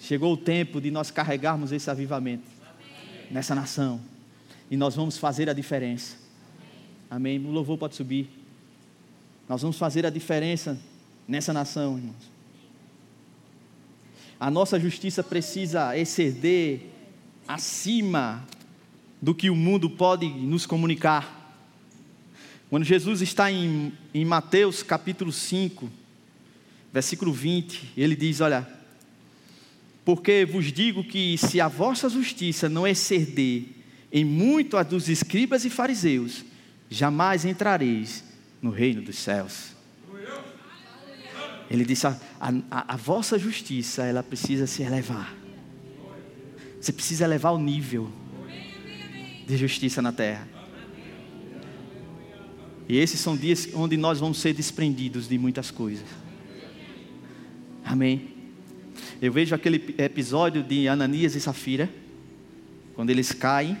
Chegou 0.00 0.32
o 0.32 0.36
tempo 0.36 0.80
de 0.80 0.90
nós 0.90 1.10
carregarmos 1.10 1.72
esse 1.72 1.90
avivamento 1.90 2.46
nessa 3.30 3.54
nação. 3.54 4.00
E 4.70 4.76
nós 4.76 4.94
vamos 4.94 5.16
fazer 5.16 5.48
a 5.48 5.52
diferença. 5.52 6.16
Amém. 7.10 7.38
O 7.38 7.50
louvor 7.50 7.78
pode 7.78 7.94
subir. 7.94 8.28
Nós 9.48 9.62
vamos 9.62 9.78
fazer 9.78 10.04
a 10.04 10.10
diferença 10.10 10.78
nessa 11.26 11.52
nação, 11.52 11.96
irmãos. 11.96 12.38
A 14.38 14.50
nossa 14.50 14.78
justiça 14.78 15.22
precisa 15.22 15.96
exceder 15.96 16.82
acima 17.46 18.46
do 19.20 19.34
que 19.34 19.50
o 19.50 19.56
mundo 19.56 19.88
pode 19.88 20.28
nos 20.28 20.66
comunicar. 20.66 21.56
Quando 22.70 22.84
Jesus 22.84 23.22
está 23.22 23.50
em, 23.50 23.92
em 24.12 24.24
Mateus 24.24 24.82
capítulo 24.82 25.32
5, 25.32 25.90
versículo 26.92 27.32
20, 27.32 27.94
ele 27.96 28.14
diz: 28.14 28.40
Olha, 28.40 28.68
porque 30.04 30.44
vos 30.44 30.70
digo 30.70 31.02
que 31.02 31.36
se 31.38 31.60
a 31.60 31.68
vossa 31.68 32.08
justiça 32.08 32.68
não 32.68 32.86
exceder 32.86 33.77
em 34.12 34.24
muito 34.24 34.76
a 34.76 34.82
dos 34.82 35.08
escribas 35.08 35.64
e 35.64 35.70
fariseus, 35.70 36.44
jamais 36.88 37.44
entrareis 37.44 38.24
no 38.60 38.70
reino 38.70 39.02
dos 39.02 39.18
céus. 39.18 39.76
Ele 41.70 41.84
disse: 41.84 42.06
a, 42.06 42.16
a, 42.40 42.94
a, 42.94 42.96
vossa 42.96 43.38
justiça 43.38 44.04
ela 44.04 44.22
precisa 44.22 44.66
se 44.66 44.82
elevar. 44.82 45.34
Você 46.80 46.92
precisa 46.92 47.24
elevar 47.24 47.52
o 47.52 47.58
nível 47.58 48.10
de 49.46 49.56
justiça 49.56 50.00
na 50.00 50.12
terra. 50.12 50.48
E 52.88 52.96
esses 52.96 53.20
são 53.20 53.36
dias 53.36 53.68
onde 53.74 53.98
nós 53.98 54.18
vamos 54.18 54.38
ser 54.38 54.54
desprendidos 54.54 55.28
de 55.28 55.36
muitas 55.36 55.70
coisas. 55.70 56.06
Amém. 57.84 58.30
Eu 59.20 59.30
vejo 59.32 59.54
aquele 59.54 59.94
episódio 59.98 60.62
de 60.62 60.88
Ananias 60.88 61.34
e 61.34 61.40
Safira, 61.40 61.90
quando 62.94 63.10
eles 63.10 63.32
caem, 63.32 63.76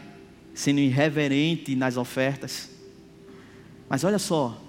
sendo 0.58 0.80
irreverente 0.80 1.76
nas 1.76 1.96
ofertas. 1.96 2.68
Mas 3.88 4.02
olha 4.02 4.18
só, 4.18 4.60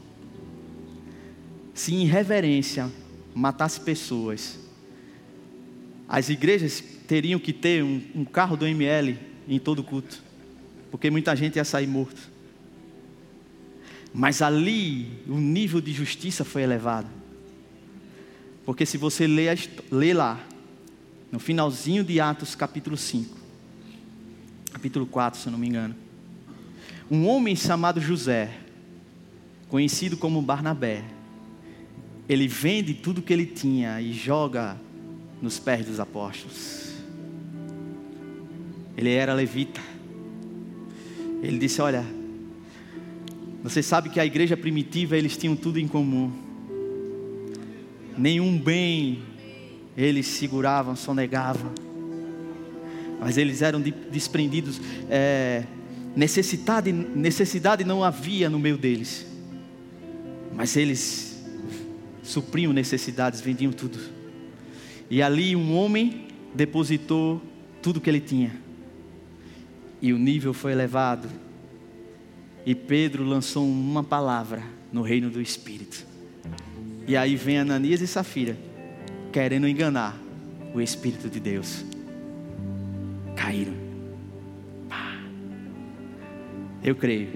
se 1.73 1.95
irreverência 1.95 2.91
matasse 3.33 3.79
pessoas, 3.79 4.59
as 6.07 6.29
igrejas 6.29 6.79
teriam 7.07 7.39
que 7.39 7.51
ter 7.51 7.83
um, 7.83 8.03
um 8.13 8.23
carro 8.23 8.55
do 8.55 8.67
ML 8.67 9.17
em 9.47 9.57
todo 9.57 9.83
culto, 9.83 10.21
porque 10.91 11.09
muita 11.09 11.35
gente 11.35 11.55
ia 11.55 11.65
sair 11.65 11.87
morto. 11.87 12.21
Mas 14.13 14.43
ali 14.43 15.23
o 15.27 15.39
nível 15.39 15.81
de 15.81 15.91
justiça 15.91 16.45
foi 16.45 16.61
elevado. 16.61 17.09
Porque 18.63 18.85
se 18.85 18.95
você 18.95 19.25
lê, 19.25 19.47
lê 19.91 20.13
lá, 20.13 20.39
no 21.31 21.39
finalzinho 21.39 22.03
de 22.03 22.19
Atos 22.19 22.53
capítulo 22.53 22.95
5, 22.95 23.38
capítulo 24.80 25.05
4, 25.05 25.38
se 25.38 25.47
eu 25.47 25.51
não 25.51 25.59
me 25.59 25.67
engano. 25.67 25.93
Um 27.11 27.27
homem 27.27 27.53
chamado 27.53 27.99
José, 27.99 28.49
conhecido 29.67 30.15
como 30.15 30.41
Barnabé, 30.41 31.03
ele 32.30 32.47
vende 32.47 32.93
tudo 32.93 33.21
que 33.21 33.34
ele 33.34 33.45
tinha 33.45 33.99
e 33.99 34.13
joga 34.13 34.77
nos 35.41 35.59
pés 35.59 35.86
dos 35.86 35.99
apóstolos. 35.99 36.93
Ele 38.95 39.11
era 39.11 39.34
levita. 39.34 39.82
Ele 41.43 41.57
disse: 41.57 41.82
Olha, 41.82 42.05
você 43.61 43.84
sabe 43.84 44.09
que 44.09 44.19
a 44.21 44.25
igreja 44.25 44.55
primitiva 44.55 45.17
eles 45.17 45.36
tinham 45.36 45.57
tudo 45.57 45.77
em 45.77 45.89
comum. 45.89 46.32
Nenhum 48.17 48.57
bem 48.57 49.23
eles 49.97 50.25
seguravam, 50.25 50.95
sonegavam, 50.95 51.73
mas 53.20 53.38
eles 53.38 53.61
eram 53.61 53.82
desprendidos. 54.11 54.80
É, 55.09 55.63
necessidade, 56.15 56.91
necessidade 56.91 57.84
não 57.84 58.03
havia 58.03 58.49
no 58.49 58.59
meio 58.59 58.78
deles, 58.78 59.26
mas 60.55 60.76
eles 60.76 61.43
supriam 62.24 62.72
necessidades, 62.72 63.41
vendiam 63.41 63.72
tudo. 63.72 63.99
E 65.09 65.22
ali 65.22 65.55
um 65.55 65.76
homem 65.76 66.28
depositou 66.53 67.41
tudo 67.82 68.01
que 68.01 68.09
ele 68.09 68.20
tinha, 68.20 68.51
e 70.01 70.13
o 70.13 70.17
nível 70.17 70.53
foi 70.53 70.72
elevado. 70.72 71.30
E 72.65 72.76
Pedro 72.76 73.24
lançou 73.24 73.67
uma 73.67 74.03
palavra 74.03 74.61
no 74.91 75.01
reino 75.01 75.30
do 75.30 75.41
Espírito. 75.41 76.05
E 77.07 77.17
aí 77.17 77.36
vem 77.36 77.57
Ananias 77.57 78.01
e 78.01 78.07
Safira 78.07 78.55
querendo 79.32 79.67
enganar 79.67 80.20
o 80.74 80.82
Espírito 80.82 81.30
de 81.30 81.39
Deus. 81.39 81.88
Caíram. 83.49 83.73
Eu 86.83 86.93
creio. 86.93 87.31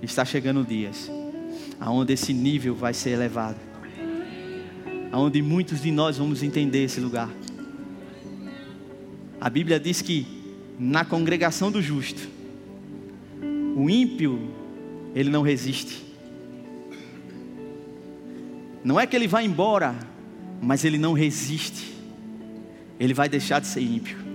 Está 0.00 0.24
chegando 0.24 0.64
dias 0.64 1.10
aonde 1.80 2.12
esse 2.12 2.32
nível 2.32 2.72
vai 2.72 2.94
ser 2.94 3.10
elevado. 3.10 3.58
Aonde 5.10 5.42
muitos 5.42 5.82
de 5.82 5.90
nós 5.90 6.18
vamos 6.18 6.44
entender 6.44 6.84
esse 6.84 7.00
lugar. 7.00 7.28
A 9.40 9.50
Bíblia 9.50 9.80
diz 9.80 10.00
que 10.00 10.24
na 10.78 11.04
congregação 11.04 11.72
do 11.72 11.82
justo, 11.82 12.28
o 13.74 13.90
ímpio, 13.90 14.48
ele 15.16 15.30
não 15.30 15.42
resiste. 15.42 16.00
Não 18.84 19.00
é 19.00 19.04
que 19.04 19.16
ele 19.16 19.26
vai 19.26 19.44
embora, 19.44 19.98
mas 20.62 20.84
ele 20.84 20.96
não 20.96 21.12
resiste, 21.12 21.92
ele 23.00 23.12
vai 23.12 23.28
deixar 23.28 23.60
de 23.60 23.66
ser 23.66 23.80
ímpio, 23.80 24.27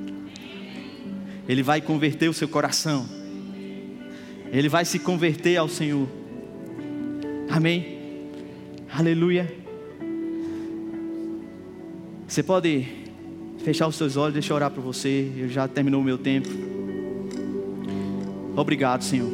ele 1.47 1.63
vai 1.63 1.81
converter 1.81 2.29
o 2.29 2.33
seu 2.33 2.47
coração, 2.47 3.07
ele 4.51 4.69
vai 4.69 4.85
se 4.85 4.99
converter 4.99 5.57
ao 5.57 5.67
Senhor, 5.67 6.07
amém? 7.49 8.29
Aleluia. 8.91 9.51
Você 12.27 12.41
pode 12.43 12.87
fechar 13.63 13.87
os 13.87 13.95
seus 13.95 14.17
olhos, 14.17 14.33
deixa 14.33 14.51
eu 14.51 14.55
orar 14.55 14.71
por 14.71 14.81
você, 14.81 15.31
eu 15.37 15.47
já 15.47 15.67
terminou 15.67 16.01
o 16.01 16.03
meu 16.03 16.17
tempo. 16.17 16.49
Obrigado, 18.55 19.03
Senhor. 19.03 19.31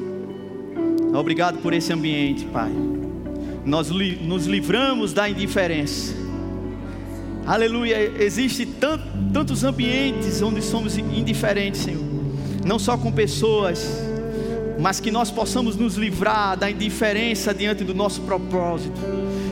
Obrigado 1.13 1.59
por 1.59 1.73
esse 1.73 1.91
ambiente, 1.91 2.45
Pai. 2.45 2.71
Nós 3.65 3.89
nos 3.89 4.45
livramos 4.45 5.13
da 5.13 5.29
indiferença 5.29 6.18
Aleluia. 7.49 7.97
Existem 8.23 8.67
tant, 8.67 9.01
tantos 9.33 9.63
ambientes 9.63 10.39
onde 10.39 10.61
somos 10.61 10.99
indiferentes, 10.99 11.81
Senhor. 11.81 12.03
Não 12.63 12.77
só 12.77 12.95
com 12.95 13.11
pessoas, 13.11 13.89
mas 14.79 14.99
que 14.99 15.09
nós 15.09 15.31
possamos 15.31 15.75
nos 15.75 15.95
livrar 15.95 16.55
da 16.55 16.69
indiferença 16.69 17.51
diante 17.51 17.83
do 17.83 17.95
nosso 17.95 18.21
propósito. 18.21 19.01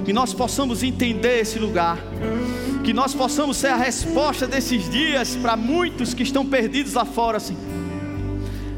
que 0.05 0.13
nós 0.13 0.31
possamos 0.31 0.83
entender 0.83 1.39
esse 1.39 1.57
lugar, 1.57 1.97
que 2.83 2.93
nós 2.93 3.15
possamos 3.15 3.57
ser 3.57 3.69
a 3.69 3.75
resposta 3.75 4.45
desses 4.45 4.87
dias 4.89 5.35
para 5.35 5.57
muitos 5.57 6.13
que 6.13 6.21
estão 6.21 6.45
perdidos 6.45 6.93
lá 6.93 7.03
fora, 7.03 7.39
Senhor. 7.39 7.59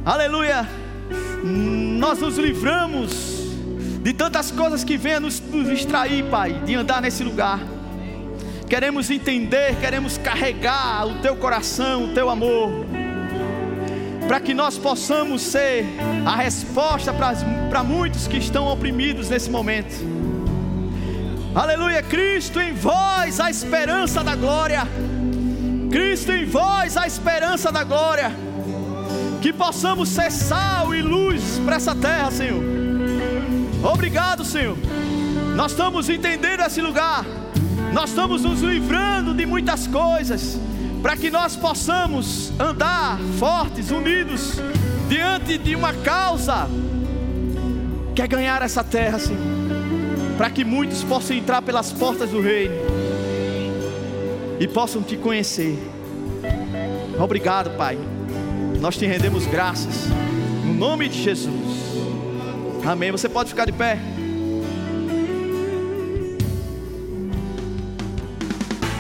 Aleluia! 0.06 0.68
Nós 1.44 2.20
nos 2.20 2.38
livramos 2.38 3.12
de 4.02 4.14
tantas 4.14 4.50
coisas 4.50 4.84
que 4.86 4.98
venham 4.98 5.20
nos, 5.20 5.42
nos 5.42 5.68
distrair, 5.68 6.24
Pai, 6.32 6.54
de 6.66 6.74
andar 6.74 7.02
nesse 7.02 7.22
lugar. 7.22 7.60
Queremos 8.70 9.10
entender, 9.10 9.76
queremos 9.80 10.18
carregar 10.18 11.08
o 11.08 11.16
Teu 11.16 11.36
coração, 11.36 12.06
o 12.06 12.14
Teu 12.14 12.30
amor 12.30 12.86
para 14.30 14.40
que 14.40 14.54
nós 14.54 14.78
possamos 14.78 15.42
ser 15.42 15.84
a 16.24 16.36
resposta 16.36 17.12
para 17.12 17.84
muitos 17.84 18.28
que 18.28 18.38
estão 18.38 18.68
oprimidos 18.68 19.28
nesse 19.28 19.50
momento. 19.50 19.96
Aleluia, 21.56 22.04
Cristo 22.04 22.62
em 22.62 22.72
vós 22.76 23.40
a 23.40 23.50
esperança 23.50 24.24
da 24.24 24.36
glória. 24.36 24.88
Cristo 25.90 26.32
em 26.32 26.46
vós 26.46 26.96
a 26.96 27.08
esperança 27.08 27.72
da 27.72 27.84
glória. 27.84 28.32
Que 29.42 29.52
possamos 29.52 30.10
ser 30.10 30.32
sal 30.32 30.94
e 30.94 31.02
luz 31.02 31.60
para 31.66 31.78
essa 31.78 31.96
terra, 31.96 32.30
Senhor. 32.30 32.64
Obrigado, 33.84 34.46
Senhor. 34.46 34.78
Nós 35.56 35.72
estamos 35.72 36.08
entendendo 36.08 36.62
esse 36.62 36.82
lugar. 36.82 37.26
Nós 37.94 38.12
estamos 38.12 38.44
nos 38.44 38.62
livrando 38.62 39.34
de 39.34 39.46
muitas 39.46 39.88
coisas 39.88 40.60
para 41.02 41.16
que 41.18 41.32
nós 41.32 41.56
possamos 41.56 42.52
andar 42.60 43.18
fortes, 43.38 43.90
unidos, 43.90 44.60
diante 45.08 45.58
de 45.58 45.76
uma 45.76 45.94
causa, 45.94 46.68
que 48.14 48.22
é 48.22 48.28
ganhar 48.28 48.62
essa 48.62 48.84
terra, 48.84 49.18
Senhor, 49.18 49.42
para 50.38 50.50
que 50.50 50.64
muitos 50.64 51.04
possam 51.04 51.36
entrar 51.36 51.62
pelas 51.62 51.92
portas 51.92 52.30
do 52.30 52.42
reino 52.42 52.76
e 54.60 54.68
possam 54.68 55.02
te 55.02 55.18
conhecer. 55.18 55.78
Obrigado, 57.20 57.76
Pai. 57.78 57.98
Nós 58.80 58.98
te 58.98 59.06
rendemos 59.06 59.46
graças, 59.46 60.08
no 60.66 60.74
nome 60.74 61.10
de 61.10 61.24
Jesus. 61.24 61.80
Amém. 62.86 63.12
Você 63.12 63.28
pode 63.28 63.50
ficar 63.50 63.66
de 63.66 63.72
pé. 63.72 64.00